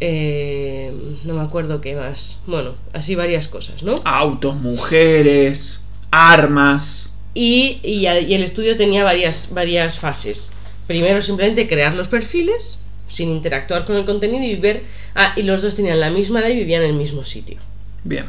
eh, 0.00 0.92
no 1.24 1.34
me 1.34 1.40
acuerdo 1.42 1.80
qué 1.80 1.94
más. 1.96 2.38
Bueno, 2.46 2.74
así 2.92 3.14
varias 3.14 3.48
cosas, 3.48 3.82
¿no? 3.82 3.96
Autos, 4.04 4.56
mujeres, 4.56 5.80
armas. 6.10 7.10
Y, 7.34 7.78
y 7.82 8.06
y 8.06 8.34
el 8.34 8.42
estudio 8.42 8.76
tenía 8.76 9.04
varias, 9.04 9.50
varias 9.52 9.98
fases. 10.00 10.52
Primero 10.86 11.20
simplemente 11.20 11.68
crear 11.68 11.94
los 11.94 12.08
perfiles 12.08 12.80
sin 13.06 13.30
interactuar 13.30 13.84
con 13.84 13.96
el 13.96 14.04
contenido 14.04 14.44
y 14.44 14.56
ver... 14.56 14.84
Ah, 15.14 15.32
y 15.36 15.42
los 15.42 15.62
dos 15.62 15.74
tenían 15.74 16.00
la 16.00 16.10
misma 16.10 16.40
edad 16.40 16.48
y 16.50 16.54
vivían 16.56 16.82
en 16.82 16.90
el 16.90 16.96
mismo 16.96 17.24
sitio. 17.24 17.58
Bien. 18.04 18.26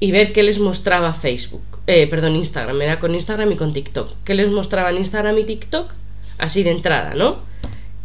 y 0.00 0.10
ver 0.12 0.32
qué 0.32 0.42
les 0.42 0.58
mostraba 0.58 1.12
Facebook. 1.14 1.62
Eh, 1.86 2.06
perdón, 2.08 2.36
Instagram. 2.36 2.80
Era 2.82 2.98
con 2.98 3.14
Instagram 3.14 3.52
y 3.52 3.56
con 3.56 3.72
TikTok. 3.72 4.14
¿Qué 4.24 4.34
les 4.34 4.50
mostraban 4.50 4.96
Instagram 4.96 5.38
y 5.38 5.44
TikTok? 5.44 5.92
Así 6.38 6.62
de 6.64 6.70
entrada, 6.72 7.14
¿no? 7.14 7.44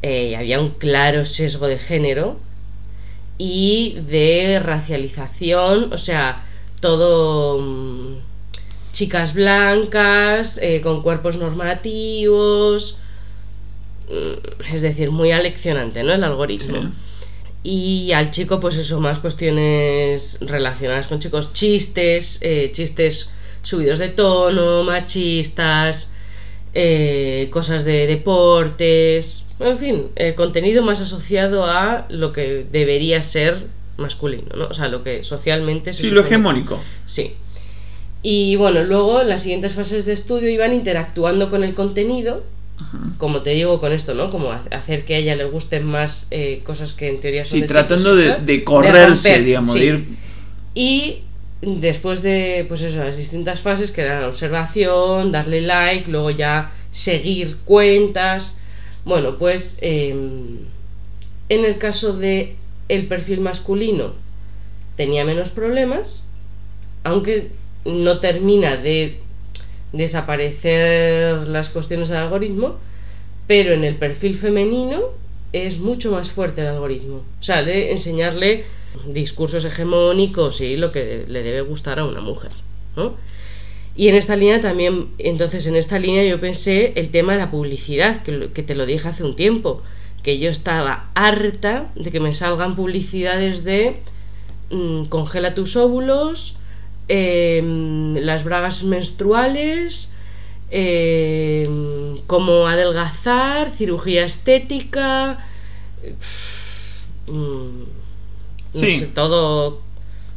Eh, 0.02 0.36
había 0.36 0.60
un 0.60 0.70
claro 0.70 1.26
sesgo 1.26 1.68
de 1.68 1.80
género 1.80 2.40
y 3.38 3.98
de 4.08 4.60
racialización, 4.60 5.92
o 5.92 5.98
sea, 5.98 6.46
todo 6.80 7.60
mm, 7.60 8.18
chicas 8.92 9.34
blancas, 9.34 10.60
eh, 10.62 10.82
con 10.82 11.02
cuerpos 11.02 11.38
normativos, 11.38 12.98
mm, 14.10 14.74
es 14.74 14.82
decir, 14.82 15.12
muy 15.12 15.32
aleccionante, 15.32 16.04
¿no? 16.04 16.14
El 16.14 16.24
algoritmo. 16.24 16.82
Sí. 16.82 16.90
Y 17.64 18.12
al 18.14 18.32
chico, 18.32 18.60
pues 18.60 18.78
eso, 18.78 19.00
más 19.00 19.20
cuestiones 19.20 20.38
relacionadas 20.42 21.08
con 21.08 21.20
chicos, 21.20 21.52
chistes, 21.54 22.40
eh, 22.42 22.72
chistes 22.72 23.30
subidos 23.62 24.00
de 24.00 24.10
tono, 24.10 24.84
machistas, 24.84 26.12
eh, 26.80 27.48
cosas 27.52 27.84
de 27.86 28.06
deportes, 28.06 29.46
en 29.60 29.78
fin, 29.80 30.04
el 30.16 30.36
contenido 30.36 30.84
más 30.84 31.00
asociado 31.02 31.66
a 31.66 32.06
lo 32.10 32.32
que 32.34 32.66
debería 32.72 33.22
ser 33.24 33.58
masculino, 33.98 34.56
¿no? 34.56 34.68
O 34.68 34.74
sea, 34.76 34.88
lo 34.88 35.04
que 35.04 35.24
socialmente 35.24 35.92
se 35.92 36.04
Sí, 36.04 36.10
lo 36.12 36.22
hegemónico. 36.22 36.80
Sí. 37.08 37.34
Y 38.22 38.56
bueno, 38.58 38.84
luego 38.84 39.22
en 39.22 39.30
las 39.30 39.42
siguientes 39.42 39.74
fases 39.74 40.06
de 40.06 40.14
estudio 40.14 40.50
iban 40.50 40.72
interactuando 40.72 41.50
con 41.50 41.64
el 41.64 41.74
contenido, 41.74 42.44
como 43.18 43.42
te 43.42 43.52
digo 43.52 43.80
con 43.80 43.92
esto, 43.92 44.14
¿no? 44.14 44.30
Como 44.30 44.52
ha- 44.52 44.64
hacer 44.70 45.04
que 45.04 45.16
a 45.16 45.18
ella 45.18 45.36
le 45.36 45.46
gusten 45.46 45.84
más 45.84 46.28
eh, 46.30 46.62
cosas 46.64 46.94
que 46.94 47.10
en 47.10 47.20
teoría 47.20 47.44
son 47.44 47.54
Sí, 47.54 47.62
de 47.62 47.68
tratando 47.68 48.16
de, 48.16 48.64
correrse, 48.64 49.30
romper, 49.30 49.44
digamos, 49.46 49.74
sí. 49.74 49.80
de 49.80 49.86
ir. 49.86 50.06
Y 50.76 51.18
después 51.62 52.22
de, 52.22 52.66
pues 52.68 52.82
eso, 52.82 53.04
las 53.04 53.18
distintas 53.18 53.62
fases, 53.62 53.92
que 53.92 54.02
eran 54.02 54.24
observación, 54.24 55.32
darle 55.32 55.62
like, 55.62 56.10
luego 56.10 56.32
ya 56.32 56.72
seguir 56.92 57.58
cuentas. 57.66 58.56
Bueno, 59.06 59.38
pues 59.38 59.78
em, 59.82 60.60
en 61.50 61.66
el 61.66 61.78
caso 61.78 62.14
de 62.14 62.56
el 62.90 63.08
perfil 63.08 63.42
masculino 63.42 64.14
tenía 64.96 65.26
menos 65.26 65.50
problemas, 65.50 66.24
aunque 67.04 67.50
no 67.86 68.20
termina 68.20 68.76
de 68.76 69.20
desaparecer 69.94 71.48
las 71.48 71.70
cuestiones 71.70 72.10
del 72.10 72.20
algoritmo, 72.20 72.76
pero 73.48 73.74
en 73.74 73.84
el 73.84 73.96
perfil 73.96 74.36
femenino 74.38 75.04
es 75.54 75.78
mucho 75.78 76.12
más 76.12 76.32
fuerte 76.32 76.62
el 76.62 76.68
algoritmo. 76.68 77.24
O 77.40 77.44
sea, 77.44 77.64
de 77.64 77.92
enseñarle 77.92 78.66
discursos 79.06 79.66
hegemónicos 79.66 80.62
y 80.62 80.78
lo 80.78 80.92
que 80.92 81.26
le 81.28 81.44
debe 81.44 81.62
gustar 81.62 82.00
a 82.00 82.06
una 82.06 82.22
mujer. 82.22 82.52
Y 83.98 84.10
en 84.10 84.16
esta 84.16 84.36
línea 84.36 84.62
también, 84.62 85.10
entonces 85.18 85.66
en 85.66 85.76
esta 85.76 85.98
línea 85.98 86.24
yo 86.24 86.40
pensé 86.40 86.94
el 86.96 87.10
tema 87.10 87.34
de 87.34 87.40
la 87.40 87.50
publicidad, 87.50 88.22
que, 88.22 88.64
te 88.64 88.76
lo 88.76 88.86
dije 88.86 89.08
hace 89.08 89.24
un 89.24 89.36
tiempo, 89.36 89.82
que 90.22 90.38
yo 90.38 90.52
estaba 90.52 91.10
harta 91.16 91.88
de 91.96 92.12
que 92.12 92.20
me 92.20 92.34
salgan 92.34 92.76
publicidades 92.76 93.64
de 93.64 94.02
mm, 94.70 95.06
congela 95.06 95.56
tus 95.56 95.76
óvulos, 95.76 96.58
em, 97.08 98.16
las 98.18 98.44
bragas 98.44 98.84
menstruales, 98.84 100.12
em, 100.70 102.18
cómo 102.28 102.68
adelgazar, 102.68 103.72
cirugía 103.72 104.26
estética, 104.26 105.40
mm, 107.26 108.07
no 108.78 108.88
Sí. 108.88 109.00
sé, 109.00 109.06
todo 109.08 109.82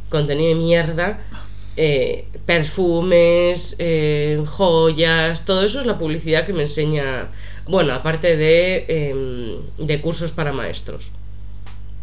contenido 0.09 0.49
de 0.49 0.55
mierda, 0.55 1.19
eh, 1.77 2.25
perfumes, 2.45 3.75
eh, 3.79 4.41
joyas, 4.45 5.45
todo 5.45 5.63
eso 5.63 5.79
es 5.79 5.85
la 5.85 5.97
publicidad 5.97 6.45
que 6.45 6.53
me 6.53 6.63
enseña, 6.63 7.27
bueno, 7.67 7.93
aparte 7.93 8.35
de, 8.35 8.85
em, 8.87 9.85
de 9.85 10.01
cursos 10.01 10.31
para 10.31 10.51
maestros. 10.51 11.11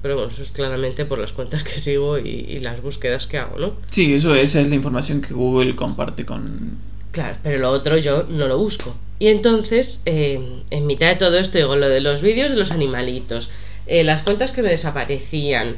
Pero 0.01 0.15
bueno, 0.15 0.31
eso 0.31 0.43
es 0.43 0.53
claramente 0.53 1.05
por 1.05 1.19
las 1.19 1.33
cuentas 1.33 1.65
que 1.65 1.71
sigo 1.73 2.19
y, 2.19 2.29
y 2.49 2.59
las 2.61 2.81
búsquedas 2.81 3.27
que 3.27 3.39
hago, 3.39 3.59
¿no? 3.59 3.73
Sí, 3.91 4.15
eso, 4.15 4.35
esa 4.35 4.61
es 4.61 4.69
la 4.69 4.75
información 4.77 5.21
que 5.21 5.35
Google 5.35 5.75
comparte 5.75 6.25
con... 6.25 6.79
Claro, 7.11 7.37
pero 7.43 7.59
lo 7.59 7.71
otro 7.71 7.97
yo 7.99 8.23
no 8.29 8.47
lo 8.47 8.59
busco. 8.59 8.95
Y 9.19 9.27
entonces, 9.29 10.03
eh, 10.07 10.41
en 10.71 10.87
mitad 10.87 11.09
de 11.09 11.17
todo 11.17 11.37
esto, 11.39 11.59
digo 11.59 11.75
lo 11.75 11.89
de 11.89 12.01
los 12.01 12.23
vídeos 12.23 12.53
de 12.53 12.57
los 12.57 12.71
animalitos, 12.71 13.51
eh, 13.89 14.05
las 14.05 14.23
cuentas 14.23 14.53
que 14.53 14.63
me 14.63 14.71
desaparecían, 14.71 15.77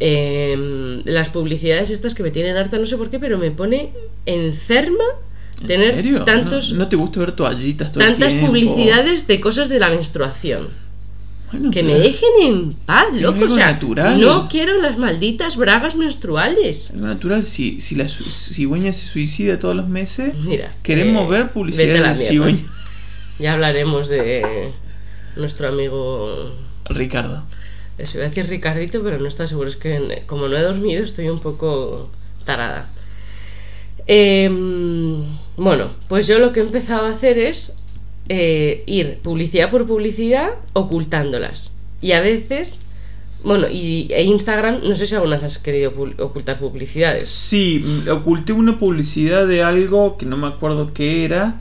eh, 0.00 1.02
las 1.04 1.28
publicidades 1.28 1.90
estas 1.90 2.14
que 2.14 2.22
me 2.22 2.30
tienen 2.30 2.56
harta, 2.56 2.78
no 2.78 2.86
sé 2.86 2.96
por 2.96 3.10
qué, 3.10 3.18
pero 3.18 3.38
me 3.38 3.50
pone 3.50 3.92
enferma 4.26 5.04
¿En 5.60 5.66
tener 5.66 5.94
serio? 5.94 6.24
tantos, 6.24 6.72
¿No, 6.72 6.80
no 6.80 6.88
te 6.88 6.96
gusta 6.96 7.20
ver 7.20 7.32
toallitas 7.32 7.92
todo 7.92 8.02
el 8.02 8.10
tantas 8.10 8.30
tiempo? 8.30 8.46
publicidades 8.48 9.26
de 9.26 9.40
cosas 9.40 9.68
de 9.68 9.78
la 9.78 9.90
menstruación. 9.90 10.68
Bueno, 11.52 11.70
Que 11.72 11.82
me 11.82 11.94
dejen 11.94 12.30
en 12.42 12.72
paz, 12.74 13.06
loco. 13.12 13.44
O 13.46 13.48
sea, 13.48 13.72
natural. 13.72 14.20
no 14.20 14.46
quiero 14.48 14.78
las 14.80 14.96
malditas 14.98 15.56
bragas 15.56 15.96
menstruales. 15.96 16.92
Algo 16.92 17.08
natural, 17.08 17.44
si, 17.44 17.80
si 17.80 17.96
la 17.96 18.06
cigüeña 18.06 18.92
se 18.92 19.06
suicida 19.06 19.58
todos 19.58 19.74
los 19.74 19.88
meses, 19.88 20.32
Mira. 20.36 20.72
queremos 20.84 21.26
eh, 21.26 21.30
ver 21.30 21.50
publicidad 21.50 21.86
la 21.88 21.92
de 21.94 22.18
mierda. 22.18 22.28
cigüeña. 22.28 22.62
Ya 23.40 23.54
hablaremos 23.54 24.08
de 24.08 24.70
nuestro 25.34 25.68
amigo 25.68 26.54
Ricardo. 26.88 27.44
Eso 28.00 28.18
iba 28.18 28.26
a 28.26 28.28
decir 28.28 28.46
Ricardito, 28.46 29.02
pero 29.02 29.18
no 29.18 29.28
está 29.28 29.46
seguro. 29.46 29.68
Es 29.68 29.76
que 29.76 30.24
como 30.26 30.48
no 30.48 30.56
he 30.56 30.62
dormido, 30.62 31.02
estoy 31.02 31.28
un 31.28 31.40
poco 31.40 32.10
tarada. 32.44 32.88
Em, 34.06 35.24
bueno, 35.56 35.90
pues 36.08 36.26
yo 36.26 36.38
lo 36.38 36.52
que 36.52 36.60
he 36.60 36.62
empezado 36.62 37.06
a 37.06 37.10
hacer 37.10 37.38
es 37.38 37.76
eh, 38.28 38.82
ir 38.86 39.18
publicidad 39.22 39.70
por 39.70 39.86
publicidad 39.86 40.54
ocultándolas. 40.72 41.72
Y 42.00 42.12
a 42.12 42.20
veces, 42.20 42.80
bueno, 43.44 43.66
y 43.70 44.08
e 44.10 44.22
Instagram, 44.24 44.80
no 44.82 44.94
sé 44.94 45.06
si 45.06 45.14
alguna 45.14 45.36
vez 45.36 45.44
has 45.44 45.58
querido 45.58 45.92
ocultar 46.18 46.58
publicidades. 46.58 47.28
Sí, 47.28 47.84
oculté 48.10 48.52
una 48.52 48.78
publicidad 48.78 49.46
de 49.46 49.62
algo 49.62 50.16
que 50.16 50.26
no 50.26 50.36
me 50.36 50.46
acuerdo 50.46 50.92
qué 50.94 51.24
era, 51.24 51.60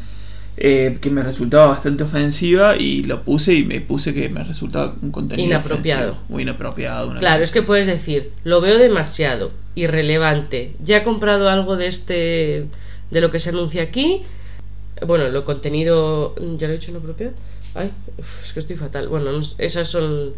eh, 0.62 0.98
que 1.00 1.10
me 1.10 1.24
resultaba 1.24 1.68
bastante 1.68 2.04
ofensiva 2.04 2.76
y 2.76 3.04
lo 3.04 3.24
puse 3.24 3.54
y 3.54 3.64
me 3.64 3.80
puse 3.80 4.14
que 4.14 4.28
me 4.28 4.44
resultaba 4.44 4.94
un 5.02 5.10
contenido 5.12 5.48
Inapropiado. 5.48 6.12
ofensivo, 6.12 6.36
o 6.36 6.40
inapropiado. 6.42 7.08
una 7.08 7.20
Claro, 7.20 7.36
cosa 7.36 7.44
es 7.46 7.52
que 7.52 7.62
puedes 7.62 7.88
decir, 7.88 8.34
lo 8.44 8.60
veo 8.60 8.78
demasiado, 8.78 9.52
irrelevante. 9.76 10.74
Ya 10.84 10.98
he 10.98 11.04
comprado 11.04 11.48
algo 11.48 11.78
de 11.78 11.88
este, 11.88 12.66
de 13.10 13.22
lo 13.22 13.32
que 13.32 13.40
se 13.40 13.52
anuncia 13.52 13.84
aquí. 13.84 14.24
Bueno, 15.08 15.30
lo 15.30 15.46
contenido, 15.46 16.36
¿ya 16.58 16.68
lo 16.68 16.74
he 16.74 16.76
hecho 16.76 16.92
inapropiado? 16.92 17.32
Ay, 17.74 17.92
uf, 18.18 18.44
es 18.44 18.52
que 18.52 18.60
estoy 18.60 18.76
fatal. 18.76 19.08
Bueno, 19.08 19.32
no 19.32 19.42
esas 19.60 19.88
son 19.88 20.34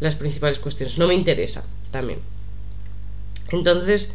las 0.00 0.16
principales 0.16 0.58
cuestiones. 0.58 0.98
No 0.98 1.08
me 1.08 1.14
interesa, 1.14 1.64
también. 1.90 2.18
Entonces, 3.50 4.12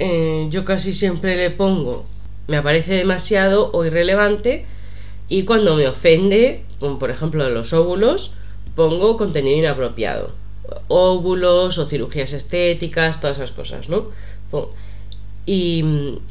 eh, 0.00 0.46
yo 0.50 0.64
casi 0.64 0.92
siempre 0.92 1.36
le 1.36 1.50
pongo, 1.50 2.04
me 2.48 2.56
aparece 2.56 2.94
demasiado 2.94 3.70
o 3.72 3.84
irrelevante. 3.84 4.66
Y 5.28 5.44
cuando 5.44 5.76
me 5.76 5.86
ofende, 5.86 6.64
como 6.80 6.98
por 6.98 7.10
ejemplo 7.10 7.48
los 7.50 7.72
óvulos, 7.72 8.32
pongo 8.74 9.16
contenido 9.16 9.58
inapropiado. 9.58 10.32
Óvulos 10.88 11.78
o 11.78 11.86
cirugías 11.86 12.32
estéticas, 12.32 13.20
todas 13.20 13.38
esas 13.38 13.52
cosas, 13.52 13.88
¿no? 13.88 14.08
Y, 15.46 15.84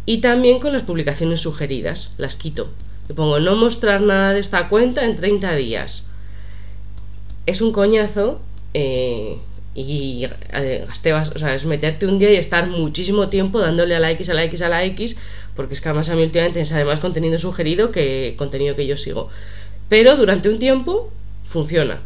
y 0.05 0.19
también 0.19 0.59
con 0.59 0.73
las 0.73 0.83
publicaciones 0.83 1.41
sugeridas, 1.41 2.13
las 2.17 2.35
quito. 2.35 2.69
Le 3.07 3.15
pongo 3.15 3.39
no 3.39 3.55
mostrar 3.55 4.01
nada 4.01 4.33
de 4.33 4.39
esta 4.39 4.69
cuenta 4.69 5.05
en 5.05 5.15
30 5.15 5.55
días. 5.55 6.05
Es 7.45 7.61
un 7.61 7.71
coñazo 7.71 8.41
eh, 8.73 9.37
y 9.77 10.27
eh, 10.53 10.85
gasté 10.87 11.13
o 11.13 11.23
sea, 11.23 11.53
es 11.53 11.65
meterte 11.65 12.07
un 12.07 12.17
día 12.17 12.33
y 12.33 12.35
estar 12.35 12.67
muchísimo 12.67 13.29
tiempo 13.29 13.59
dándole 13.59 13.95
a 13.95 13.99
la 13.99 14.09
X, 14.09 14.27
a 14.29 14.33
la 14.33 14.43
X, 14.45 14.63
a 14.63 14.69
la 14.69 14.83
X, 14.85 15.17
porque 15.55 15.75
es 15.75 15.81
que 15.81 15.89
además 15.89 16.09
a 16.09 16.15
mí 16.15 16.23
últimamente 16.23 16.57
me 16.57 16.65
sale 16.65 16.83
más 16.83 16.99
contenido 16.99 17.37
sugerido 17.37 17.91
que 17.91 18.33
contenido 18.39 18.75
que 18.75 18.87
yo 18.87 18.97
sigo. 18.97 19.29
Pero 19.87 20.17
durante 20.17 20.49
un 20.49 20.57
tiempo 20.57 21.13
funciona. 21.45 21.99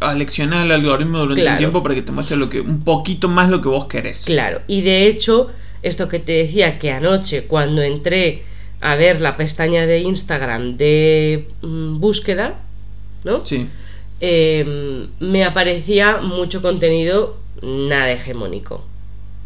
Aleccionar 0.00 0.66
el 0.66 0.72
algoritmo 0.72 1.20
durante 1.20 1.40
Claro. 1.40 1.54
un 1.54 1.58
tiempo 1.60 1.82
para 1.82 1.94
que 1.94 2.02
te 2.02 2.12
muestre 2.12 2.36
lo 2.36 2.50
que, 2.50 2.60
un 2.60 2.84
poquito 2.84 3.28
más 3.28 3.48
lo 3.48 3.62
que 3.62 3.68
vos 3.68 3.86
querés. 3.86 4.26
Claro, 4.26 4.60
y 4.66 4.82
de 4.82 5.06
hecho, 5.06 5.50
esto 5.82 6.10
que 6.10 6.18
te 6.18 6.32
decía 6.32 6.78
que 6.78 6.90
anoche 6.90 7.44
cuando 7.44 7.80
entré 7.80 8.42
a 8.82 8.96
ver 8.96 9.22
la 9.22 9.38
pestaña 9.38 9.86
de 9.86 10.00
Instagram 10.00 10.76
de 10.76 11.48
mm, 11.62 11.98
búsqueda, 11.98 12.60
¿no? 13.24 13.46
Sí. 13.46 13.66
Eh, 14.20 15.06
me 15.20 15.44
aparecía 15.44 16.18
mucho 16.18 16.62
contenido 16.62 17.36
nada 17.62 18.10
hegemónico. 18.10 18.84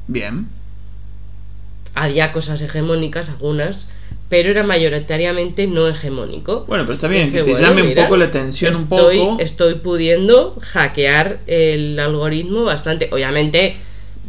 Bien. 0.06 0.48
Había 1.94 2.32
cosas 2.32 2.62
hegemónicas, 2.62 3.30
algunas, 3.30 3.88
pero 4.28 4.50
era 4.50 4.62
mayoritariamente 4.62 5.66
no 5.66 5.88
hegemónico. 5.88 6.64
Bueno, 6.66 6.84
pero 6.84 6.94
está 6.94 7.08
bien, 7.08 7.26
Dije, 7.26 7.38
que 7.38 7.44
te 7.44 7.50
bueno, 7.50 7.68
llame 7.68 7.82
un 7.82 7.94
poco 7.94 8.16
la 8.16 8.26
atención 8.26 8.76
un 8.76 8.88
poco. 8.88 9.38
Estoy 9.40 9.74
pudiendo 9.76 10.54
hackear 10.60 11.40
el 11.48 11.98
algoritmo 11.98 12.62
bastante. 12.62 13.08
Obviamente, 13.12 13.76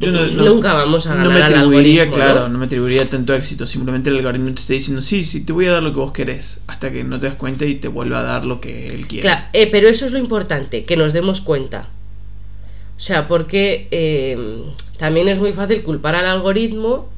Yo 0.02 0.12
no- 0.12 0.26
no- 0.28 0.44
nunca 0.46 0.74
vamos 0.74 1.06
a 1.08 1.10
ganar 1.16 1.26
No 1.28 1.32
me 1.32 1.42
atribuiría, 1.42 2.10
claro, 2.12 2.42
¿no? 2.42 2.50
¿no? 2.50 2.58
me 2.60 2.66
atribuiría 2.66 3.10
tanto 3.10 3.34
éxito. 3.34 3.66
Simplemente 3.68 4.10
el 4.10 4.18
algoritmo 4.18 4.54
te 4.54 4.62
está 4.62 4.74
diciendo, 4.74 5.02
sí, 5.02 5.24
sí, 5.24 5.46
te 5.46 5.54
voy 5.54 5.68
a 5.68 5.72
dar 5.74 5.84
lo 5.84 5.92
que 5.94 6.00
vos 6.00 6.12
querés. 6.12 6.60
Hasta 6.68 6.92
que 6.92 7.04
no 7.04 7.20
te 7.20 7.28
das 7.28 7.36
cuenta 7.36 7.66
y 7.66 7.76
te 7.76 7.88
vuelve 7.88 8.16
a 8.16 8.24
dar 8.24 8.46
lo 8.46 8.60
que 8.62 8.88
él 8.88 9.08
quiere. 9.08 9.22
Claro, 9.22 9.46
eh, 9.54 9.68
pero 9.72 9.88
eso 9.88 10.06
es 10.06 10.12
lo 10.12 10.18
importante, 10.20 10.84
que 10.84 10.98
nos 10.98 11.14
demos 11.14 11.42
cuenta. 11.42 11.84
O 12.98 13.00
sea, 13.04 13.28
porque 13.28 13.88
eh, 13.92 14.38
también 14.98 15.28
es 15.28 15.40
muy 15.40 15.54
fácil 15.54 15.82
culpar 15.84 16.16
al 16.16 16.26
algoritmo 16.28 17.10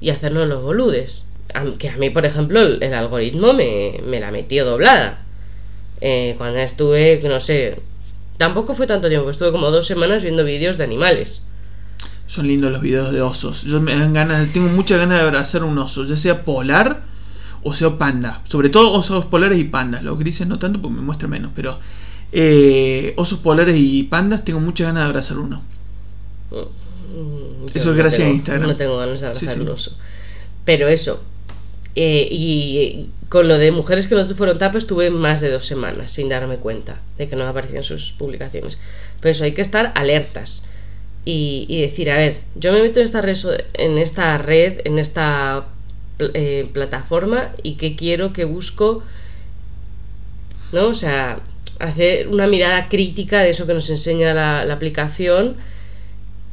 y 0.00 0.10
hacernos 0.10 0.48
los 0.48 0.62
boludes. 0.62 1.26
Aunque 1.52 1.88
a 1.88 1.96
mí, 1.96 2.10
por 2.10 2.24
ejemplo, 2.26 2.60
el, 2.62 2.80
el 2.82 2.94
algoritmo 2.94 3.52
me, 3.52 4.00
me 4.06 4.20
la 4.20 4.30
metió 4.30 4.64
doblada. 4.64 5.22
Eh, 6.00 6.34
cuando 6.38 6.60
estuve, 6.60 7.20
no 7.28 7.40
sé, 7.40 7.80
tampoco 8.36 8.74
fue 8.74 8.86
tanto 8.86 9.08
tiempo, 9.08 9.28
estuve 9.28 9.50
como 9.52 9.70
dos 9.70 9.86
semanas 9.86 10.22
viendo 10.22 10.44
vídeos 10.44 10.78
de 10.78 10.84
animales. 10.84 11.42
Son 12.30 12.46
lindos 12.46 12.70
los 12.70 12.80
videos 12.80 13.12
de 13.12 13.22
osos. 13.22 13.62
Yo 13.62 13.80
me 13.80 13.96
dan 13.98 14.12
ganas, 14.12 14.52
tengo 14.52 14.68
muchas 14.68 14.98
ganas 15.00 15.18
de 15.18 15.24
abrazar 15.24 15.64
un 15.64 15.76
oso, 15.78 16.04
ya 16.04 16.14
sea 16.14 16.44
polar 16.44 17.02
o 17.64 17.74
sea 17.74 17.98
panda. 17.98 18.40
Sobre 18.44 18.68
todo 18.68 18.92
osos 18.92 19.24
polares 19.26 19.58
y 19.58 19.64
pandas. 19.64 20.04
Los 20.04 20.16
grises 20.16 20.46
no 20.46 20.58
tanto 20.60 20.80
porque 20.80 20.94
me 20.96 21.02
muestra 21.02 21.26
menos, 21.26 21.50
pero 21.56 21.80
eh, 22.30 23.14
osos 23.16 23.40
polares 23.40 23.74
y 23.76 24.04
pandas 24.04 24.44
tengo 24.44 24.60
muchas 24.60 24.86
ganas 24.86 25.02
de 25.02 25.06
abrazar 25.08 25.38
uno. 25.38 25.60
Mm, 26.50 27.66
yo 27.66 27.70
Eso 27.74 27.90
es 27.90 27.96
gracias 27.96 28.28
a 28.28 28.30
Instagram. 28.30 28.68
No 28.70 28.76
tengo 28.76 28.96
ganas 28.96 29.20
de 29.20 29.26
abrazar 29.26 29.48
Sí, 29.48 29.54
sí. 29.54 29.60
un 29.60 29.68
oso. 29.70 29.96
Pero 30.64 30.86
eso. 30.86 31.22
eh, 31.96 32.28
y 32.30 33.10
con 33.28 33.48
lo 33.48 33.58
de 33.58 33.72
mujeres 33.72 34.06
que 34.06 34.14
no 34.14 34.24
fueron 34.36 34.58
tapa 34.58 34.78
estuve 34.78 35.10
más 35.10 35.40
de 35.40 35.50
dos 35.50 35.64
semanas 35.64 36.12
sin 36.12 36.28
darme 36.28 36.58
cuenta 36.58 37.00
de 37.18 37.28
que 37.28 37.34
no 37.34 37.44
aparecían 37.48 37.82
sus 37.82 38.12
publicaciones. 38.12 38.78
Pero 39.20 39.32
eso 39.32 39.42
hay 39.42 39.52
que 39.52 39.62
estar 39.62 39.92
alertas. 39.96 40.62
Y, 41.24 41.66
y 41.68 41.82
decir, 41.82 42.10
a 42.10 42.16
ver, 42.16 42.40
yo 42.54 42.72
me 42.72 42.82
meto 42.82 43.00
en 43.00 43.04
esta 43.04 43.20
red, 43.20 43.36
en 43.74 43.98
esta, 43.98 44.38
red, 44.38 44.80
en 44.84 44.98
esta 44.98 45.66
eh, 46.18 46.68
plataforma 46.72 47.52
y 47.62 47.76
qué 47.76 47.96
quiero, 47.96 48.32
qué 48.32 48.44
busco. 48.44 49.02
¿No? 50.72 50.86
O 50.88 50.94
sea, 50.94 51.40
hacer 51.78 52.28
una 52.28 52.46
mirada 52.46 52.88
crítica 52.88 53.40
de 53.40 53.50
eso 53.50 53.66
que 53.66 53.74
nos 53.74 53.90
enseña 53.90 54.34
la, 54.34 54.64
la 54.64 54.74
aplicación 54.74 55.56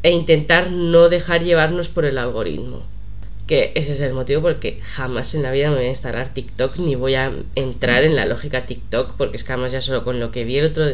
e 0.03 0.11
intentar 0.11 0.71
no 0.71 1.09
dejar 1.09 1.43
llevarnos 1.43 1.89
por 1.89 2.05
el 2.05 2.17
algoritmo. 2.17 2.83
Que 3.45 3.71
ese 3.75 3.93
es 3.93 4.01
el 4.01 4.13
motivo 4.13 4.41
por 4.41 4.51
el 4.51 4.59
que 4.59 4.79
jamás 4.81 5.33
en 5.35 5.43
la 5.43 5.51
vida 5.51 5.69
me 5.69 5.77
voy 5.77 5.85
a 5.85 5.89
instalar 5.89 6.29
TikTok 6.29 6.77
ni 6.77 6.95
voy 6.95 7.15
a 7.15 7.31
entrar 7.55 8.03
en 8.03 8.15
la 8.15 8.25
lógica 8.25 8.65
TikTok, 8.65 9.15
porque 9.17 9.37
es 9.37 9.43
que 9.43 9.53
además 9.53 9.71
ya 9.71 9.81
solo 9.81 10.03
con 10.03 10.19
lo 10.19 10.31
que 10.31 10.43
vi 10.43 10.57
el 10.57 10.65
otro 10.67 10.85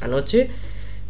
anoche 0.00 0.50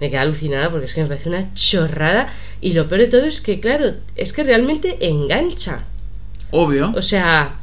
me 0.02 0.10
quedé 0.10 0.18
alucinada 0.18 0.68
porque 0.68 0.86
es 0.86 0.94
que 0.96 1.02
me 1.02 1.06
parece 1.06 1.28
una 1.28 1.54
chorrada 1.54 2.26
y 2.60 2.72
lo 2.72 2.88
peor 2.88 3.02
de 3.02 3.06
todo 3.06 3.24
es 3.24 3.40
que, 3.40 3.60
claro, 3.60 3.94
es 4.16 4.32
que 4.32 4.42
realmente 4.42 4.98
engancha. 5.00 5.84
Obvio. 6.50 6.92
O 6.96 7.02
sea, 7.02 7.60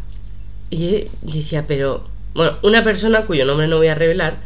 y 0.69 1.07
decía, 1.21 1.67
pero. 1.67 2.07
Bueno, 2.33 2.53
una 2.61 2.81
persona 2.81 3.23
cuyo 3.25 3.43
nombre 3.43 3.67
no 3.67 3.75
voy 3.75 3.87
a 3.87 3.95
revelar 3.95 4.37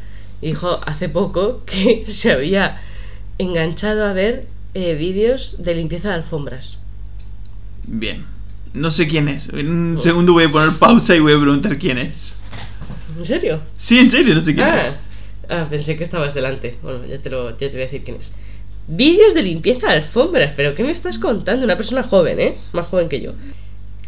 dijo 0.41 0.81
hace 0.87 1.07
poco 1.07 1.63
que 1.67 2.05
se 2.07 2.31
había 2.31 2.81
enganchado 3.37 4.05
a 4.05 4.13
ver 4.13 4.47
eh, 4.73 4.95
vídeos 4.95 5.57
de 5.59 5.75
limpieza 5.75 6.09
de 6.09 6.15
alfombras. 6.15 6.79
Bien. 7.85 8.25
No 8.73 8.89
sé 8.89 9.07
quién 9.07 9.27
es. 9.27 9.49
En 9.49 9.69
un 9.69 10.01
segundo 10.01 10.33
voy 10.33 10.45
a 10.45 10.49
poner 10.51 10.79
pausa 10.79 11.15
y 11.15 11.19
voy 11.19 11.33
a 11.33 11.39
preguntar 11.39 11.77
quién 11.77 11.99
es. 11.99 12.35
¿En 13.15 13.23
serio? 13.23 13.61
Sí, 13.77 13.99
en 13.99 14.09
serio, 14.09 14.33
no 14.33 14.43
sé 14.43 14.55
quién 14.55 14.65
Ah, 14.65 14.97
ah, 15.49 15.67
pensé 15.69 15.97
que 15.97 16.03
estabas 16.03 16.33
delante. 16.33 16.77
Bueno, 16.81 17.05
ya 17.05 17.19
te, 17.19 17.29
lo, 17.29 17.51
ya 17.51 17.69
te 17.69 17.69
voy 17.69 17.81
a 17.81 17.85
decir 17.85 18.03
quién 18.03 18.17
es. 18.17 18.33
Vídeos 18.87 19.33
de 19.33 19.43
limpieza 19.43 19.87
de 19.87 19.93
alfombras, 19.93 20.53
pero 20.55 20.75
¿qué 20.75 20.83
me 20.83 20.91
estás 20.91 21.17
contando? 21.17 21.63
Una 21.65 21.77
persona 21.77 22.03
joven, 22.03 22.39
¿eh? 22.39 22.55
Más 22.73 22.87
joven 22.87 23.07
que 23.07 23.21
yo. 23.21 23.31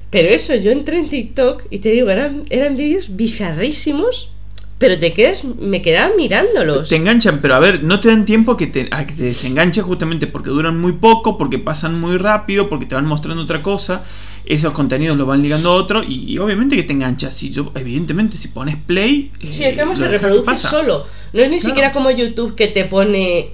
Pero 0.09 0.29
eso, 0.29 0.55
yo 0.55 0.71
entré 0.71 0.97
en 0.97 1.09
TikTok 1.09 1.63
y 1.69 1.79
te 1.79 1.89
digo, 1.89 2.09
eran, 2.09 2.43
eran 2.49 2.77
vídeos 2.77 3.15
bizarrísimos, 3.15 4.31
pero 4.77 4.99
te 4.99 5.13
quedas, 5.13 5.43
me 5.43 5.81
quedaba 5.81 6.15
mirándolos. 6.15 6.89
Te 6.89 6.97
enganchan, 6.97 7.39
pero 7.41 7.55
a 7.55 7.59
ver, 7.59 7.83
no 7.83 7.99
te 8.01 8.09
dan 8.09 8.25
tiempo 8.25 8.57
que 8.57 8.67
te, 8.67 8.87
a 8.91 9.07
que 9.07 9.13
te 9.13 9.23
desenganches 9.23 9.83
justamente 9.83 10.27
porque 10.27 10.49
duran 10.49 10.79
muy 10.79 10.93
poco, 10.93 11.37
porque 11.37 11.59
pasan 11.59 11.99
muy 11.99 12.17
rápido, 12.17 12.67
porque 12.67 12.85
te 12.85 12.95
van 12.95 13.05
mostrando 13.05 13.43
otra 13.43 13.61
cosa. 13.61 14.03
Esos 14.45 14.73
contenidos 14.73 15.17
los 15.17 15.25
van 15.27 15.41
ligando 15.41 15.71
a 15.71 15.73
otro 15.73 16.03
y, 16.03 16.31
y 16.33 16.37
obviamente 16.37 16.75
que 16.75 16.83
te 16.83 16.93
enganchas. 16.93 17.33
Si 17.33 17.49
yo, 17.49 17.71
evidentemente, 17.75 18.37
si 18.37 18.49
pones 18.49 18.75
play. 18.75 19.31
Sí, 19.49 19.63
eh, 19.63 19.69
es 19.69 19.75
que 19.77 19.95
se 19.95 20.03
que 20.03 20.09
reproduce 20.09 20.55
solo. 20.57 21.05
No 21.33 21.41
es 21.41 21.49
ni 21.49 21.57
Claro. 21.57 21.69
siquiera 21.69 21.91
como 21.91 22.11
YouTube 22.11 22.53
que 22.55 22.67
te 22.67 22.85
pone 22.85 23.49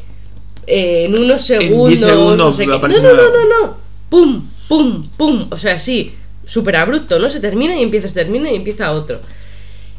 eh, 0.68 1.06
en 1.06 1.16
unos 1.16 1.48
10 1.48 1.62
segundos. 1.62 2.00
segundos 2.00 2.38
no, 2.38 2.52
sé 2.52 2.66
qué. 2.66 2.72
no, 2.72 2.80
no, 2.80 2.89
no, 2.89 3.14
no, 3.14 3.66
no. 3.68 3.78
Pum, 4.10 4.46
pum, 4.68 5.08
pum. 5.16 5.48
O 5.50 5.58
sea, 5.58 5.78
sí, 5.78 6.14
súper 6.46 6.76
abrupto, 6.76 7.18
¿no? 7.20 7.30
Se 7.30 7.39
termina 7.39 7.76
y 7.78 7.84
empieza, 7.84 8.08
se 8.10 8.16
termina 8.16 8.52
y 8.52 8.56
empieza 8.56 8.92
otro. 8.92 9.22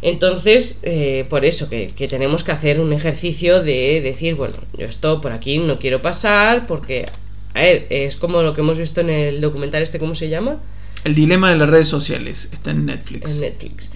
Entonces, 0.03 0.79
eh, 0.83 1.25
por 1.31 1.45
eso 1.45 1.69
que, 1.69 1.93
que 1.97 2.09
tenemos 2.09 2.43
que 2.43 2.53
hacer 2.53 2.81
un 2.81 2.93
ejercicio 2.93 3.63
de 3.63 4.01
decir, 4.03 4.35
bueno, 4.35 4.57
yo 4.77 4.87
esto 4.87 5.21
por 5.21 5.31
aquí 5.33 5.59
no 5.59 5.79
quiero 5.79 6.03
pasar 6.03 6.67
porque, 6.67 7.07
a 7.55 7.61
ver, 7.61 7.87
es 7.89 8.17
como 8.17 8.43
lo 8.43 8.53
que 8.53 8.63
hemos 8.63 8.79
visto 8.79 9.01
en 9.01 9.11
el 9.11 9.41
documental 9.41 9.83
este, 9.83 10.01
¿cómo 10.01 10.15
se 10.17 10.29
llama? 10.29 10.57
El 11.05 11.15
dilema 11.15 11.51
de 11.51 11.57
las 11.57 11.69
redes 11.69 11.89
sociales 11.89 12.49
está 12.53 12.71
en 12.71 12.87
Netflix. 12.87 13.31
En 13.33 13.41
Netflix. 13.41 13.91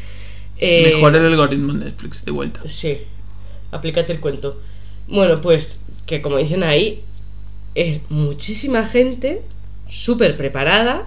Eh, 0.58 0.92
Mejor 0.94 1.16
el 1.16 1.26
algoritmo 1.26 1.72
de 1.74 1.86
Netflix, 1.86 2.24
de 2.24 2.32
vuelta. 2.32 2.60
Sí, 2.64 2.98
aplícate 3.70 4.12
el 4.12 4.20
cuento. 4.20 4.60
Bueno, 5.06 5.40
pues 5.40 5.80
que 6.06 6.22
como 6.22 6.38
dicen 6.38 6.62
ahí, 6.62 7.02
es 7.74 8.00
muchísima 8.08 8.86
gente 8.86 9.42
súper 9.86 10.36
preparada, 10.36 11.06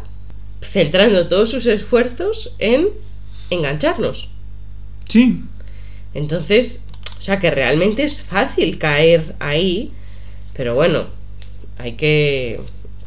centrando 0.62 1.28
todos 1.28 1.50
sus 1.50 1.66
esfuerzos 1.66 2.54
en 2.60 2.90
engancharnos. 3.50 4.30
Sí, 5.08 5.42
Entonces, 6.14 6.84
o 7.18 7.22
sea 7.22 7.40
que 7.40 7.50
realmente 7.50 8.04
es 8.04 8.22
fácil 8.22 8.78
caer 8.78 9.36
ahí, 9.40 9.92
pero 10.54 10.76
bueno, 10.76 11.08
hay 11.78 11.94
que, 11.94 12.60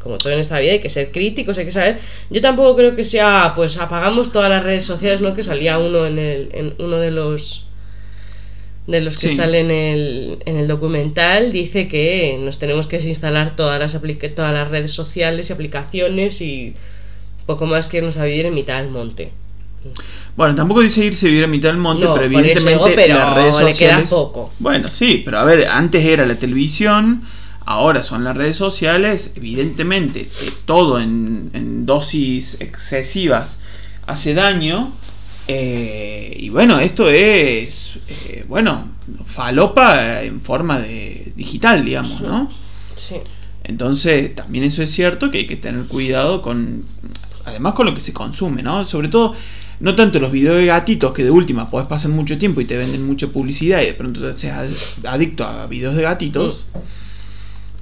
como 0.03 0.17
todo 0.17 0.33
en 0.33 0.39
esta 0.39 0.59
vida, 0.59 0.73
hay 0.73 0.79
que 0.79 0.89
ser 0.89 1.11
críticos, 1.11 1.57
hay 1.57 1.65
que 1.65 1.71
saber. 1.71 1.99
Yo 2.29 2.41
tampoco 2.41 2.75
creo 2.75 2.95
que 2.95 3.03
sea, 3.05 3.53
pues 3.55 3.77
apagamos 3.77 4.31
todas 4.31 4.49
las 4.49 4.63
redes 4.63 4.83
sociales, 4.83 5.21
¿no? 5.21 5.33
Que 5.33 5.43
salía 5.43 5.77
uno 5.79 6.05
en, 6.05 6.19
el, 6.19 6.49
en 6.53 6.73
uno 6.79 6.97
de 6.97 7.11
los 7.11 7.65
de 8.85 8.99
los 8.99 9.15
que 9.17 9.29
Sí. 9.29 9.35
sale 9.35 9.59
en 9.61 9.71
el, 9.71 10.39
en 10.45 10.57
el 10.57 10.67
documental 10.67 11.53
dice 11.53 11.87
que 11.87 12.37
nos 12.37 12.59
tenemos 12.59 12.85
que 12.85 12.97
desinstalar 12.97 13.55
todas 13.55 13.79
las 13.79 13.97
todas 14.35 14.51
las 14.53 14.69
redes 14.69 14.91
sociales 14.91 15.49
y 15.49 15.53
aplicaciones 15.53 16.41
y 16.41 16.75
poco 17.45 17.65
más 17.65 17.87
que 17.87 17.97
irnos 17.97 18.17
a 18.17 18.25
vivir 18.25 18.45
en 18.45 18.53
mitad 18.53 18.81
del 18.81 18.91
monte. 18.91 19.31
Bueno, 20.35 20.55
tampoco 20.55 20.81
dice 20.81 21.05
irse 21.05 21.27
a 21.27 21.29
vivir 21.29 21.43
a 21.43 21.47
mitad 21.47 21.69
del 21.69 21.77
monte, 21.77 22.05
No, 22.05 22.13
pero 22.13 22.25
evidentemente 22.25 22.69
digo, 22.71 22.89
pero 22.95 23.15
las 23.15 23.33
redes 23.35 23.61
le 23.61 23.73
queda 23.73 24.03
poco. 24.09 24.51
Bueno, 24.59 24.87
sí, 24.87 25.21
pero 25.23 25.39
a 25.39 25.43
ver, 25.43 25.67
antes 25.67 26.03
era 26.05 26.25
la 26.25 26.35
televisión, 26.35 27.23
ahora 27.65 28.03
son 28.03 28.23
las 28.23 28.35
redes 28.37 28.57
sociales. 28.57 29.33
Evidentemente, 29.35 30.27
todo 30.65 30.99
en, 30.99 31.49
en 31.53 31.85
dosis 31.85 32.57
excesivas 32.59 33.59
hace 34.05 34.33
daño. 34.33 34.91
eh, 35.47 36.35
y 36.39 36.49
bueno, 36.49 36.79
esto 36.79 37.09
es, 37.09 37.99
eh, 38.07 38.45
bueno, 38.47 38.87
falopa 39.25 40.21
en 40.23 40.41
forma 40.41 40.79
de 40.79 41.33
digital, 41.35 41.83
digamos, 41.83 42.21
¿no? 42.21 42.49
Sí. 42.95 43.15
Entonces, 43.63 44.35
también 44.35 44.63
eso 44.63 44.83
es 44.83 44.91
cierto 44.91 45.31
que 45.31 45.39
hay 45.39 45.47
que 45.47 45.55
tener 45.57 45.85
cuidado 45.85 46.41
con. 46.41 46.85
Además, 47.45 47.73
con 47.73 47.85
lo 47.85 47.93
que 47.93 48.01
se 48.01 48.13
consume, 48.13 48.63
¿no? 48.63 48.85
Sobre 48.85 49.09
todo, 49.09 49.35
no 49.81 49.95
tanto 49.95 50.19
los 50.19 50.31
videos 50.31 50.55
de 50.57 50.65
gatitos, 50.67 51.11
que 51.13 51.25
de 51.25 51.31
última 51.31 51.69
podés 51.69 51.87
pasar 51.87 52.11
mucho 52.11 52.37
tiempo 52.37 52.61
y 52.61 52.65
te 52.65 52.77
venden 52.77 53.05
mucha 53.05 53.27
publicidad 53.27 53.81
y 53.81 53.87
de 53.87 53.93
pronto 53.95 54.21
te 54.21 54.37
seas 54.37 54.97
adicto 55.05 55.43
a 55.43 55.67
videos 55.67 55.95
de 55.95 56.03
gatitos. 56.03 56.65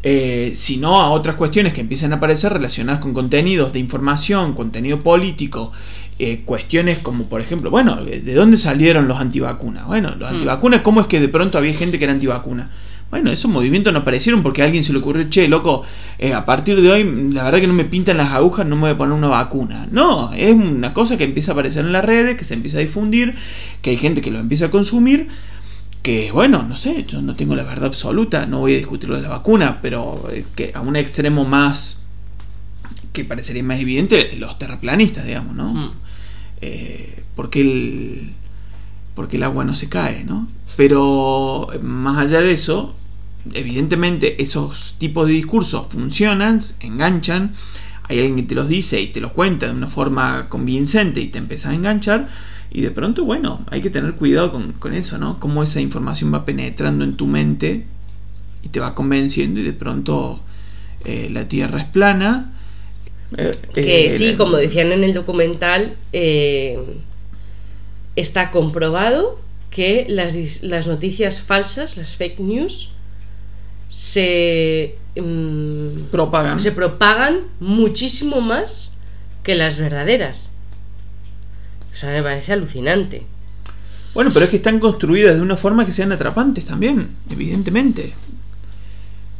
Eh, 0.04 0.52
sino 0.56 1.00
a 1.02 1.12
otras 1.12 1.36
cuestiones 1.36 1.74
que 1.74 1.82
empiezan 1.82 2.14
a 2.14 2.16
aparecer 2.16 2.52
relacionadas 2.54 3.02
con 3.02 3.14
contenidos 3.14 3.72
de 3.74 3.80
información, 3.80 4.54
contenido 4.54 5.02
político, 5.02 5.72
eh, 6.18 6.42
cuestiones 6.46 7.00
como, 7.00 7.26
por 7.26 7.42
ejemplo, 7.42 7.70
bueno, 7.70 7.98
¿de 7.98 8.34
dónde 8.34 8.58
salieron 8.58 9.08
los 9.08 9.20
antivacunas? 9.20 9.86
Bueno, 9.88 10.16
los 10.18 10.32
Mm. 10.32 10.36
antivacunas, 10.36 10.82
¿cómo 10.82 11.02
es 11.02 11.08
que 11.08 11.20
de 11.20 11.28
pronto 11.30 11.58
había 11.58 11.74
gente 11.74 11.98
que 12.00 12.06
era 12.06 12.14
antivacuna? 12.14 12.70
Bueno, 13.12 13.30
esos 13.30 13.52
movimientos 13.52 13.92
no 13.92 14.00
aparecieron 14.00 14.42
porque 14.42 14.62
a 14.62 14.66
alguien 14.66 14.84
se 14.86 14.94
le 14.94 15.00
ocurrió, 15.00 15.30
che, 15.30 15.50
loco, 15.50 15.84
eh, 16.18 16.34
a 16.34 16.46
partir 16.46 16.82
de 16.82 16.90
hoy, 16.90 17.30
la 17.34 17.44
verdad 17.44 17.60
que 17.60 17.68
no 17.68 17.74
me 17.74 17.84
pintan 17.84 18.16
las 18.18 18.32
agujas, 18.32 18.66
no 18.66 18.76
me 18.78 18.84
voy 18.84 18.90
a 18.92 18.98
poner 18.98 19.14
una 19.14 19.28
vacuna. 19.28 19.86
No, 19.92 20.32
es 20.34 20.54
una 20.54 20.94
cosa 20.94 21.18
que 21.18 21.26
empieza 21.26 21.52
a 21.52 21.54
aparecer 21.54 21.86
en 21.86 21.92
las 21.92 22.06
redes, 22.06 22.38
que 22.38 22.46
se 22.46 22.54
empieza 22.54 22.78
a 22.78 22.82
difundir, 22.82 23.36
que 23.82 23.90
hay 23.90 23.98
gente 23.98 24.22
que 24.22 24.32
lo 24.32 24.40
empieza 24.40 24.68
a 24.68 24.72
consumir, 24.72 25.28
que 26.02 26.32
bueno, 26.32 26.64
no 26.64 26.76
sé, 26.78 27.06
yo 27.08 27.22
no 27.22 27.36
tengo 27.36 27.56
la 27.56 27.64
verdad 27.64 27.86
absoluta, 27.86 28.46
no 28.46 28.60
voy 28.60 28.74
a 28.74 28.78
discutir 28.78 29.10
lo 29.10 29.18
de 29.18 29.22
la 29.22 29.30
vacuna, 29.30 29.80
pero 29.82 30.28
que 30.56 30.72
a 30.74 30.82
un 30.82 30.96
extremo 30.96 31.46
más 31.46 32.00
que 33.14 33.26
parecería 33.26 33.64
más 33.64 33.80
evidente, 33.80 34.36
los 34.38 34.58
terraplanistas, 34.58 35.26
digamos, 35.26 35.56
¿no? 35.56 35.74
Mm. 35.74 35.92
Eh, 36.62 37.24
porque 37.36 37.62
el 37.62 38.34
porque 39.16 39.38
el 39.38 39.44
agua 39.44 39.64
no 39.66 39.76
se 39.76 39.90
cae, 39.90 40.24
¿no? 40.24 40.48
Pero 40.78 41.68
más 41.82 42.18
allá 42.18 42.40
de 42.40 42.54
eso, 42.54 42.96
evidentemente 43.54 44.42
esos 44.42 44.96
tipos 44.98 45.28
de 45.28 45.34
discursos 45.34 45.88
funcionan, 45.90 46.60
enganchan, 46.80 47.54
hay 48.12 48.20
alguien 48.20 48.36
que 48.38 48.44
te 48.44 48.56
los 48.56 48.68
dice 48.70 49.02
y 49.02 49.08
te 49.08 49.22
los 49.22 49.32
cuenta 49.32 49.68
de 49.68 49.74
una 49.74 49.88
forma 49.88 50.48
convincente 50.50 51.22
y 51.22 51.28
te 51.28 51.38
empieza 51.40 51.70
a 51.72 51.74
enganchar 51.74 52.28
y 52.72 52.82
de 52.82 52.92
pronto, 52.92 53.26
bueno, 53.26 53.66
hay 53.70 53.82
que 53.82 53.90
tener 53.90 54.14
cuidado 54.14 54.52
con, 54.52 54.74
con 54.74 54.94
eso, 54.94 55.18
¿no? 55.18 55.40
Cómo 55.40 55.64
esa 55.64 55.82
información 55.82 56.34
va 56.34 56.46
penetrando 56.46 57.04
en 57.04 57.18
tu 57.18 57.28
mente 57.28 57.86
y 58.64 58.70
te 58.70 58.80
va 58.80 58.96
convenciendo 58.96 59.60
y 59.60 59.64
de 59.64 59.74
pronto 59.74 60.42
eh, 61.06 61.30
la 61.32 61.48
Tierra 61.48 61.80
es 61.82 61.88
plana. 61.88 62.54
Eh, 63.38 63.52
Que 63.74 64.06
eh, 64.06 64.10
sí, 64.12 64.32
la- 64.32 64.38
como 64.38 64.58
decían 64.58 64.92
en 64.92 65.04
el 65.04 65.14
documental, 65.14 65.96
eh, 66.14 66.80
está 68.16 68.52
comprobado 68.52 69.40
que 69.70 70.06
las 70.10 70.88
noticias 70.88 71.42
falsas, 71.42 71.98
las 71.98 72.16
fake 72.18 72.40
news, 72.40 72.90
se, 73.88 74.96
mm, 75.16 76.10
propagan. 76.12 76.60
se 76.60 76.72
propagan 76.72 77.42
muchísimo 77.60 78.42
más 78.42 78.92
que 79.44 79.56
las 79.56 79.78
verdaderas. 79.78 80.54
O 81.92 81.96
sea, 81.96 82.12
me 82.12 82.24
parece 82.24 82.54
alucinante. 82.54 83.26
Bueno, 84.14 84.32
pero 84.34 84.46
es 84.46 84.52
que 84.52 84.58
están 84.58 84.80
construidas 84.80 85.36
de 85.36 85.42
una 85.42 85.56
forma 85.56 85.86
que 85.86 85.92
sean 85.92 86.12
atrapantes 86.12 86.66
también, 86.66 87.10
evidentemente. 87.30 88.14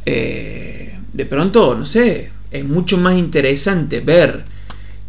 Eh, 0.06 0.98
de 1.12 1.26
pronto, 1.26 1.74
no 1.74 1.84
sé, 1.84 2.30
es 2.50 2.64
mucho 2.64 2.98
más 2.98 3.16
interesante 3.16 4.00
ver 4.00 4.44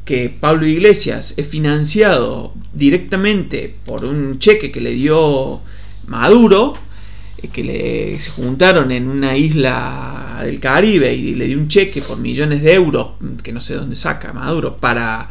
que 0.06 0.30
Pablo 0.30 0.68
Iglesias 0.68 1.34
es 1.38 1.48
financiado 1.48 2.54
directamente 2.74 3.74
por 3.86 4.04
un 4.04 4.40
cheque 4.40 4.72
que 4.72 4.82
le 4.82 4.92
dio 4.92 5.62
Maduro, 6.08 6.74
eh, 7.38 7.48
que 7.48 7.64
le, 7.64 8.20
se 8.20 8.32
juntaron 8.32 8.92
en 8.92 9.08
una 9.08 9.38
isla 9.38 10.23
del 10.44 10.60
Caribe 10.60 11.14
y 11.14 11.36
le 11.36 11.48
dio 11.48 11.58
un 11.58 11.68
cheque 11.68 12.02
por 12.02 12.18
millones 12.20 12.62
de 12.62 12.74
euros, 12.74 13.10
que 13.42 13.52
no 13.54 13.60
sé 13.62 13.76
dónde 13.76 13.96
saca 13.96 14.32
Maduro, 14.34 14.78
para 14.78 15.30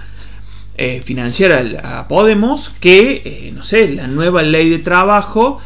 eh, 0.76 1.02
financiar 1.04 1.52
al- 1.52 1.76
a, 1.84 2.08
Podemos, 2.08 2.70
que, 2.80 3.22
eh, 3.24 3.52
no 3.54 3.62
sé, 3.64 3.88
la 3.94 4.06
nueva 4.06 4.42
ley 4.42 4.68
de 4.70 4.78
trabajo 4.78 5.60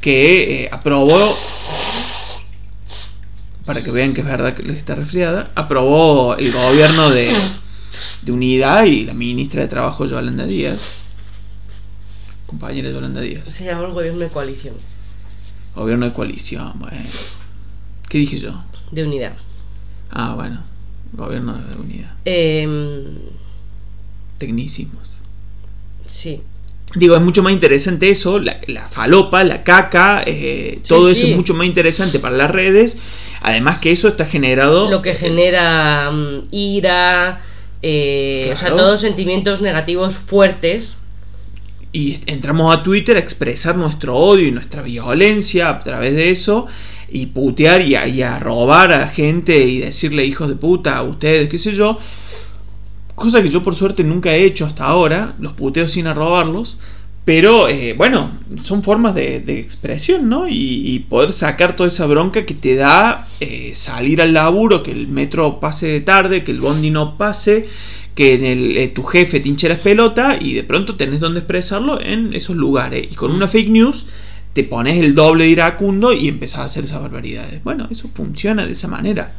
que 0.00 0.64
eh, 0.64 0.68
aprobó, 0.72 1.34
para 3.64 3.82
que 3.82 3.90
vean 3.90 4.12
que 4.14 4.20
es 4.22 4.26
verdad 4.26 4.54
que 4.54 4.62
les 4.62 4.76
está 4.78 4.94
resfriada, 4.94 5.50
aprobó 5.54 6.36
el 6.36 6.50
gobierno 6.52 7.10
de, 7.10 7.30
de 8.22 8.32
Unidad 8.32 8.84
y 8.84 9.04
la 9.04 9.14
ministra 9.14 9.62
de 9.62 9.68
Trabajo, 9.68 10.04
Yolanda 10.06 10.44
Díaz, 10.46 11.02
compañera 12.46 12.90
Yolanda 12.90 13.20
Díaz, 13.20 13.48
Se 13.48 13.64
llama 13.64 13.86
el 13.86 13.92
gobierno 13.92 14.18
de 14.20 14.28
coalición, 14.28 14.74
gobierno 15.76 16.06
de 16.06 16.12
coalición, 16.12 16.72
bueno. 16.76 16.98
¿Qué 18.08 18.18
dije 18.18 18.38
yo? 18.38 18.62
De 18.92 19.02
unidad. 19.02 19.32
Ah, 20.10 20.34
bueno, 20.36 20.60
gobierno 21.12 21.54
de 21.54 21.74
Unidad. 21.76 22.12
Eh, 22.24 22.68
tecnicismos. 24.38 25.08
Sí. 26.06 26.42
Digo, 26.94 27.16
es 27.16 27.22
mucho 27.22 27.42
más 27.42 27.54
interesante 27.54 28.10
eso, 28.10 28.38
la, 28.38 28.60
la 28.66 28.86
falopa, 28.88 29.42
la 29.44 29.64
caca, 29.64 30.22
eh, 30.26 30.80
Sí, 30.82 30.88
todo 30.88 31.08
eso 31.08 31.26
es 31.26 31.34
mucho 31.34 31.54
más 31.54 31.66
interesante 31.66 32.18
para 32.18 32.36
las 32.36 32.50
redes. 32.50 32.98
Además 33.40 33.78
que 33.78 33.90
eso 33.90 34.08
está 34.08 34.26
generado... 34.26 34.90
Lo 34.90 35.00
que 35.00 35.14
genera 35.14 36.10
mm, 36.10 36.42
ira, 36.50 37.40
eh, 37.80 38.50
o 38.52 38.56
sea, 38.56 38.76
todos 38.76 39.00
sentimientos 39.00 39.62
negativos 39.62 40.18
fuertes. 40.18 40.98
y 41.92 42.20
entramos 42.26 42.76
a 42.76 42.82
Twitter 42.82 43.16
a 43.16 43.20
expresar 43.20 43.76
nuestro 43.76 44.14
odio 44.14 44.46
y 44.46 44.52
nuestra 44.52 44.82
violencia 44.82 45.70
a 45.70 45.80
través 45.80 46.14
de 46.14 46.30
eso 46.30 46.68
y 47.12 47.26
putear 47.26 47.82
y 47.82 47.94
a, 47.94 48.06
y 48.08 48.22
a 48.22 48.38
robar 48.38 48.92
a 48.92 49.08
gente 49.08 49.56
y 49.64 49.78
decirle 49.78 50.24
hijos 50.24 50.48
de 50.48 50.56
puta 50.56 50.96
a 50.96 51.02
ustedes, 51.02 51.48
qué 51.48 51.58
sé 51.58 51.72
yo. 51.72 51.98
Cosa 53.14 53.42
que 53.42 53.50
yo 53.50 53.62
por 53.62 53.74
suerte 53.74 54.02
nunca 54.02 54.32
he 54.32 54.44
hecho 54.44 54.64
hasta 54.64 54.84
ahora, 54.84 55.34
los 55.38 55.52
puteo 55.52 55.86
sin 55.86 56.06
arrobarlos. 56.06 56.78
Pero 57.24 57.68
eh, 57.68 57.94
bueno, 57.96 58.32
son 58.56 58.82
formas 58.82 59.14
de, 59.14 59.38
de 59.38 59.60
expresión, 59.60 60.28
¿no? 60.28 60.46
Y, 60.48 61.06
poder 61.08 61.32
sacar 61.32 61.76
toda 61.76 61.86
esa 61.86 62.06
bronca 62.06 62.44
que 62.44 62.54
te 62.54 62.74
da 62.74 63.28
eh, 63.38 63.72
salir 63.74 64.20
al 64.20 64.32
laburo, 64.32 64.82
que 64.82 64.90
el 64.90 65.06
metro 65.06 65.60
pase 65.60 66.00
tarde, 66.00 66.42
que 66.42 66.50
el 66.50 66.60
bondi 66.60 66.90
no 66.90 67.16
pase, 67.16 67.68
que 68.16 68.34
en 68.34 68.44
el, 68.44 68.76
eh, 68.76 68.88
tu 68.88 69.04
jefe 69.04 69.38
te 69.38 69.48
hinche 69.48 69.68
las 69.68 69.78
pelota 69.80 70.36
y 70.40 70.54
de 70.54 70.64
pronto 70.64 70.96
tenés 70.96 71.20
donde 71.20 71.40
expresarlo 71.40 72.00
en 72.00 72.34
esos 72.34 72.56
lugares. 72.56 73.06
Y 73.10 73.14
con 73.14 73.30
una 73.30 73.46
fake 73.46 73.70
news 73.70 74.06
te 74.52 74.64
pones 74.64 74.98
el 74.98 75.14
doble 75.14 75.44
de 75.44 75.50
iracundo 75.50 76.12
y 76.12 76.28
empezás 76.28 76.60
a 76.60 76.64
hacer 76.64 76.84
esas 76.84 77.00
barbaridades. 77.02 77.62
Bueno, 77.64 77.88
eso 77.90 78.08
funciona 78.14 78.66
de 78.66 78.72
esa 78.72 78.88
manera. 78.88 79.32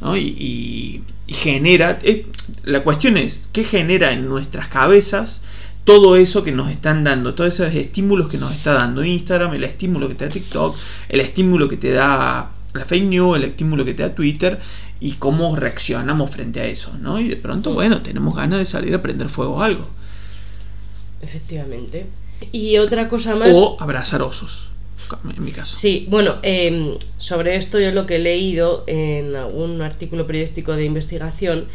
¿no? 0.00 0.16
Y, 0.16 0.22
y- 0.28 1.02
y 1.26 1.32
genera... 1.34 1.98
eh, 2.02 2.26
la 2.64 2.82
cuestión 2.82 3.16
es, 3.16 3.46
¿qué 3.52 3.64
genera 3.64 4.12
en 4.12 4.28
nuestras 4.28 4.68
cabezas 4.68 5.42
todo 5.84 6.16
eso 6.16 6.44
que 6.44 6.52
nos 6.52 6.70
están 6.70 7.04
dando? 7.04 7.34
Todos 7.34 7.54
esos 7.54 7.74
estímulos 7.74 8.28
que 8.28 8.38
nos 8.38 8.52
está 8.52 8.74
dando 8.74 9.04
Instagram, 9.04 9.54
el 9.54 9.64
estímulo 9.64 10.08
que 10.08 10.14
te 10.14 10.26
da 10.26 10.30
TikTok, 10.30 10.76
el 11.08 11.20
estímulo 11.20 11.68
que 11.68 11.76
te 11.78 11.92
da 11.92 12.50
la 12.74 12.84
fake 12.84 13.04
news, 13.04 13.36
el 13.36 13.44
estímulo 13.44 13.84
que 13.84 13.94
te 13.94 14.02
da 14.02 14.14
Twitter 14.14 14.58
y 15.00 15.12
cómo 15.12 15.54
reaccionamos 15.56 16.30
frente 16.30 16.60
a 16.60 16.64
eso, 16.66 16.92
¿no? 17.00 17.20
Y 17.20 17.28
de 17.28 17.36
pronto, 17.36 17.72
bueno, 17.72 18.00
tenemos 18.02 18.34
ganas 18.34 18.58
de 18.58 18.66
salir 18.66 18.94
a 18.94 19.00
prender 19.02 19.28
fuego 19.28 19.62
a 19.62 19.66
algo. 19.66 19.88
Efectivamente. 21.22 22.06
Y 22.52 22.78
otra 22.78 23.08
cosa 23.08 23.34
más. 23.34 23.50
O 23.54 23.76
abrazar 23.80 24.22
osos, 24.22 24.70
en 25.36 25.44
mi 25.44 25.50
caso. 25.52 25.76
Sí, 25.76 26.06
bueno, 26.08 26.36
eh, 26.42 26.96
sobre 27.16 27.56
esto 27.56 27.80
yo 27.80 27.90
lo 27.92 28.06
que 28.06 28.16
he 28.16 28.18
leído 28.18 28.84
en 28.86 29.34
algún 29.36 29.80
artículo 29.82 30.26
periodístico 30.26 30.74
de 30.74 30.84
investigación 30.84 31.66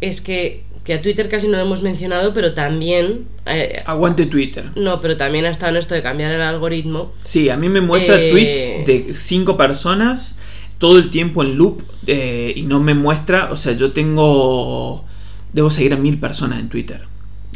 es 0.00 0.20
que, 0.20 0.62
que 0.84 0.94
a 0.94 1.02
Twitter 1.02 1.28
casi 1.28 1.48
no 1.48 1.56
lo 1.56 1.64
hemos 1.64 1.82
mencionado, 1.82 2.32
pero 2.32 2.54
también... 2.54 3.26
eh, 3.46 3.82
Aguante 3.84 4.26
Twitter. 4.26 4.70
no, 4.76 5.00
pero 5.00 5.16
también 5.16 5.44
ha 5.44 5.50
estado 5.50 5.70
en 5.72 5.78
esto 5.78 5.94
de 5.94 6.02
cambiar 6.02 6.32
el 6.32 6.40
algoritmo. 6.42 7.12
Sí, 7.24 7.50
a 7.50 7.56
mí 7.56 7.68
me 7.68 7.80
muestra 7.80 8.16
Eh, 8.16 8.30
tweets 8.30 8.86
de 8.86 9.12
cinco 9.12 9.56
personas 9.56 10.36
todo 10.78 10.98
el 10.98 11.10
tiempo 11.10 11.42
en 11.42 11.56
loop 11.56 11.82
eh, 12.06 12.52
y 12.54 12.62
no 12.62 12.78
me 12.78 12.94
muestra, 12.94 13.50
o 13.50 13.56
sea, 13.56 13.72
yo 13.72 13.90
tengo, 13.90 15.04
debo 15.52 15.70
seguir 15.70 15.92
a 15.92 15.96
mil 15.96 16.20
personas 16.20 16.60
en 16.60 16.68
Twitter, 16.68 17.02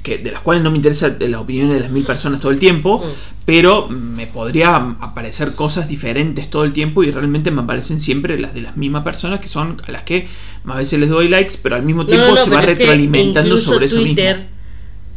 que 0.02 0.18
de 0.18 0.32
las 0.32 0.40
cuales 0.40 0.62
no 0.64 0.70
me 0.70 0.76
interesa 0.76 1.14
las 1.18 1.40
opiniones 1.40 1.74
de 1.74 1.80
las 1.80 1.90
mil 1.90 2.04
personas 2.04 2.40
todo 2.40 2.50
el 2.50 2.58
tiempo, 2.58 2.98
Mm. 3.04 3.08
pero 3.44 3.88
me 3.88 4.26
podría 4.26 4.74
aparecer 5.00 5.54
cosas 5.54 5.88
diferentes 5.88 6.50
todo 6.50 6.64
el 6.64 6.72
tiempo 6.72 7.04
y 7.04 7.10
realmente 7.10 7.50
me 7.50 7.62
aparecen 7.62 8.00
siempre 8.00 8.38
las 8.38 8.52
de 8.52 8.62
las 8.62 8.76
mismas 8.76 9.02
personas 9.04 9.40
que 9.40 9.48
son 9.48 9.80
a 9.86 9.92
las 9.92 10.02
que 10.02 10.26
a 10.66 10.76
veces 10.76 10.98
les 10.98 11.08
doy 11.08 11.28
likes, 11.28 11.54
pero 11.62 11.76
al 11.76 11.82
mismo 11.84 12.06
tiempo 12.06 12.26
no, 12.26 12.34
no, 12.34 12.44
se 12.44 12.50
va 12.50 12.60
pero 12.60 12.72
es 12.72 12.78
que 12.78 12.84
retroalimentando 12.84 13.56
sobre 13.56 13.86
eso 13.86 14.00
Twitter 14.00 14.36
mismo. 14.36 14.50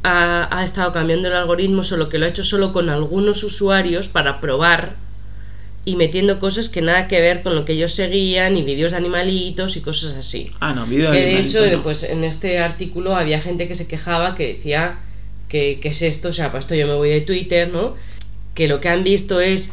Ha, 0.03 0.59
ha 0.59 0.63
estado 0.63 0.91
cambiando 0.91 1.27
el 1.29 1.33
algoritmo, 1.33 1.81
solo 1.81 2.07
que 2.09 2.19
lo 2.19 2.25
ha 2.25 2.29
hecho 2.29 2.43
solo 2.43 2.71
con 2.71 2.89
algunos 2.89 3.43
usuarios 3.43 4.07
para 4.07 4.39
probar 4.39 4.97
y 5.85 5.95
metiendo 5.97 6.39
cosas 6.39 6.69
que 6.69 6.81
nada 6.81 7.07
que 7.07 7.21
ver 7.21 7.43
con 7.43 7.55
lo 7.55 7.63
que 7.63 7.73
ellos 7.73 7.93
seguían 7.93 8.57
y 8.57 8.63
vídeos 8.63 8.91
de 8.91 8.97
animalitos 8.97 9.77
y 9.77 9.81
cosas 9.81 10.13
así. 10.13 10.51
Ah, 10.59 10.73
no, 10.73 10.85
video 10.87 11.11
Que 11.11 11.19
de 11.19 11.23
de 11.25 11.31
animalito 11.31 11.63
hecho, 11.63 11.77
no. 11.77 11.83
pues 11.83 12.03
en 12.03 12.23
este 12.23 12.57
artículo 12.59 13.15
había 13.15 13.39
gente 13.39 13.67
que 13.67 13.75
se 13.75 13.87
quejaba 13.87 14.33
que 14.35 14.47
decía 14.47 14.99
que, 15.47 15.79
que 15.79 15.89
es 15.89 16.01
esto, 16.01 16.29
o 16.29 16.33
sea, 16.33 16.47
para 16.47 16.59
esto 16.59 16.73
yo 16.73 16.87
me 16.87 16.95
voy 16.95 17.09
de 17.09 17.21
Twitter, 17.21 17.69
¿no? 17.71 17.95
Que 18.55 18.67
lo 18.67 18.81
que 18.81 18.89
han 18.89 19.03
visto 19.03 19.39
es 19.41 19.71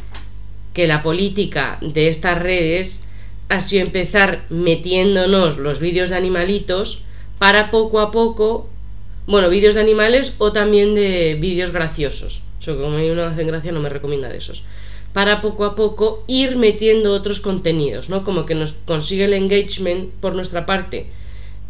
que 0.73 0.87
la 0.87 1.01
política 1.01 1.77
de 1.81 2.09
estas 2.09 2.39
redes 2.41 3.03
ha 3.49 3.59
sido 3.61 3.83
empezar 3.83 4.45
metiéndonos 4.49 5.57
los 5.57 5.79
vídeos 5.79 6.09
de 6.09 6.15
animalitos 6.15 7.03
para 7.39 7.71
poco 7.71 7.99
a 7.99 8.11
poco, 8.11 8.69
bueno, 9.27 9.49
vídeos 9.49 9.73
de 9.75 9.81
animales 9.81 10.33
o 10.37 10.51
también 10.51 10.93
de 10.95 11.37
vídeos 11.39 11.71
graciosos. 11.71 12.41
O 12.59 12.61
sea, 12.61 12.75
como 12.75 12.97
a 12.97 12.99
mí 12.99 13.07
no 13.09 13.23
hacen 13.23 13.47
gracia, 13.47 13.71
no 13.71 13.79
me 13.79 13.89
recomienda 13.89 14.29
de 14.29 14.37
esos. 14.37 14.63
Para 15.13 15.41
poco 15.41 15.65
a 15.65 15.75
poco 15.75 16.23
ir 16.27 16.55
metiendo 16.57 17.13
otros 17.13 17.39
contenidos, 17.39 18.09
¿no? 18.09 18.23
Como 18.23 18.45
que 18.45 18.55
nos 18.55 18.73
consigue 18.85 19.25
el 19.25 19.33
engagement 19.33 20.09
por 20.19 20.35
nuestra 20.35 20.65
parte, 20.65 21.05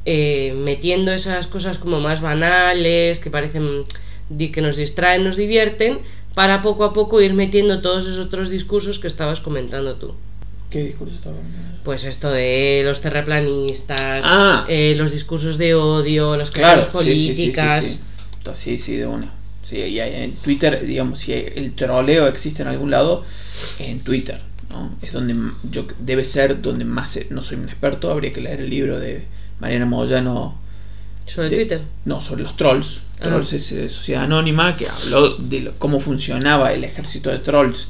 eh, 0.05 0.53
metiendo 0.57 1.11
esas 1.11 1.47
cosas 1.47 1.77
como 1.77 1.99
más 1.99 2.21
banales, 2.21 3.19
que 3.19 3.29
parecen 3.29 3.83
que 4.37 4.61
nos 4.61 4.77
distraen, 4.77 5.23
nos 5.25 5.35
divierten, 5.35 5.99
para 6.33 6.61
poco 6.61 6.85
a 6.85 6.93
poco 6.93 7.21
ir 7.21 7.33
metiendo 7.33 7.81
todos 7.81 8.05
esos 8.07 8.25
otros 8.25 8.49
discursos 8.49 8.97
que 8.97 9.07
estabas 9.07 9.41
comentando 9.41 9.95
tú. 9.95 10.13
¿Qué 10.69 10.83
discurso 10.85 11.15
estaba? 11.15 11.35
Pues 11.83 12.03
esto 12.05 12.31
de 12.31 12.81
los 12.85 13.01
terraplanistas, 13.01 14.25
Ah. 14.27 14.65
eh, 14.67 14.95
los 14.97 15.11
discursos 15.11 15.57
de 15.57 15.75
odio, 15.75 16.33
las 16.35 16.49
Claro, 16.49 16.81
claro, 16.89 17.03
sí, 17.05 17.11
sí, 17.11 17.17
sí, 17.17 17.25
sí, 17.25 17.41
políticas. 17.41 17.85
Sí, 17.85 17.99
sí, 18.55 18.77
sí, 18.77 18.95
de 18.95 19.05
una. 19.05 19.31
Sí, 19.63 19.77
y 19.77 19.99
hay- 19.99 20.23
en 20.23 20.33
Twitter, 20.33 20.85
digamos, 20.85 21.19
si 21.19 21.33
el 21.33 21.73
troleo 21.73 22.27
existe 22.27 22.61
en 22.61 22.67
algún 22.67 22.91
lado, 22.91 23.23
en 23.79 24.01
Twitter, 24.01 24.39
¿no? 24.69 24.95
Es 25.01 25.13
donde 25.13 25.35
yo 25.71 25.85
debe 25.99 26.23
ser 26.25 26.61
donde 26.61 26.85
más 26.85 27.09
se- 27.09 27.27
no 27.29 27.41
soy 27.41 27.57
un 27.57 27.65
experto, 27.69 28.11
habría 28.11 28.33
que 28.33 28.41
leer 28.41 28.59
el 28.61 28.69
libro 28.69 28.99
de 28.99 29.25
Mariana 29.59 29.85
Moyano 29.85 30.59
Sobre 31.25 31.49
de- 31.49 31.55
Twitter. 31.55 31.81
No, 32.03 32.19
sobre 32.19 32.43
los 32.43 32.57
trolls. 32.57 33.03
Ah. 33.21 33.29
Trolls 33.29 33.53
es 33.53 33.71
eh, 33.71 33.87
Sociedad 33.87 34.23
Anónima, 34.23 34.75
que 34.75 34.87
habló 34.89 35.37
de 35.37 35.61
lo- 35.61 35.73
cómo 35.79 36.01
funcionaba 36.01 36.73
el 36.73 36.83
ejército 36.83 37.29
de 37.29 37.39
trolls 37.39 37.87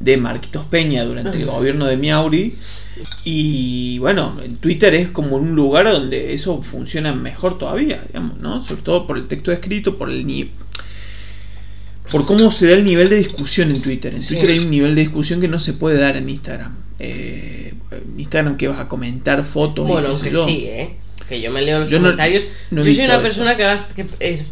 de 0.00 0.16
Marquitos 0.16 0.64
Peña 0.64 1.04
durante 1.04 1.36
el 1.38 1.46
gobierno 1.46 1.86
de 1.86 1.96
Miauri. 1.96 2.56
Y 3.24 3.98
bueno, 4.00 4.36
en 4.44 4.56
Twitter 4.56 4.94
es 4.94 5.08
como 5.10 5.36
un 5.36 5.54
lugar 5.54 5.90
donde 5.90 6.34
eso 6.34 6.60
funciona 6.62 7.12
mejor 7.14 7.56
todavía, 7.58 8.02
digamos, 8.08 8.38
¿no? 8.40 8.60
Sobre 8.62 8.82
todo 8.82 9.06
por 9.06 9.16
el 9.16 9.28
texto 9.28 9.52
escrito, 9.52 9.96
por 9.96 10.10
el 10.10 10.26
por 12.12 12.24
cómo 12.26 12.50
se 12.52 12.66
da 12.68 12.74
el 12.74 12.84
nivel 12.84 13.08
de 13.08 13.16
discusión 13.16 13.70
en 13.72 13.82
Twitter. 13.82 14.14
En 14.14 14.22
Sí. 14.22 14.34
Twitter 14.34 14.50
hay 14.50 14.58
un 14.60 14.70
nivel 14.70 14.94
de 14.94 15.00
discusión 15.00 15.40
que 15.40 15.48
no 15.48 15.58
se 15.58 15.72
puede 15.72 15.98
dar 15.98 16.16
en 16.16 16.28
Instagram. 16.28 16.76
Eh, 17.00 17.74
en 17.90 18.20
Instagram 18.20 18.56
que 18.56 18.68
vas 18.68 18.78
a 18.78 18.86
comentar 18.88 19.42
fotos 19.44 19.88
Bueno, 19.88 20.08
aunque 20.10 20.30
sí, 20.44 20.66
¿eh? 20.66 20.96
Que 21.28 21.40
yo 21.40 21.50
me 21.50 21.62
leo 21.62 21.80
los 21.80 21.88
Yo 21.88 21.98
comentarios. 21.98 22.44
no 22.70 22.82
yo 22.84 22.94
soy 22.94 23.04
una 23.06 23.14
eso. 23.14 23.22
persona 23.22 23.56
que, 23.56 23.64
que, 23.96 24.06
es- 24.20 24.44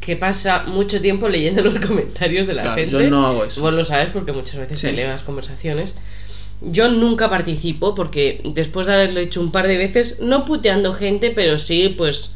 que 0.00 0.16
pasa 0.16 0.64
mucho 0.66 1.00
tiempo 1.00 1.28
leyendo 1.28 1.62
los 1.62 1.78
comentarios 1.78 2.46
de 2.46 2.54
la 2.54 2.62
Claro, 2.62 2.76
gente. 2.76 2.92
yo 2.92 3.02
no 3.10 3.26
hago 3.26 3.44
eso. 3.44 3.60
Vos 3.60 3.72
lo 3.72 3.84
sabes 3.84 4.10
porque 4.10 4.32
muchas 4.32 4.58
veces 4.58 4.78
Sí. 4.78 4.88
te 4.88 4.92
leo 4.92 5.08
las 5.08 5.22
conversaciones. 5.22 5.94
Yo 6.60 6.88
nunca 6.90 7.28
participo 7.30 7.94
porque 7.94 8.40
después 8.44 8.86
de 8.86 8.94
haberlo 8.94 9.20
hecho 9.20 9.40
un 9.40 9.50
par 9.52 9.66
de 9.68 9.76
veces, 9.76 10.18
no 10.20 10.44
puteando 10.44 10.92
gente, 10.92 11.30
pero 11.30 11.56
sí, 11.58 11.94
pues 11.96 12.32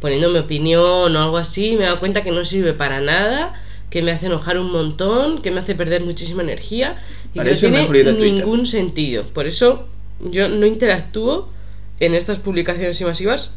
poniendo 0.00 0.30
mi 0.30 0.38
opinión 0.38 1.16
o 1.16 1.22
algo 1.22 1.36
así, 1.36 1.76
me 1.76 1.84
he 1.84 1.86
dado 1.86 1.98
cuenta 1.98 2.22
que 2.22 2.30
no 2.30 2.44
sirve 2.44 2.74
para 2.74 3.00
nada, 3.00 3.54
que 3.90 4.02
me 4.02 4.10
hace 4.10 4.26
enojar 4.26 4.58
un 4.58 4.70
montón, 4.70 5.42
que 5.42 5.50
me 5.50 5.60
hace 5.60 5.74
perder 5.74 6.04
muchísima 6.04 6.42
energía 6.42 6.96
y 7.32 7.38
Para 7.38 7.50
que 7.50 7.54
no 7.54 7.60
tiene 7.60 7.86
Twitter. 7.86 8.14
ningún 8.14 8.66
sentido. 8.66 9.24
Por 9.26 9.46
eso 9.46 9.86
yo 10.20 10.48
no 10.48 10.66
interactúo 10.66 11.50
en 12.00 12.14
estas 12.14 12.38
publicaciones 12.38 13.00
y 13.00 13.04
masivas 13.04 13.52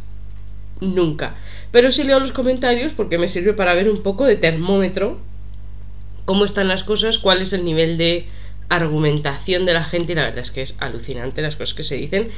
nunca. 0.80 1.36
Pero 1.72 1.92
sí 1.92 2.04
leo 2.04 2.20
los 2.20 2.32
comentarios 2.32 2.94
porque 2.94 3.18
me 3.18 3.28
sirve 3.28 3.54
para 3.54 3.74
ver 3.74 3.90
un 3.90 4.02
poco 4.02 4.26
de 4.26 4.36
termómetro 4.36 5.18
cómo 6.26 6.46
están 6.46 6.68
las 6.68 6.84
cosas, 6.84 7.20
cuál 7.20 7.42
es 7.42 7.54
el 7.54 7.66
nivel 7.66 7.98
de 7.98 8.28
argumentación 8.70 9.66
de 9.66 9.74
la 9.74 9.84
gente 9.84 10.12
y 10.14 10.16
la 10.16 10.24
verdad 10.26 10.40
es 10.40 10.52
que 10.52 10.62
es 10.62 10.76
alucinante 10.80 11.42
las 11.42 11.56
cosas 11.56 11.74
que 11.74 11.84
se 11.84 11.96
dicen 11.96 12.30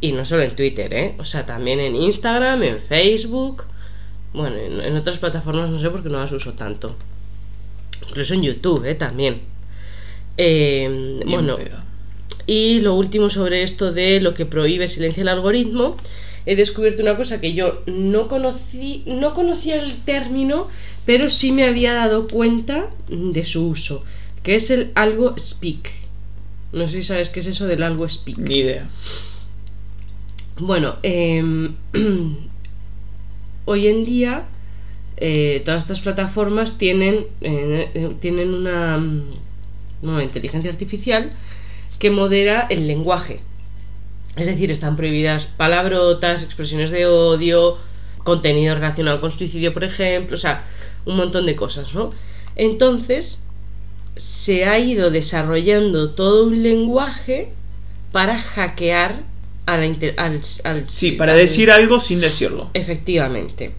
y 0.00 0.12
no 0.12 0.24
solo 0.24 0.42
en 0.42 0.54
Twitter, 0.54 0.92
¿eh? 0.94 1.14
O 1.18 1.24
sea, 1.24 1.46
también 1.46 1.80
en 1.80 1.96
Instagram, 1.96 2.62
en 2.62 2.80
Facebook, 2.80 3.64
bueno, 4.32 4.56
en, 4.56 4.80
en 4.80 4.96
otras 4.96 5.18
plataformas 5.18 5.70
no 5.70 5.78
sé 5.78 5.90
porque 5.90 6.08
no 6.08 6.18
las 6.18 6.32
uso 6.32 6.52
tanto. 6.52 6.96
Incluso 8.08 8.34
en 8.34 8.42
YouTube, 8.42 8.84
¿eh? 8.84 8.94
También. 8.94 9.40
Eh, 10.36 11.20
bueno, 11.26 11.56
y 12.46 12.80
lo 12.80 12.94
último 12.94 13.28
sobre 13.28 13.62
esto 13.62 13.92
de 13.92 14.20
lo 14.20 14.34
que 14.34 14.46
prohíbe 14.46 14.86
silencia 14.86 15.22
el 15.22 15.28
algoritmo, 15.28 15.96
he 16.44 16.54
descubierto 16.56 17.02
una 17.02 17.16
cosa 17.16 17.40
que 17.40 17.54
yo 17.54 17.82
no 17.86 18.28
conocí, 18.28 19.02
no 19.06 19.34
conocía 19.34 19.76
el 19.76 20.04
término, 20.04 20.68
pero 21.04 21.30
sí 21.30 21.52
me 21.52 21.64
había 21.64 21.94
dado 21.94 22.28
cuenta 22.28 22.90
de 23.08 23.44
su 23.44 23.66
uso, 23.66 24.04
que 24.42 24.54
es 24.56 24.70
el 24.70 24.92
algo 24.94 25.34
speak. 25.38 25.90
No 26.72 26.86
sé 26.86 26.98
si 26.98 27.02
sabes 27.04 27.30
qué 27.30 27.40
es 27.40 27.46
eso 27.46 27.66
del 27.66 27.82
algo 27.82 28.08
speak. 28.08 28.38
Ni 28.38 28.58
idea. 28.58 28.86
Bueno, 30.58 30.96
em, 31.02 31.74
hoy 33.66 33.86
en 33.88 34.06
día 34.06 34.44
eh, 35.18 35.60
todas 35.66 35.84
estas 35.84 36.00
plataformas 36.00 36.78
tienen, 36.78 37.26
eh, 37.42 37.90
eh, 37.94 38.16
tienen 38.20 38.54
una, 38.54 38.96
mm, 38.96 39.22
una 40.02 40.22
inteligencia 40.22 40.70
artificial 40.70 41.32
que 41.98 42.10
modera 42.10 42.66
el 42.70 42.86
lenguaje. 42.86 43.40
Es 44.36 44.46
decir, 44.46 44.70
están 44.70 44.96
prohibidas 44.96 45.46
palabrotas, 45.46 46.42
expresiones 46.42 46.90
de 46.90 47.06
odio, 47.06 47.76
contenido 48.24 48.74
relacionado 48.74 49.20
con 49.20 49.32
suicidio, 49.32 49.74
por 49.74 49.84
ejemplo, 49.84 50.36
o 50.36 50.38
sea, 50.38 50.64
un 51.04 51.16
montón 51.16 51.44
de 51.44 51.54
cosas, 51.54 51.92
¿no? 51.94 52.10
Entonces, 52.54 53.44
se 54.16 54.64
ha 54.64 54.78
ido 54.78 55.10
desarrollando 55.10 56.10
todo 56.10 56.46
un 56.46 56.62
lenguaje 56.62 57.50
para 58.12 58.38
hackear 58.38 59.35
a 59.66 59.76
la 59.76 59.86
inter- 59.86 60.14
al, 60.16 60.40
al- 60.64 60.88
Sí, 60.88 61.12
para 61.12 61.32
al- 61.32 61.38
decir 61.38 61.70
algo 61.70 62.00
sin 62.00 62.20
decirlo. 62.20 62.70
Efectivamente. 62.74 63.72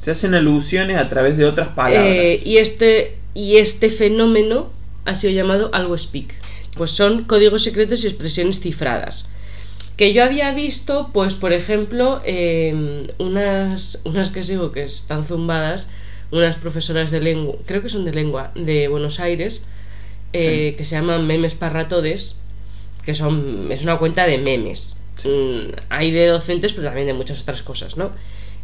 Se 0.00 0.10
hacen 0.10 0.34
alusiones 0.34 0.96
a 0.98 1.08
través 1.08 1.36
de 1.36 1.44
otras 1.46 1.68
palabras. 1.68 2.04
Eh, 2.06 2.40
y, 2.44 2.56
este, 2.58 3.16
y 3.34 3.56
este 3.56 3.90
fenómeno 3.90 4.70
ha 5.04 5.14
sido 5.14 5.32
llamado 5.32 5.70
algo 5.72 5.96
speak. 5.96 6.34
Pues 6.76 6.90
son 6.90 7.24
códigos 7.24 7.62
secretos 7.62 8.04
y 8.04 8.08
expresiones 8.08 8.60
cifradas. 8.60 9.30
Que 9.96 10.12
yo 10.12 10.24
había 10.24 10.52
visto, 10.52 11.10
pues 11.12 11.34
por 11.34 11.52
ejemplo, 11.52 12.20
eh, 12.24 13.06
unas, 13.18 14.00
unas 14.04 14.30
que 14.30 14.42
sigo 14.42 14.72
que 14.72 14.82
están 14.82 15.24
zumbadas, 15.24 15.88
unas 16.32 16.56
profesoras 16.56 17.10
de 17.12 17.20
lengua, 17.20 17.54
creo 17.64 17.80
que 17.80 17.88
son 17.88 18.04
de 18.04 18.12
lengua, 18.12 18.50
de 18.56 18.88
Buenos 18.88 19.20
Aires, 19.20 19.64
eh, 20.32 20.70
Sí. 20.72 20.76
que 20.76 20.82
se 20.84 20.96
llaman 20.96 21.26
Memes 21.28 21.54
Parratodes, 21.54 22.36
que 23.04 23.14
son, 23.14 23.70
es 23.70 23.82
una 23.82 23.96
cuenta 23.98 24.26
de 24.26 24.38
memes. 24.38 24.96
Mm, 25.24 25.72
hay 25.90 26.10
de 26.10 26.26
docentes, 26.28 26.72
pero 26.72 26.86
también 26.88 27.06
de 27.06 27.14
muchas 27.14 27.42
otras 27.42 27.62
cosas, 27.62 27.96
¿no? 27.96 28.10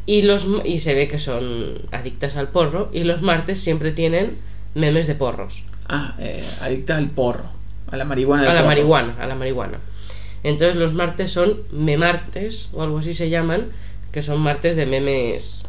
Y, 0.06 0.22
los, 0.22 0.46
y 0.64 0.78
se 0.80 0.94
ve 0.94 1.06
que 1.08 1.18
son 1.18 1.74
adictas 1.92 2.36
al 2.36 2.48
porro, 2.48 2.90
y 2.92 3.04
los 3.04 3.22
martes 3.22 3.60
siempre 3.60 3.92
tienen 3.92 4.38
memes 4.74 5.06
de 5.06 5.14
porros. 5.14 5.62
Ah, 5.88 6.14
eh, 6.18 6.44
adictas 6.62 6.98
al 6.98 7.10
porro. 7.10 7.44
A 7.90 7.96
la 7.96 8.04
marihuana 8.04 8.42
del 8.42 8.50
A 8.50 8.54
la 8.54 8.60
porro. 8.60 8.68
marihuana, 8.70 9.16
a 9.20 9.26
la 9.26 9.34
marihuana. 9.34 9.78
Entonces 10.42 10.76
los 10.76 10.94
martes 10.94 11.30
son 11.32 11.60
memartes, 11.70 12.70
o 12.72 12.82
algo 12.82 12.98
así 12.98 13.12
se 13.14 13.28
llaman, 13.28 13.68
que 14.10 14.22
son 14.22 14.40
martes 14.40 14.74
de 14.76 14.86
memes 14.86 15.66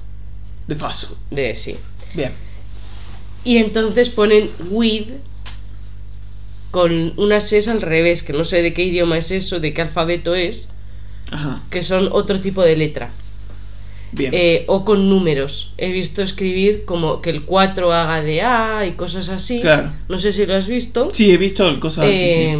De 0.67 0.76
faso. 0.76 1.17
de 1.30 1.55
sí. 1.55 1.78
Bien. 2.13 2.32
Y 3.43 3.57
entonces 3.57 4.09
ponen 4.09 4.49
with 4.69 5.07
con 6.72 7.13
unas 7.17 7.51
es 7.53 7.67
al 7.67 7.82
revés, 7.82 8.24
que 8.24 8.34
no 8.34 8.43
sé 8.43 8.61
de 8.61 8.74
qué 8.74 8.84
idioma 8.84 9.17
es 9.17 9.32
eso, 9.32 9.59
de 9.59 9.74
qué 9.74 9.82
alfabeto 9.82 10.36
es, 10.36 10.69
Ajá. 11.30 11.61
que 11.69 11.84
son 11.84 12.09
otro 12.11 12.39
tipo 12.39 12.63
de 12.63 12.76
letra. 12.76 13.11
Bien. 14.13 14.34
Eh, 14.34 14.65
o 14.67 14.84
con 14.84 15.09
números. 15.09 15.74
He 15.78 15.91
visto 15.91 16.22
escribir 16.22 16.84
como 16.84 17.22
que 17.22 17.30
el 17.30 17.43
4 17.43 17.93
haga 17.93 18.22
de 18.22 18.41
A 18.41 18.86
y 18.86 18.91
cosas 18.91 19.30
así. 19.30 19.61
Claro. 19.61 19.93
No 20.09 20.17
sé 20.17 20.34
si 20.34 20.45
lo 20.45 20.55
has 20.55 20.67
visto. 20.67 21.09
sí, 21.13 21.32
he 21.32 21.38
visto 21.38 21.80
cosas 21.80 22.05
así. 22.05 22.17
sí. 22.17 22.55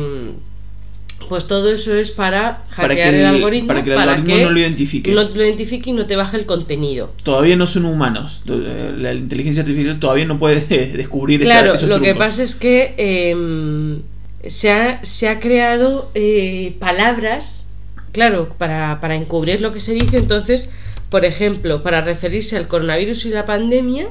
Pues 1.32 1.48
todo 1.48 1.72
eso 1.72 1.96
es 1.96 2.12
para 2.12 2.66
hackear 2.72 2.76
Para 2.90 2.96
que 2.96 3.08
el, 3.08 3.16
el- 3.16 3.26
algoritmo. 3.26 3.68
para 3.70 3.84
que 3.86 3.94
el 3.94 3.98
algoritmo 3.98 4.36
no 4.44 4.50
lo 4.52 4.60
identifique. 4.60 5.12
No 5.14 5.24
lo 5.24 5.46
identifique 5.46 5.90
y 5.90 5.94
no 5.94 6.06
te 6.06 6.18
baje 6.18 6.36
el 6.36 6.46
contenido. 6.46 7.14
Todavía 7.24 7.56
no 7.56 7.68
son 7.68 7.86
humanos. 7.86 8.42
Eh, 8.50 8.94
La 8.98 9.14
inteligencia 9.14 9.64
artificial 9.64 9.98
todavía 9.98 10.26
no 10.26 10.38
puede 10.38 10.60
descubrir 10.98 11.42
esa- 11.42 11.50
Claro, 11.52 11.74
esos 11.76 11.88
lo 11.88 12.02
que 12.02 12.16
pasa 12.16 12.44
es 12.44 12.56
que 12.58 12.94
eh, 12.98 13.98
se, 14.46 14.72
ha, 14.74 15.00
se 15.06 15.30
ha 15.30 15.40
creado 15.40 16.12
eh, 16.16 16.76
palabras, 16.80 17.66
claro, 18.12 18.50
para, 18.58 19.00
para 19.00 19.16
encubrir 19.16 19.62
lo 19.62 19.72
que 19.72 19.80
se 19.80 19.94
dice. 19.94 20.18
Entonces, 20.18 20.70
por 21.10 21.24
ejemplo, 21.24 21.82
para 21.82 22.02
referirse 22.02 22.58
al 22.58 22.68
coronavirus 22.68 23.26
y 23.26 23.30
la 23.30 23.46
pandemia, 23.46 24.08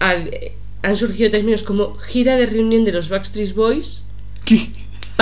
ha- 0.00 0.16
han 0.82 0.96
surgido 0.98 1.30
términos 1.30 1.62
como 1.62 1.96
gira 1.96 2.36
de 2.36 2.44
reunión 2.44 2.84
de 2.84 2.92
los 2.92 3.08
Backstreet 3.08 3.54
Boys, 3.54 4.04
¿Qué? 4.44 4.68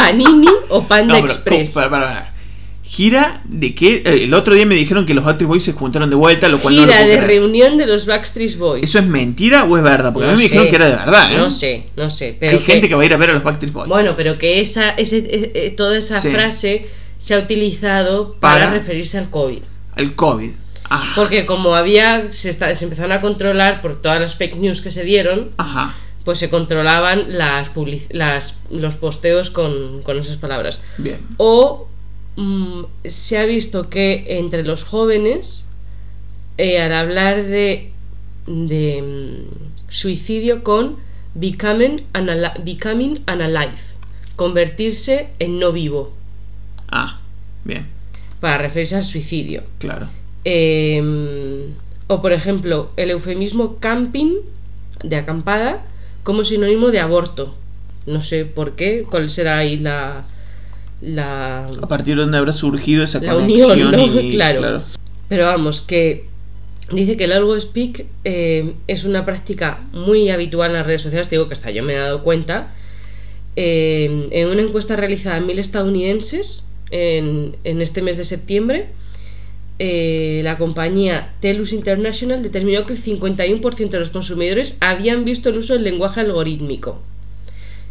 Panini 0.03 0.49
o 0.69 0.83
Panda 0.85 1.15
No, 1.15 1.21
pero, 1.21 1.27
Express. 1.33 1.73
Para, 1.73 1.91
para, 1.91 2.05
para. 2.07 2.35
¿Gira 2.83 3.41
de 3.45 3.73
qué? 3.75 4.03
Eh, 4.05 4.25
El 4.25 4.35
otro 4.35 4.53
día 4.55 4.67
me 4.67 4.75
dijeron 4.75 5.07
que 5.07 5.15
los 5.15 5.23
Backstreet 5.25 5.49
Boys 5.49 5.63
se 5.63 5.73
juntaron 5.73 6.11
de 6.11 6.17
vuelta, 6.17 6.49
lo 6.49 6.59
cual 6.59 6.75
no 6.75 6.83
lo 6.87 6.89
Gira 6.89 7.05
de 7.05 7.19
creer. 7.19 7.25
reunión 7.27 7.77
de 7.79 7.87
los 7.87 8.05
Backstreet 8.05 8.57
Boys. 8.59 8.83
¿Eso 8.83 8.99
es 8.99 9.07
mentira 9.07 9.63
o 9.65 9.77
es 9.77 9.83
verdad? 9.85 10.13
Porque 10.13 10.27
a 10.29 10.33
No 10.33 10.37
mí 10.37 10.43
me 10.43 10.49
dijeron 10.49 10.69
que 10.69 10.75
era 10.77 10.87
de 10.87 10.97
verdad, 10.97 11.33
¿eh? 11.33 11.37
No 11.39 11.51
sé, 11.51 11.87
no 11.97 12.11
sé. 12.11 12.37
Pero 12.41 12.59
Hay 12.59 12.65
gente 12.65 12.89
que 12.89 12.97
va 12.97 13.03
a 13.03 13.07
ir 13.07 13.15
a 13.15 13.17
ver 13.17 13.31
a 13.31 13.35
los 13.35 13.45
Backstreet 13.45 13.73
Boys. 13.73 13.89
Bueno, 13.89 14.15
pero 14.17 14.37
que 14.37 14.59
esa, 14.61 14.91
ese, 14.91 15.19
eh, 15.19 15.53
eh, 15.55 15.71
toda 15.77 15.97
esa 15.99 16.21
Sí. 16.21 16.31
frase 16.31 16.89
se 17.17 17.35
ha 17.35 17.39
utilizado 17.39 18.35
para, 18.41 18.67
Para- 18.67 18.71
referirse 18.73 19.19
al 19.19 19.31
COVID. 19.31 19.63
Al 19.95 20.15
COVID. 20.17 20.51
Ah, 20.93 21.13
Porque 21.15 21.47
como 21.47 21.77
había, 21.77 22.33
se, 22.33 22.51
está- 22.51 22.75
se 22.75 22.83
empezaron 22.85 23.13
a 23.13 23.21
controlar 23.21 23.81
por 23.83 24.03
todas 24.03 24.21
las 24.21 24.35
fake 24.35 24.57
news 24.57 24.81
que 24.81 24.91
se 24.91 25.05
dieron, 25.05 25.51
Ajá. 25.59 25.95
Pues 26.31 26.39
se 26.39 26.49
controlaban 26.49 27.25
las, 27.39 27.73
los 28.71 28.95
posteos 28.95 29.51
con, 29.51 30.01
con 30.03 30.17
esas 30.17 30.37
palabras. 30.37 30.81
Bien. 30.97 31.19
O 31.39 31.89
mm, 32.37 32.83
se 33.05 33.37
ha 33.37 33.47
visto 33.47 33.91
que 33.91 34.27
entre 34.39 34.63
los 34.63 34.85
jóvenes, 34.85 35.67
eh, 36.57 36.81
al 36.81 36.93
hablar 36.93 37.43
de, 37.43 37.91
de 38.47 39.03
mm, 39.03 39.91
suicidio 39.91 40.63
con 40.63 40.99
becoming, 41.35 42.01
becoming 42.63 43.25
unalive, 43.27 43.83
convertirse 44.37 45.31
en 45.41 45.59
no 45.59 45.73
vivo, 45.73 46.13
Ah, 46.93 47.19
bien. 47.65 47.89
para 48.39 48.59
referirse 48.59 48.95
al 48.95 49.05
suicidio. 49.05 49.65
Claro. 49.81 50.09
Eh, 50.45 51.03
o 52.07 52.23
por 52.23 52.33
ejemplo, 52.33 52.93
el 52.97 53.11
eufemismo 53.11 53.79
camping, 53.81 54.37
de 55.03 55.17
acampada, 55.17 55.83
como 56.23 56.45
sinónimo 56.45 56.91
de 56.91 57.01
aborto. 57.01 57.55
No 58.07 58.21
sé 58.21 58.45
por 58.45 58.77
qué, 58.77 59.05
cuál 59.09 59.31
será 59.31 59.59
ahí 59.59 59.79
la... 59.79 60.25
la 61.01 61.67
A 61.67 61.89
partir 61.89 62.17
de 62.17 62.23
donde 62.23 62.39
habrá 62.39 62.53
surgido 62.53 63.05
esa 63.05 63.21
La 63.21 63.35
conexión 63.35 63.73
unión, 63.73 63.93
¿no? 63.93 64.21
y 64.21 64.33
Claro. 64.35 64.83
Pero 65.29 65.47
vamos, 65.47 65.81
que 65.81 66.25
dice 66.93 67.17
que 67.17 67.25
el 67.25 67.33
algo 67.33 67.59
speak 67.59 68.07
eh, 68.25 68.75
es 68.87 69.05
una 69.05 69.25
práctica 69.25 69.81
muy 69.93 70.31
habitual 70.31 70.71
en 70.71 70.77
las 70.79 70.87
redes 70.87 71.03
sociales, 71.03 71.29
te 71.29 71.37
digo 71.37 71.49
que 71.49 71.55
hasta 71.55 71.71
yo 71.71 71.83
me 71.83 71.95
he 71.95 71.99
dado 71.99 72.23
cuenta. 72.23 72.75
Eh, 73.57 74.29
en 74.31 74.49
una 74.49 74.63
encuesta 74.63 74.97
realizada 74.97 75.37
en 75.37 75.47
mil 75.47 75.59
estadounidenses 75.59 76.69
en, 76.91 77.57
en 77.65 77.81
este 77.81 78.03
mes 78.03 78.17
de 78.17 78.25
septiembre, 78.25 78.89
eh, 79.83 80.43
la 80.45 80.59
compañía 80.59 81.33
Telus 81.41 81.73
International 81.73 82.43
determinó 82.43 82.85
que 82.85 82.93
el 82.93 83.03
51% 83.03 83.89
de 83.89 83.99
los 83.99 84.11
consumidores 84.11 84.77
habían 84.81 85.25
visto 85.25 85.49
el 85.49 85.57
uso 85.57 85.73
del 85.73 85.85
lenguaje 85.85 86.21
algorítmico 86.21 86.99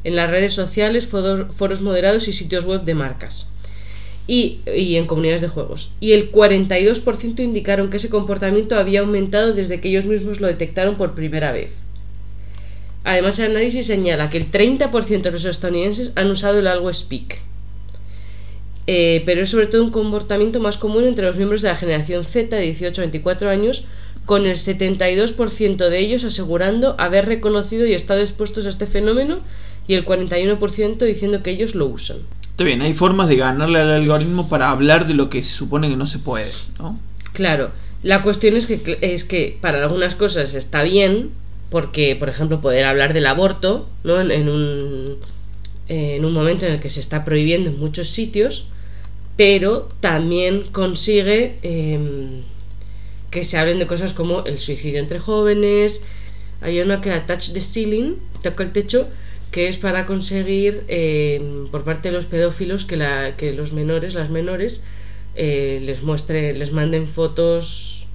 en 0.04 0.16
las 0.16 0.30
redes 0.30 0.54
sociales, 0.54 1.08
foros, 1.08 1.82
moderados 1.82 2.28
y 2.28 2.34
sitios 2.34 2.66
web 2.66 2.84
de 2.84 2.94
marcas 2.94 3.50
y, 4.28 4.60
y 4.68 4.98
en 4.98 5.08
comunidades 5.08 5.42
de 5.42 5.48
juegos. 5.48 5.90
Y 6.00 6.12
el 6.12 6.32
42% 6.32 7.40
indicaron 7.40 7.90
que 7.90 7.98
ese 7.98 8.12
comportamiento 8.12 8.78
había 8.78 9.00
aumentado 9.00 9.54
desde 9.56 9.82
que 9.82 9.90
ellos 9.90 10.06
mismos 10.06 10.40
lo 10.40 10.46
detectaron 10.46 10.96
por 10.96 11.16
primera 11.16 11.52
vez. 11.52 11.72
Además, 13.04 13.40
el 13.40 13.50
análisis 13.50 13.88
señala 13.88 14.30
que 14.30 14.38
el 14.38 14.52
30% 14.52 15.22
de 15.22 15.32
los 15.32 15.44
estadounidenses 15.44 16.12
han 16.16 16.30
usado 16.30 16.60
el 16.60 16.68
algo 16.68 16.94
speak. 16.94 17.42
Eh, 18.92 19.22
pero 19.24 19.44
es 19.44 19.50
sobre 19.52 19.68
todo 19.68 19.84
un 19.84 19.92
comportamiento 19.92 20.60
más 20.60 20.78
común 20.78 21.06
entre 21.06 21.24
los 21.24 21.38
miembros 21.38 21.62
de 21.62 21.68
la 21.68 21.76
generación 21.76 22.26
Z 22.26 22.56
de 22.56 22.64
18 22.64 23.02
a 23.02 23.04
24 23.04 23.48
años, 23.52 23.84
con 24.26 24.48
el 24.48 24.56
72% 24.56 25.90
de 25.90 26.00
ellos 26.00 26.24
asegurando 26.24 26.96
haber 26.98 27.28
reconocido 27.28 27.86
y 27.86 27.94
estado 27.94 28.22
expuestos 28.22 28.66
a 28.66 28.70
este 28.70 28.88
fenómeno 28.88 29.42
y 29.88 29.94
el 29.94 30.04
41% 30.08 30.98
diciendo 31.06 31.44
que 31.44 31.52
ellos 31.52 31.76
lo 31.76 31.86
usan. 31.86 32.18
Está 32.42 32.64
bien, 32.64 32.82
hay 32.82 32.96
formas 32.96 33.30
de 33.30 33.36
ganarle 33.36 33.78
al 33.78 33.92
algoritmo 33.92 34.50
para 34.50 34.72
hablar 34.72 35.06
de 35.06 35.14
lo 35.14 35.30
que 35.30 35.44
se 35.44 35.54
supone 35.54 35.88
que 35.88 35.96
no 35.96 36.08
se 36.08 36.18
puede, 36.18 36.50
¿no? 36.80 37.00
Claro, 37.34 37.70
la 38.02 38.24
cuestión 38.24 38.56
es 38.56 38.66
que, 38.66 38.98
es 39.02 39.24
que 39.24 39.60
para 39.62 39.84
algunas 39.84 40.16
cosas 40.16 40.56
está 40.56 40.82
bien, 40.82 41.30
porque, 41.70 42.16
por 42.16 42.28
ejemplo, 42.28 42.60
poder 42.60 42.86
hablar 42.86 43.14
del 43.14 43.28
aborto, 43.28 43.88
¿no? 44.04 44.20
En, 44.20 44.32
en 44.32 44.50
un, 44.50 45.18
en 45.90 46.26
un 46.26 46.34
momento 46.34 46.66
en 46.66 46.74
el 46.74 46.80
que 46.80 46.90
se 46.90 47.02
está 47.02 47.24
prohibiendo 47.24 47.70
en 47.70 47.80
muchos 47.80 48.10
sitios, 48.10 48.66
pero 49.40 49.88
también 50.02 50.64
consigue 50.74 51.56
em, 51.62 52.42
que 53.32 53.46
se 53.46 53.58
hablen 53.58 53.80
de 53.80 53.88
cosas 53.88 54.12
como 54.12 54.44
el 54.44 54.60
suicidio 54.60 55.00
entre 55.00 55.20
jóvenes. 55.20 56.02
Hay 56.60 56.82
una 56.82 57.00
que 57.00 57.08
era 57.08 57.26
Touch 57.26 57.54
the 57.54 57.62
Ceiling, 57.62 58.18
toca 58.44 58.64
el 58.64 58.74
techo, 58.74 59.08
que 59.52 59.70
es 59.70 59.78
para 59.78 60.06
conseguir 60.06 60.84
em, 60.90 61.70
por 61.70 61.86
parte 61.86 62.10
de 62.10 62.16
los 62.16 62.26
pedófilos 62.26 62.84
que, 62.84 62.98
la, 62.98 63.38
que 63.38 63.54
los 63.54 63.72
menores, 63.72 64.14
las 64.14 64.30
menores, 64.30 64.84
eh, 65.36 65.80
les 65.86 66.04
muestre, 66.04 66.52
les 66.52 66.74
manden 66.74 67.08
fotos 67.08 68.08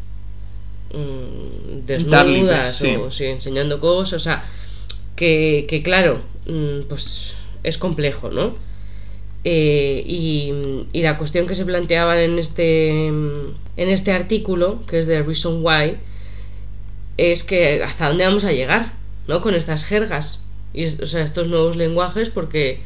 mm, 0.92 1.86
desnudas 1.86 2.76
sí. 2.76 2.96
o 2.96 3.10
sí, 3.10 3.24
enseñando 3.24 3.80
cosas, 3.80 4.20
o 4.20 4.24
sea, 4.24 4.44
que, 5.16 5.64
que 5.70 5.82
claro, 5.82 6.20
mm, 6.44 6.80
pues 6.86 7.34
es 7.62 7.78
complejo, 7.78 8.28
¿no? 8.28 8.73
Eh, 9.44 10.02
y, 10.06 11.02
la 11.02 11.18
cuestión 11.18 11.46
que 11.46 11.54
se 11.54 11.66
planteaban 11.66 12.18
en 12.18 12.38
este, 12.38 13.08
en 13.08 13.54
este 13.76 14.12
artículo, 14.12 14.80
que 14.86 14.98
es 14.98 15.06
de 15.06 15.22
Reason 15.22 15.62
Why, 15.62 15.98
es 17.18 17.44
que 17.44 17.82
hasta 17.82 18.08
dónde 18.08 18.24
vamos 18.24 18.44
a 18.44 18.52
llegar, 18.52 18.92
¿no? 19.28 19.40
Con 19.42 19.54
estas 19.54 19.84
jergas 19.84 20.44
y 20.72 20.86
o 20.86 21.06
sea, 21.06 21.22
estos 21.22 21.48
nuevos 21.48 21.76
lenguajes, 21.76 22.30
porque 22.30 22.80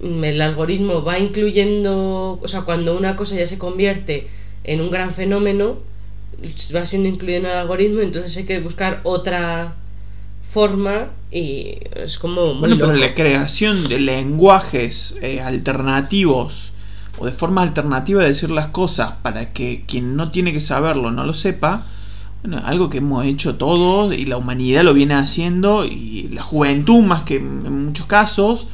mm, 0.00 0.24
el 0.24 0.40
algoritmo 0.40 1.02
va 1.02 1.18
incluyendo, 1.18 2.38
o 2.40 2.48
sea, 2.48 2.62
cuando 2.62 2.96
una 2.96 3.16
cosa 3.16 3.36
ya 3.36 3.46
se 3.46 3.58
convierte 3.58 4.28
en 4.64 4.80
un 4.80 4.90
gran 4.90 5.12
fenómeno, 5.12 5.78
va 6.74 6.86
siendo 6.86 7.08
incluido 7.08 7.40
en 7.40 7.46
el 7.46 7.52
algoritmo, 7.52 8.00
entonces 8.00 8.36
hay 8.36 8.44
que 8.44 8.60
buscar 8.60 9.00
otra 9.02 9.74
forma 10.50 11.08
y 11.30 11.78
es 11.94 12.18
como 12.18 12.54
Bueno, 12.58 12.76
pero 12.78 12.92
la 12.92 13.14
creación 13.14 13.88
de 13.88 14.00
lenguajes 14.00 15.16
eh, 15.22 15.40
alternativos 15.40 16.72
o 17.18 17.26
de 17.26 17.32
forma 17.32 17.62
alternativa 17.62 18.22
de 18.22 18.28
decir 18.28 18.50
las 18.50 18.68
cosas 18.68 19.12
para 19.22 19.52
que 19.52 19.84
quien 19.86 20.16
no 20.16 20.30
tiene 20.30 20.52
que 20.52 20.60
saberlo 20.60 21.10
no 21.10 21.24
lo 21.24 21.34
sepa, 21.34 21.86
bueno, 22.42 22.62
algo 22.64 22.90
que 22.90 22.98
hemos 22.98 23.24
hecho 23.26 23.56
todos 23.56 24.14
y 24.14 24.24
la 24.24 24.38
humanidad 24.38 24.82
lo 24.82 24.94
viene 24.94 25.14
haciendo 25.14 25.84
y 25.84 26.28
la 26.32 26.42
juventud 26.42 27.02
más 27.02 27.22
que 27.22 27.36
en 27.36 27.86
muchos 27.86 28.06
casos. 28.06 28.66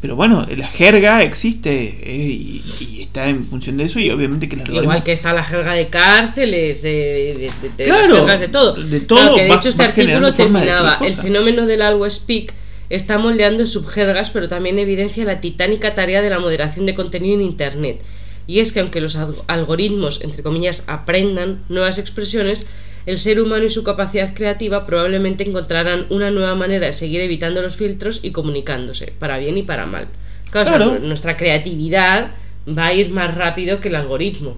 Pero 0.00 0.16
bueno, 0.16 0.46
la 0.56 0.66
jerga 0.66 1.22
existe 1.22 1.98
eh, 2.02 2.16
y, 2.30 2.62
y 2.80 3.02
está 3.02 3.28
en 3.28 3.46
función 3.46 3.76
de 3.76 3.84
eso 3.84 4.00
y 4.00 4.08
obviamente 4.10 4.48
que 4.48 4.56
algoritmo... 4.56 4.82
Igual 4.82 5.02
que 5.04 5.12
está 5.12 5.34
la 5.34 5.44
jerga 5.44 5.74
de 5.74 5.88
cárceles, 5.88 6.82
eh, 6.84 7.34
de, 7.36 7.68
de- 7.68 7.74
de 7.76 7.84
Claro, 7.84 8.08
las 8.08 8.16
jergas 8.18 8.40
de 8.40 8.48
todo. 8.48 8.72
de 8.74 9.00
todo 9.00 9.18
Claro, 9.18 9.34
que 9.34 9.42
de 9.42 9.48
va- 9.50 9.54
hecho 9.56 9.68
este 9.68 9.82
artículo 9.82 10.32
terminaba. 10.32 10.92
El 10.92 10.98
cosas". 10.98 11.16
fenómeno 11.22 11.66
del 11.66 11.82
algo 11.82 12.08
speak 12.08 12.54
está 12.88 13.18
moldeando 13.18 13.66
subjergas, 13.66 14.30
pero 14.30 14.48
también 14.48 14.78
evidencia 14.78 15.24
la 15.24 15.40
titánica 15.40 15.94
tarea 15.94 16.22
de 16.22 16.30
la 16.30 16.38
moderación 16.38 16.86
de 16.86 16.94
contenido 16.94 17.34
en 17.34 17.42
Internet. 17.42 18.00
Y 18.46 18.60
es 18.60 18.72
que 18.72 18.80
aunque 18.80 19.00
los 19.02 19.16
alg- 19.18 19.42
algoritmos, 19.48 20.20
entre 20.22 20.42
comillas, 20.42 20.82
aprendan 20.86 21.62
nuevas 21.68 21.98
expresiones, 21.98 22.66
el 23.06 23.18
ser 23.18 23.40
humano 23.40 23.64
y 23.64 23.68
su 23.70 23.82
capacidad 23.82 24.34
creativa 24.34 24.86
probablemente 24.86 25.48
encontrarán 25.48 26.06
una 26.10 26.30
nueva 26.30 26.54
manera 26.54 26.86
de 26.86 26.92
seguir 26.92 27.20
evitando 27.20 27.62
los 27.62 27.76
filtros 27.76 28.20
y 28.22 28.30
comunicándose, 28.30 29.12
para 29.18 29.38
bien 29.38 29.56
y 29.58 29.62
para 29.62 29.86
mal. 29.86 30.08
Claro, 30.50 30.66
o 30.66 30.68
sea, 30.68 30.76
Claro. 30.88 30.98
nuestra 31.06 31.36
creatividad 31.36 32.32
va 32.68 32.86
a 32.86 32.92
ir 32.94 33.10
más 33.10 33.34
rápido 33.34 33.80
que 33.80 33.88
el 33.88 33.94
algoritmo. 33.96 34.56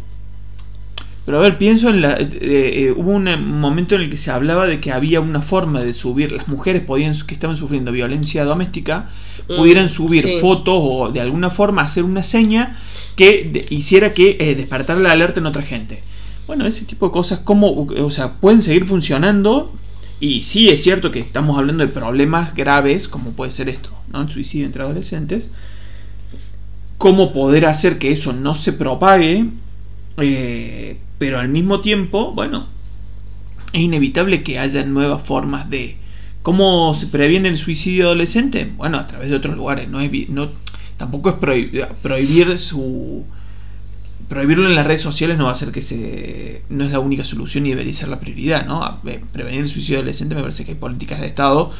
Pero 1.24 1.38
a 1.38 1.42
ver, 1.42 1.56
pienso 1.56 1.88
en 1.90 2.00
la... 2.02 2.14
eh, 2.14 2.28
eh, 2.40 2.94
hubo 2.96 3.12
un 3.12 3.24
momento 3.48 3.94
en 3.94 4.00
el 4.00 4.10
que 4.10 4.16
se 4.16 4.32
hablaba 4.32 4.66
de 4.66 4.78
que 4.78 4.90
había 4.90 5.20
una 5.20 5.40
forma 5.40 5.80
de 5.80 5.92
subir, 5.94 6.32
las 6.32 6.48
mujeres 6.48 6.82
podían 6.82 7.14
que 7.26 7.34
estaban 7.34 7.56
sufriendo 7.56 7.92
violencia 7.92 8.44
doméstica, 8.44 9.08
Mm, 9.48 9.56
pudieran 9.56 9.88
subir 9.88 10.22
sí. 10.22 10.38
fotos 10.40 10.74
o 10.78 11.10
de 11.12 11.20
alguna 11.20 11.50
forma 11.50 11.82
hacer 11.82 12.04
una 12.04 12.22
seña 12.22 12.76
que 13.16 13.48
de- 13.52 13.66
hiciera 13.70 14.12
que 14.12 14.36
eh, 14.38 14.54
despertara 14.54 15.00
la 15.00 15.10
alerta 15.12 15.40
en 15.40 15.46
otra 15.46 15.62
gente. 15.62 16.00
Bueno, 16.52 16.66
ese 16.66 16.84
tipo 16.84 17.06
de 17.06 17.12
cosas, 17.12 17.38
como, 17.38 17.86
o 17.86 18.10
sea, 18.10 18.34
pueden 18.34 18.60
seguir 18.60 18.84
funcionando 18.84 19.72
y 20.20 20.42
sí 20.42 20.68
es 20.68 20.82
cierto 20.82 21.10
que 21.10 21.18
estamos 21.18 21.56
hablando 21.56 21.82
de 21.82 21.90
problemas 21.90 22.54
graves, 22.54 23.08
como 23.08 23.30
puede 23.30 23.50
ser 23.50 23.70
esto, 23.70 23.88
¿no? 24.12 24.20
El 24.20 24.30
suicidio 24.30 24.66
entre 24.66 24.82
adolescentes. 24.82 25.48
Cómo 26.98 27.32
poder 27.32 27.64
hacer 27.64 27.96
que 27.96 28.12
eso 28.12 28.34
no 28.34 28.54
se 28.54 28.74
propague, 28.74 29.46
eh, 30.18 30.98
pero 31.16 31.38
al 31.38 31.48
mismo 31.48 31.80
tiempo, 31.80 32.32
bueno, 32.32 32.66
es 33.72 33.80
inevitable 33.80 34.42
que 34.42 34.58
haya 34.58 34.84
nuevas 34.84 35.22
formas 35.22 35.70
de... 35.70 35.96
¿Cómo 36.42 36.92
se 36.92 37.06
previene 37.06 37.48
el 37.48 37.56
suicidio 37.56 38.08
adolescente? 38.08 38.70
Bueno, 38.76 38.98
a 38.98 39.06
través 39.06 39.30
de 39.30 39.36
otros 39.36 39.56
lugares. 39.56 39.88
No 39.88 40.00
es, 40.00 40.28
no, 40.28 40.50
tampoco 40.98 41.30
es 41.30 41.36
prohib- 41.36 41.88
prohibir 42.02 42.58
su... 42.58 43.24
Prohibirlo 44.32 44.66
en 44.66 44.74
las 44.74 44.86
redes 44.86 45.02
sociales 45.02 45.36
no 45.36 45.44
va 45.44 45.52
a 45.52 45.54
ser 45.54 45.72
que 45.72 45.82
se... 45.82 46.62
No 46.70 46.84
es 46.84 46.90
la 46.90 47.00
única 47.00 47.22
solución 47.22 47.66
y 47.66 47.70
debería 47.70 47.92
ser 47.92 48.08
la 48.08 48.18
prioridad, 48.18 48.64
¿no? 48.64 48.98
Eh, 49.06 49.20
Prevenir 49.30 49.60
el 49.60 49.68
suicidio 49.68 49.98
adolescente 49.98 50.34
me 50.34 50.40
parece 50.40 50.64
que 50.64 50.70
hay 50.70 50.76
políticas 50.78 51.20
de 51.20 51.26
Estado 51.26 51.70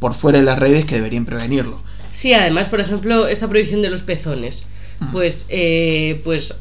por 0.00 0.14
fuera 0.14 0.38
de 0.38 0.44
las 0.46 0.58
redes 0.58 0.86
que 0.86 0.94
deberían 0.94 1.26
prevenirlo. 1.26 1.82
Sí, 2.10 2.32
además, 2.32 2.70
por 2.70 2.80
ejemplo, 2.80 3.26
esta 3.28 3.46
prohibición 3.46 3.82
de 3.82 3.90
los 3.90 4.00
pezones, 4.00 4.64
pues, 5.12 5.44
eh, 5.50 6.22
pues 6.24 6.54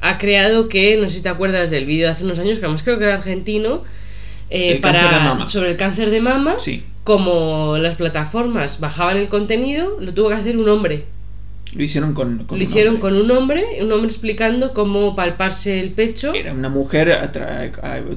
ha 0.00 0.16
creado 0.16 0.70
que, 0.70 0.96
no 0.96 1.06
sé 1.10 1.16
si 1.16 1.20
te 1.20 1.28
acuerdas 1.28 1.68
del 1.68 1.84
vídeo 1.84 2.06
de 2.06 2.12
hace 2.12 2.24
unos 2.24 2.38
años, 2.38 2.58
que 2.58 2.64
además 2.64 2.82
creo 2.82 2.96
que 2.98 3.04
era 3.04 3.12
argentino, 3.14 3.82
eh, 4.48 4.78
para, 4.80 5.44
sobre 5.44 5.72
el 5.72 5.76
cáncer 5.76 6.08
de 6.08 6.20
mama, 6.22 6.54
Sí. 6.58 6.82
como 7.04 7.76
las 7.76 7.96
plataformas 7.96 8.80
bajaban 8.80 9.18
el 9.18 9.28
contenido, 9.28 9.98
lo 10.00 10.14
tuvo 10.14 10.30
que 10.30 10.36
hacer 10.36 10.56
un 10.56 10.68
hombre. 10.70 11.04
Lo 11.74 11.82
hicieron 11.82 12.12
con... 12.12 12.44
con 12.44 12.58
lo 12.58 12.64
un 12.64 12.70
hicieron 12.70 12.94
hombre. 12.96 13.00
con 13.10 13.20
un 13.22 13.30
hombre, 13.30 13.64
un 13.80 13.90
hombre 13.92 14.06
explicando 14.08 14.72
cómo 14.74 15.16
palparse 15.16 15.80
el 15.80 15.90
pecho. 15.92 16.34
Era 16.34 16.52
una 16.52 16.68
mujer 16.68 17.30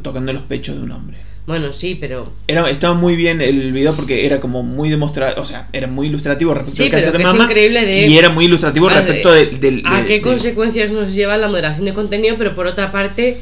tocando 0.01 0.33
los 0.33 0.43
pechos 0.43 0.75
de 0.75 0.81
un 0.83 0.91
hombre. 0.91 1.17
Bueno, 1.47 1.71
sí, 1.73 1.93
pero 1.93 2.31
Era, 2.47 2.67
estaba 2.71 2.95
muy 2.95 3.15
bien 3.15 3.39
el 3.39 3.71
video 3.71 3.95
porque 3.95 4.25
era 4.25 4.39
como 4.39 4.63
muy 4.63 4.89
demostrativo, 4.89 5.43
o 5.43 5.45
sea, 5.45 5.67
era 5.73 5.85
muy 5.85 6.07
ilustrativo 6.07 6.55
respecto 6.55 6.75
Sí, 6.77 6.83
al 6.85 6.89
cáncer 6.89 7.17
de 7.19 7.23
mama. 7.23 7.43
increíble 7.43 7.85
de- 7.85 8.07
Y 8.07 8.17
era 8.17 8.29
muy 8.29 8.45
ilustrativo 8.45 8.89
respecto 8.89 9.31
de, 9.31 9.45
del- 9.45 9.83
a 9.85 10.03
qué 10.05 10.21
consecuencias 10.21 10.89
nos 10.91 11.13
lleva 11.13 11.37
la 11.37 11.47
moderación 11.47 11.85
de 11.85 11.93
contenido, 11.93 12.33
pero 12.39 12.55
por 12.55 12.65
otra 12.65 12.91
parte 12.91 13.41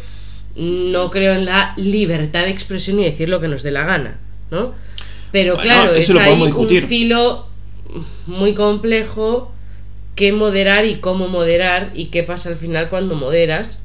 no 0.57 1.09
creo 1.11 1.34
en 1.34 1.45
la 1.45 1.74
libertad 1.78 2.41
de 2.43 2.49
expresión 2.49 2.99
y 2.99 3.05
decir 3.05 3.30
lo 3.30 3.39
que 3.39 3.47
nos 3.47 3.64
dé 3.64 3.72
la 3.72 3.86
gana, 3.86 4.20
¿no? 4.51 4.74
Pero 5.32 5.53
Bueno, 5.55 5.64
claro, 5.64 5.93
eso 5.93 6.20
es 6.20 6.26
ahí 6.26 6.41
un 6.41 6.70
filo 6.88 7.47
muy 8.28 8.53
complejo 8.53 9.53
qué 10.16 10.32
moderar 10.34 10.86
y 10.86 10.97
cómo 10.97 11.28
moderar 11.28 11.91
y 11.95 12.05
qué 12.07 12.24
pasa 12.24 12.49
al 12.49 12.55
final 12.57 12.89
cuando 12.89 13.16
moderas. 13.16 13.80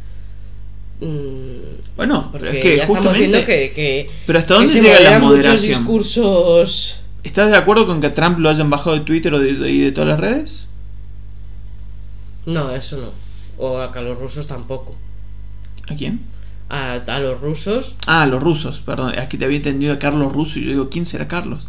Mm, 1.00 1.96
Bueno, 1.96 2.28
pero 2.32 2.44
Porque 2.44 2.58
es 2.58 2.62
que 2.62 2.76
ya 2.76 2.84
estamos 2.84 3.16
viendo 3.18 3.38
que, 3.44 3.72
que, 3.72 4.10
Pero 4.26 4.38
¿hasta 4.38 4.54
que 4.54 4.54
dónde 4.54 4.72
se 4.72 4.80
llega 4.82 5.00
la 5.00 5.18
muchos 5.18 5.30
moderación? 5.30 5.68
discursos. 5.68 7.00
¿Estás 7.24 7.50
de 7.50 7.56
acuerdo 7.56 7.86
con 7.86 8.00
que 8.00 8.06
a 8.08 8.14
Trump 8.14 8.38
lo 8.38 8.48
hayan 8.48 8.70
bajado 8.70 8.96
de 8.96 9.02
Twitter 9.04 9.34
o 9.34 9.38
de, 9.38 9.54
de- 9.54 9.70
y 9.70 9.80
de 9.80 9.92
todas 9.92 10.08
las 10.08 10.20
redes? 10.20 10.66
No, 12.46 12.70
eso 12.74 12.96
no. 12.96 13.12
O 13.58 13.78
a 13.78 13.92
que 13.92 13.98
a 13.98 14.02
los 14.02 14.18
rusos 14.18 14.46
tampoco. 14.46 14.96
¿A 15.88 15.94
quién? 15.96 16.20
A, 16.68 16.94
a 16.94 17.20
los 17.20 17.40
rusos 17.40 17.94
Ah, 18.06 18.22
a 18.22 18.26
los 18.26 18.42
rusos, 18.42 18.80
perdón. 18.80 19.18
Aquí 19.18 19.38
te 19.38 19.44
había 19.44 19.56
entendido 19.58 19.92
a 19.94 19.98
Carlos 19.98 20.32
Russo 20.32 20.58
y 20.58 20.64
yo 20.64 20.70
digo, 20.70 20.88
¿quién 20.90 21.06
será 21.06 21.28
Carlos? 21.28 21.66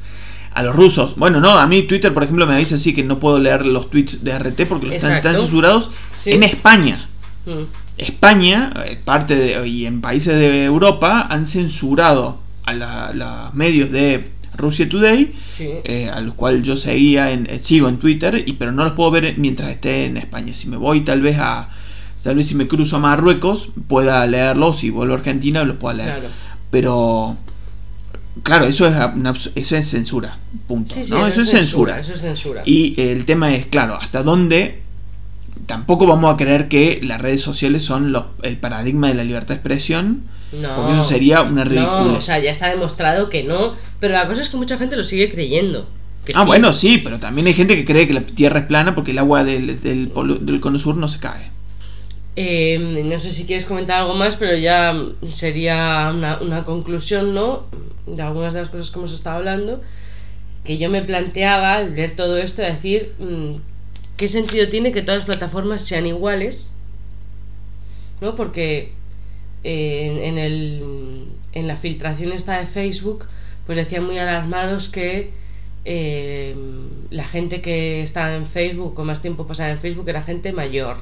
A 0.54 0.64
los 0.64 0.76
rusos. 0.76 1.16
Bueno, 1.16 1.40
no, 1.40 1.52
a 1.58 1.68
mí 1.68 1.84
Twitter, 1.84 2.14
por 2.14 2.24
ejemplo, 2.24 2.46
me 2.48 2.56
avisa 2.56 2.76
así 2.76 2.94
que 2.94 3.04
no 3.04 3.20
puedo 3.20 3.40
leer 3.40 3.66
los 3.66 3.90
tweets 3.90 4.24
de 4.24 4.32
RT 4.38 4.66
porque 4.68 4.88
los 4.88 4.96
están, 4.96 5.22
censurados 5.36 5.92
Sí. 6.18 6.32
en 6.32 6.44
España. 6.44 7.08
Mm. 7.46 7.64
España, 7.98 8.72
eh, 8.86 8.98
parte 9.04 9.36
de, 9.36 9.68
y 9.68 9.86
en 9.86 10.02
países 10.02 10.34
de 10.36 10.64
Europa, 10.66 11.28
han 11.30 11.46
censurado 11.46 12.40
a 12.66 12.74
la- 12.74 13.12
los 13.14 13.54
medios 13.54 13.92
de 13.92 14.32
Russia 14.56 14.88
Today, 14.90 15.30
Sí. 15.50 15.68
eh, 15.84 16.10
a 16.14 16.20
los 16.22 16.34
cuales 16.34 16.64
yo 16.64 16.76
seguía 16.76 17.32
en, 17.32 17.46
eh, 17.50 17.60
sigo 17.62 17.88
en 17.90 17.98
Twitter, 17.98 18.44
y 18.46 18.54
pero 18.54 18.72
no 18.72 18.84
los 18.84 18.94
puedo 18.94 19.12
ver 19.12 19.36
mientras 19.38 19.70
esté 19.70 20.06
en 20.06 20.18
España. 20.18 20.54
Si 20.54 20.68
me 20.68 20.78
voy 20.78 21.02
tal 21.02 21.22
vez 21.22 21.38
a, 21.40 21.70
tal 22.24 22.36
vez 22.36 22.48
si 22.48 22.56
me 22.56 22.68
cruzo 22.68 22.96
a 22.96 23.00
Marruecos, 23.00 23.70
pueda 23.88 24.26
leerlos, 24.28 24.78
si 24.80 24.90
vuelvo 24.90 25.14
a 25.14 25.18
Argentina 25.18 25.64
los 25.64 25.78
pueda 25.78 25.96
leer. 25.96 26.20
Claro. 26.20 26.28
Pero 26.72 27.38
claro, 28.44 28.66
eso 28.66 28.88
es, 28.88 29.52
eso 29.56 29.76
es 29.78 29.88
censura, 29.90 30.38
punto. 30.68 30.94
Sí, 30.94 31.04
sí, 31.04 31.12
¿no? 31.12 31.28
Eso 31.28 31.42
es 31.42 31.50
censura. 31.50 32.00
Eso 32.00 32.14
es 32.14 32.22
censura. 32.22 32.64
Y 32.66 33.00
el 33.02 33.26
tema 33.26 33.54
es, 33.56 33.66
claro, 33.66 33.96
hasta 33.96 34.24
dónde 34.24 34.82
tampoco 35.66 36.08
vamos 36.08 36.34
a 36.34 36.38
creer 36.38 36.68
que 36.68 37.00
las 37.04 37.22
redes 37.22 37.42
sociales 37.42 37.84
son 37.84 38.12
los- 38.12 38.26
el 38.44 38.58
paradigma 38.58 39.08
de 39.08 39.14
la 39.14 39.24
libertad 39.24 39.50
de 39.50 39.56
expresión, 39.56 40.24
no, 40.52 40.76
porque 40.76 40.94
eso 40.94 41.04
sería 41.04 41.42
una 41.44 41.64
no, 41.64 41.70
ridiculez. 41.70 42.18
o 42.18 42.22
sea, 42.22 42.40
ya 42.40 42.50
está 42.50 42.68
demostrado 42.70 43.30
que 43.30 43.44
no. 43.44 43.76
Pero 44.00 44.14
la 44.14 44.28
cosa 44.28 44.42
es 44.42 44.50
que 44.50 44.58
mucha 44.58 44.78
gente 44.78 44.96
lo 44.96 45.04
sigue 45.04 45.30
creyendo. 45.30 45.88
que 46.26 46.34
ah, 46.36 46.42
sí. 46.42 46.48
bueno, 46.48 46.74
sí, 46.74 46.98
pero 46.98 47.20
también 47.20 47.48
hay 47.48 47.54
gente 47.54 47.76
que 47.76 47.86
cree 47.86 48.08
que 48.08 48.14
la 48.14 48.22
Tierra 48.22 48.60
es 48.62 48.66
plana 48.66 48.94
porque 48.96 49.12
el 49.12 49.20
agua 49.20 49.44
del, 49.44 49.80
del, 49.82 50.10
polo- 50.12 50.38
del 50.40 50.60
cono 50.60 50.78
sur 50.80 50.96
no 50.98 51.08
se 51.08 51.20
cae. 51.20 51.52
Eh, 52.36 53.02
no 53.06 53.20
sé 53.20 53.32
si 53.32 53.46
quieres 53.46 53.66
comentar 53.66 54.02
algo 54.02 54.14
más, 54.14 54.38
pero 54.38 54.58
ya 54.58 54.96
sería 55.26 56.14
una, 56.14 56.64
conclusión, 56.64 57.34
¿no? 57.34 57.66
De 58.06 58.22
algunas 58.22 58.54
de 58.54 58.62
las 58.62 58.70
cosas 58.70 58.92
que 58.92 59.00
hemos 59.00 59.12
estado 59.12 59.38
hablando. 59.38 59.82
Que 60.64 60.78
yo 60.78 60.90
me 60.90 61.02
planteaba 61.02 61.76
al 61.76 61.92
ver 61.92 62.16
todo 62.16 62.38
esto, 62.38 62.62
decir, 62.62 63.14
mm, 63.20 63.54
¿qué 64.18 64.28
sentido 64.28 64.68
tiene 64.68 64.92
que 64.92 65.02
todas 65.02 65.20
las 65.20 65.26
plataformas 65.26 65.84
sean 65.84 66.06
iguales? 66.06 66.72
¿No? 68.22 68.36
Porque 68.36 68.92
en, 69.64 70.38
el, 70.38 71.26
en 71.54 71.68
la 71.68 71.76
filtración 71.76 72.32
esta 72.32 72.60
de 72.60 72.68
Facebook, 72.68 73.26
pues 73.66 73.78
decían 73.78 74.06
muy 74.06 74.18
alarmados 74.18 74.90
que 74.90 75.32
eh, 75.86 76.56
la 77.10 77.24
gente 77.24 77.62
que 77.62 78.02
está 78.02 78.36
en 78.36 78.46
Facebook 78.46 79.00
o 79.00 79.04
más 79.04 79.22
tiempo 79.22 79.48
pasada 79.48 79.72
en 79.72 79.80
Facebook 79.80 80.10
era 80.10 80.22
gente 80.22 80.52
mayor, 80.52 80.98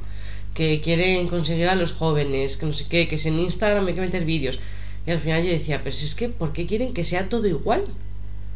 que 0.58 0.82
quieren 0.82 1.28
conseguir 1.28 1.68
a 1.70 1.76
los 1.76 1.94
jóvenes, 1.94 2.58
que 2.58 2.66
no 2.66 2.74
sé 2.74 2.86
qué, 2.90 3.08
que 3.08 3.16
si 3.18 3.28
en 3.30 3.40
Instagram 3.40 3.86
hay 3.86 3.94
que 3.94 4.02
meter 4.02 4.26
vídeos. 4.26 4.58
Y 5.06 5.12
al 5.12 5.20
final 5.20 5.44
yo 5.44 5.52
decía, 5.52 5.82
pero 5.84 5.96
si 5.96 6.06
es 6.06 6.16
que, 6.16 6.30
¿por 6.30 6.52
qué 6.52 6.66
quieren 6.66 6.96
que 6.96 7.04
sea 7.04 7.30
todo 7.30 7.46
igual? 7.48 7.84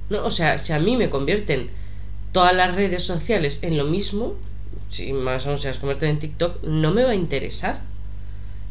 ¿No? 0.09 0.25
O 0.25 0.31
sea, 0.31 0.57
si 0.57 0.73
a 0.73 0.79
mí 0.79 0.97
me 0.97 1.11
convierten 1.11 1.69
todas 2.31 2.55
las 2.55 2.73
redes 2.75 3.03
sociales 3.03 3.59
en 3.61 3.77
lo 3.77 3.85
mismo, 3.85 4.33
si 4.89 5.13
más 5.13 5.45
aún 5.45 5.59
seas 5.59 5.77
convertir 5.77 6.09
en 6.09 6.17
TikTok, 6.17 6.63
no 6.63 6.89
me 6.91 7.03
va 7.03 7.11
a 7.11 7.15
interesar. 7.15 7.81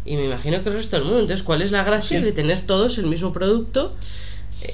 Y 0.04 0.16
me 0.16 0.24
imagino 0.24 0.62
que 0.64 0.70
el 0.70 0.74
resto 0.74 0.96
del 0.96 1.04
mundo. 1.04 1.20
Entonces, 1.20 1.44
¿cuál 1.44 1.62
es 1.62 1.70
la 1.70 1.84
gracia 1.84 2.18
Sí. 2.18 2.24
de 2.24 2.32
tener 2.32 2.62
todos 2.62 2.98
el 2.98 3.06
mismo 3.06 3.32
producto? 3.32 3.94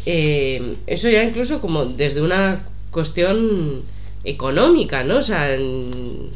Eh, 0.07 0.77
eso 0.87 1.11
ya 1.11 1.23
incluso 1.23 1.61
como 1.61 1.85
desde 1.85 2.23
una 2.23 2.65
cuestión 2.91 3.83
económica, 4.25 5.05
¿no? 5.05 5.19
O 5.19 5.23
sea, 5.23 5.53
en- 5.55 6.31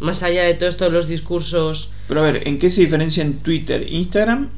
más 0.00 0.22
allá 0.22 0.44
de 0.44 0.54
todos 0.54 0.92
los 0.92 1.08
discursos 1.08 1.90
Pero 2.08 2.20
a 2.20 2.24
ver, 2.24 2.46
¿en 2.46 2.58
qué 2.58 2.70
se 2.70 2.82
diferencia 2.82 3.22
en 3.22 3.38
Twitter, 3.38 3.86
Instagram 3.88 4.48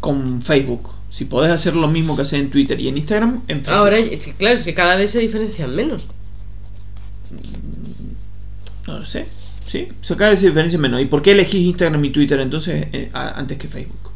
con 0.00 0.40
Facebook? 0.42 0.90
Si 1.10 1.24
podés 1.24 1.50
hacer 1.50 1.74
lo 1.74 1.88
mismo 1.88 2.16
que 2.16 2.22
haces 2.22 2.40
en 2.40 2.50
Twitter 2.50 2.78
y 2.78 2.88
en 2.88 2.98
Instagram, 2.98 3.42
en 3.48 3.62
Facebook. 3.62 3.74
Ahora, 3.74 3.98
es 3.98 4.24
que, 4.24 4.34
claro, 4.34 4.56
es 4.56 4.64
que 4.64 4.74
cada 4.74 4.96
vez 4.96 5.10
se 5.10 5.20
diferencian 5.20 5.74
menos. 5.74 6.06
No 8.86 9.00
lo 9.00 9.04
sé. 9.04 9.26
Sí, 9.66 9.88
o 10.00 10.04
sea, 10.04 10.16
cada 10.16 10.30
vez 10.30 10.40
se 10.40 10.48
diferencia 10.48 10.78
menos. 10.78 11.00
¿Y 11.00 11.06
por 11.06 11.20
qué 11.22 11.32
elegís 11.32 11.66
Instagram 11.66 12.04
y 12.04 12.10
Twitter 12.10 12.40
entonces 12.40 12.86
eh, 12.92 13.10
antes 13.12 13.58
que 13.58 13.68
Facebook? 13.68 14.07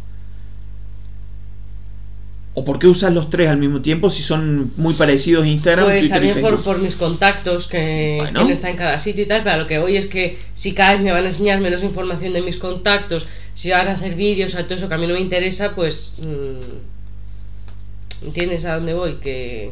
¿O 2.55 2.65
por 2.65 2.79
qué 2.79 2.87
usas 2.87 3.15
los 3.15 3.31
tres 3.31 3.49
al 3.49 3.57
mismo 3.57 3.81
tiempo 3.81 4.11
si 4.11 4.23
son 4.23 4.73
muy 4.77 4.93
parecidos 4.93 5.47
Instagram, 5.47 5.87
Pues 5.87 6.01
Twitter 6.01 6.17
también 6.17 6.35
por, 6.41 6.51
Facebook? 6.51 6.65
por 6.65 6.79
mis 6.83 6.97
contactos, 6.97 7.67
que 7.67 8.17
Bueno. 8.21 8.41
quién 8.41 8.53
está 8.53 8.69
en 8.69 8.77
cada 8.77 8.99
sitio 8.99 9.25
y 9.25 9.27
tal, 9.27 9.43
pero 9.43 9.57
lo 9.59 9.67
que 9.67 9.79
hoy 9.79 9.97
es 9.97 10.07
que 10.07 10.39
si 10.53 10.73
cada 10.73 10.93
vez 10.93 11.01
me 11.01 11.13
van 11.13 11.25
a 11.25 11.29
enseñar 11.29 11.61
menos 11.61 11.83
información 11.83 12.35
de 12.35 12.43
mis 12.43 12.59
contactos, 12.59 13.27
si 13.55 13.71
van 13.71 13.89
a 13.89 13.93
hacer 13.93 14.15
vídeos, 14.17 14.55
a 14.55 14.65
todo 14.65 14.75
eso 14.75 14.87
que 14.89 14.95
a 14.95 14.99
mí 14.99 15.07
no 15.07 15.15
me 15.15 15.21
interesa, 15.21 15.75
pues... 15.75 16.13
mm, 16.27 18.27
¿Entiendes 18.27 18.65
a 18.67 18.75
dónde 18.77 18.95
voy? 18.95 19.15
Que... 19.15 19.71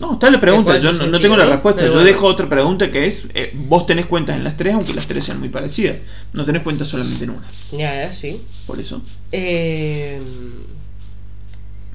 No, 0.00 0.14
está 0.14 0.28
la 0.28 0.40
pregunta, 0.40 0.72
¿Cuál 0.72 0.76
es 0.78 0.82
yo 0.82 0.92
no, 0.92 1.06
no 1.06 1.20
tengo 1.20 1.36
la 1.36 1.46
respuesta. 1.46 1.84
Yo 1.84 1.92
bueno. 1.92 2.06
dejo 2.06 2.26
otra 2.26 2.48
pregunta 2.48 2.90
que 2.90 3.06
es, 3.06 3.28
eh, 3.32 3.52
vos 3.54 3.86
tenés 3.86 4.06
cuentas 4.06 4.36
en 4.36 4.42
las 4.42 4.56
tres, 4.56 4.74
aunque 4.74 4.92
las 4.92 5.06
tres 5.06 5.24
sean 5.24 5.38
muy 5.38 5.50
parecidas. 5.50 5.98
No 6.32 6.44
tenés 6.44 6.62
cuentas 6.62 6.88
solamente 6.88 7.24
en 7.24 7.30
una. 7.30 7.48
ya, 7.72 8.12
sí. 8.12 8.42
Por 8.66 8.80
eso. 8.80 9.02
Eh, 9.30 10.20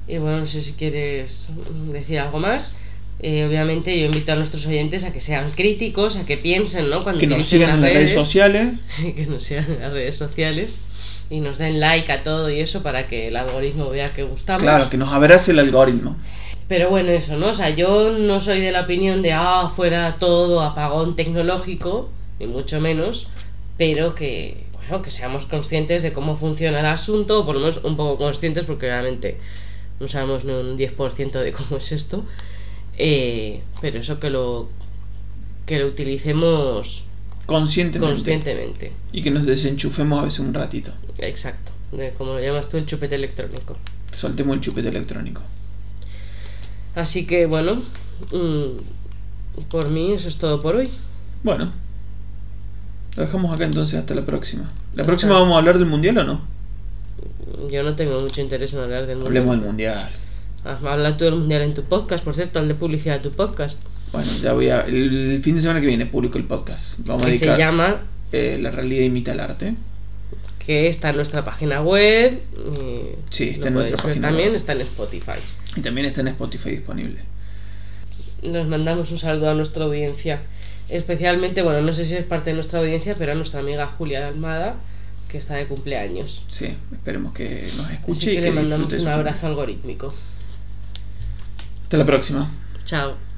y 0.08 0.18
bueno, 0.18 0.38
no 0.38 0.46
sé 0.46 0.62
si 0.62 0.72
quieres 0.72 1.52
decir 1.92 2.18
algo 2.18 2.38
más. 2.38 2.74
Eh, 3.22 3.44
obviamente 3.46 3.98
yo 3.98 4.06
invito 4.06 4.32
a 4.32 4.34
nuestros 4.34 4.66
oyentes 4.66 5.04
a 5.04 5.12
que 5.12 5.20
sean 5.20 5.50
críticos, 5.50 6.16
a 6.16 6.24
que 6.24 6.38
piensen, 6.38 6.88
¿no? 6.88 7.00
Cuando 7.00 7.20
Que 7.20 7.26
nos 7.26 7.44
sigan 7.44 7.70
en 7.70 7.82
las 7.82 7.92
redes 7.92 8.14
sociales. 8.14 8.72
que 9.14 9.26
nos 9.26 9.44
sigan 9.44 9.66
en 9.70 9.80
las 9.80 9.92
redes 9.92 10.16
sociales 10.16 10.78
y 11.28 11.40
nos 11.40 11.58
den 11.58 11.80
like 11.80 12.10
a 12.10 12.22
todo 12.22 12.50
y 12.50 12.60
eso 12.60 12.82
para 12.82 13.06
que 13.06 13.28
el 13.28 13.36
algoritmo 13.36 13.90
vea 13.90 14.12
que 14.12 14.24
gustamos. 14.24 14.62
Claro, 14.62 14.88
que 14.88 14.96
nos 14.96 15.12
abrace 15.12 15.52
el 15.52 15.58
algoritmo. 15.58 16.16
Pero 16.70 16.88
bueno, 16.88 17.10
eso, 17.10 17.36
¿no? 17.36 17.48
O 17.48 17.52
sea, 17.52 17.70
yo 17.70 18.16
no 18.16 18.38
soy 18.38 18.60
de 18.60 18.70
la 18.70 18.82
opinión 18.82 19.22
de, 19.22 19.32
ah, 19.32 19.68
fuera 19.74 20.20
todo 20.20 20.60
apagón 20.60 21.16
tecnológico, 21.16 22.08
ni 22.38 22.46
mucho 22.46 22.80
menos, 22.80 23.26
pero 23.76 24.14
que, 24.14 24.66
bueno, 24.76 25.02
que 25.02 25.10
seamos 25.10 25.46
conscientes 25.46 26.04
de 26.04 26.12
cómo 26.12 26.36
funciona 26.36 26.78
el 26.78 26.86
asunto, 26.86 27.40
o 27.40 27.44
por 27.44 27.56
lo 27.56 27.60
menos 27.62 27.80
un 27.82 27.96
poco 27.96 28.18
conscientes, 28.18 28.66
porque 28.66 28.86
obviamente 28.86 29.38
no 29.98 30.06
sabemos 30.06 30.44
ni 30.44 30.52
un 30.52 30.78
10% 30.78 31.40
de 31.40 31.50
cómo 31.50 31.78
es 31.78 31.90
esto, 31.90 32.24
eh, 32.96 33.62
pero 33.80 33.98
eso 33.98 34.20
que 34.20 34.30
lo, 34.30 34.68
que 35.66 35.80
lo 35.80 35.88
utilicemos 35.88 37.02
Conscientemente. 37.46 38.14
conscientemente. 38.14 38.92
Y 39.12 39.22
que 39.22 39.32
nos 39.32 39.44
desenchufemos 39.44 40.20
a 40.20 40.22
veces 40.22 40.38
un 40.38 40.54
ratito. 40.54 40.92
Exacto, 41.18 41.72
de, 41.90 42.10
como 42.12 42.34
lo 42.34 42.40
llamas 42.40 42.68
tú, 42.68 42.76
el 42.76 42.86
chupete 42.86 43.16
electrónico. 43.16 43.76
Soltemos 44.12 44.54
el 44.54 44.60
chupete 44.60 44.88
electrónico. 44.88 45.42
Así 46.94 47.26
que 47.26 47.46
bueno, 47.46 47.82
mm, 48.32 49.62
por 49.70 49.88
mí 49.90 50.12
eso 50.12 50.28
es 50.28 50.36
todo 50.36 50.60
por 50.62 50.76
hoy. 50.76 50.90
Bueno. 51.42 51.72
Lo 53.16 53.24
dejamos 53.24 53.52
acá 53.54 53.64
entonces 53.64 53.98
hasta 53.98 54.14
la 54.14 54.24
próxima. 54.24 54.64
¿La 54.94 55.02
Hasta- 55.02 55.06
próxima 55.06 55.32
vamos 55.34 55.54
a 55.54 55.58
hablar 55.58 55.78
del 55.78 55.86
mundial 55.88 56.18
o 56.18 56.24
no? 56.24 56.40
Yo 57.70 57.82
no 57.82 57.94
tengo 57.96 58.20
mucho 58.20 58.40
interés 58.40 58.72
en 58.72 58.80
hablar 58.80 59.06
del 59.06 59.16
mundial. 59.18 59.28
Hablemos 59.38 59.56
del 59.56 59.64
mundial. 59.66 60.10
Ah, 60.64 60.78
Habla 60.84 61.16
tú 61.16 61.24
del 61.24 61.36
mundial 61.36 61.62
en 61.62 61.74
tu 61.74 61.82
podcast, 61.84 62.22
por 62.24 62.34
cierto, 62.34 62.58
al 62.58 62.68
de 62.68 62.74
publicidad 62.74 63.16
de 63.20 63.28
tu 63.28 63.34
podcast. 63.34 63.80
Bueno, 64.12 64.30
ya 64.42 64.52
voy 64.52 64.68
a. 64.70 64.80
El, 64.82 65.32
el 65.34 65.42
fin 65.42 65.54
de 65.54 65.60
semana 65.60 65.80
que 65.80 65.86
viene 65.86 66.06
publico 66.06 66.38
el 66.38 66.44
podcast. 66.44 66.98
Vamos 67.06 67.24
a 67.24 67.26
Que 67.26 67.34
se 67.34 67.46
dedicar 67.46 67.58
llama, 67.58 68.00
eh, 68.32 68.58
La 68.60 68.70
realidad 68.70 69.04
imita 69.04 69.32
el 69.32 69.40
arte. 69.40 69.74
que 70.58 70.88
está 70.88 71.10
en 71.10 71.16
nuestra 71.16 71.44
página 71.44 71.82
web. 71.82 72.40
y 72.56 73.00
Sí, 73.34 73.50
está 73.50 73.68
en 73.68 73.74
nuestra 73.74 73.96
página 74.02 74.28
También 74.28 74.48
web. 74.50 74.56
está 74.56 74.72
en 74.72 74.80
Spotify. 74.82 75.40
Y 75.76 75.80
también 75.80 76.06
está 76.06 76.20
en 76.20 76.28
Spotify 76.28 76.70
disponible. 76.70 77.20
Nos 78.48 78.66
mandamos 78.66 79.10
un 79.10 79.18
saludo 79.18 79.50
a 79.50 79.54
nuestra 79.54 79.84
audiencia. 79.84 80.40
Especialmente, 80.88 81.62
bueno, 81.62 81.82
no 81.82 81.92
sé 81.92 82.04
si 82.04 82.16
es 82.16 82.24
parte 82.24 82.50
de 82.50 82.54
nuestra 82.54 82.80
audiencia, 82.80 83.14
pero 83.16 83.32
a 83.32 83.34
nuestra 83.34 83.60
amiga 83.60 83.86
Julia 83.86 84.26
Almada, 84.26 84.74
que 85.28 85.38
está 85.38 85.54
de 85.54 85.66
cumpleaños. 85.66 86.42
Sí, 86.48 86.74
esperemos 86.92 87.32
que 87.32 87.68
nos 87.76 87.90
escuche 87.90 88.18
Así 88.18 88.30
y 88.30 88.34
que 88.34 88.40
que 88.40 88.48
le 88.48 88.52
mandamos 88.52 88.92
un 88.92 89.08
abrazo 89.08 89.46
algorítmico. 89.46 90.12
Hasta 91.82 91.96
la 91.96 92.06
próxima. 92.06 92.50
Chao. 92.84 93.29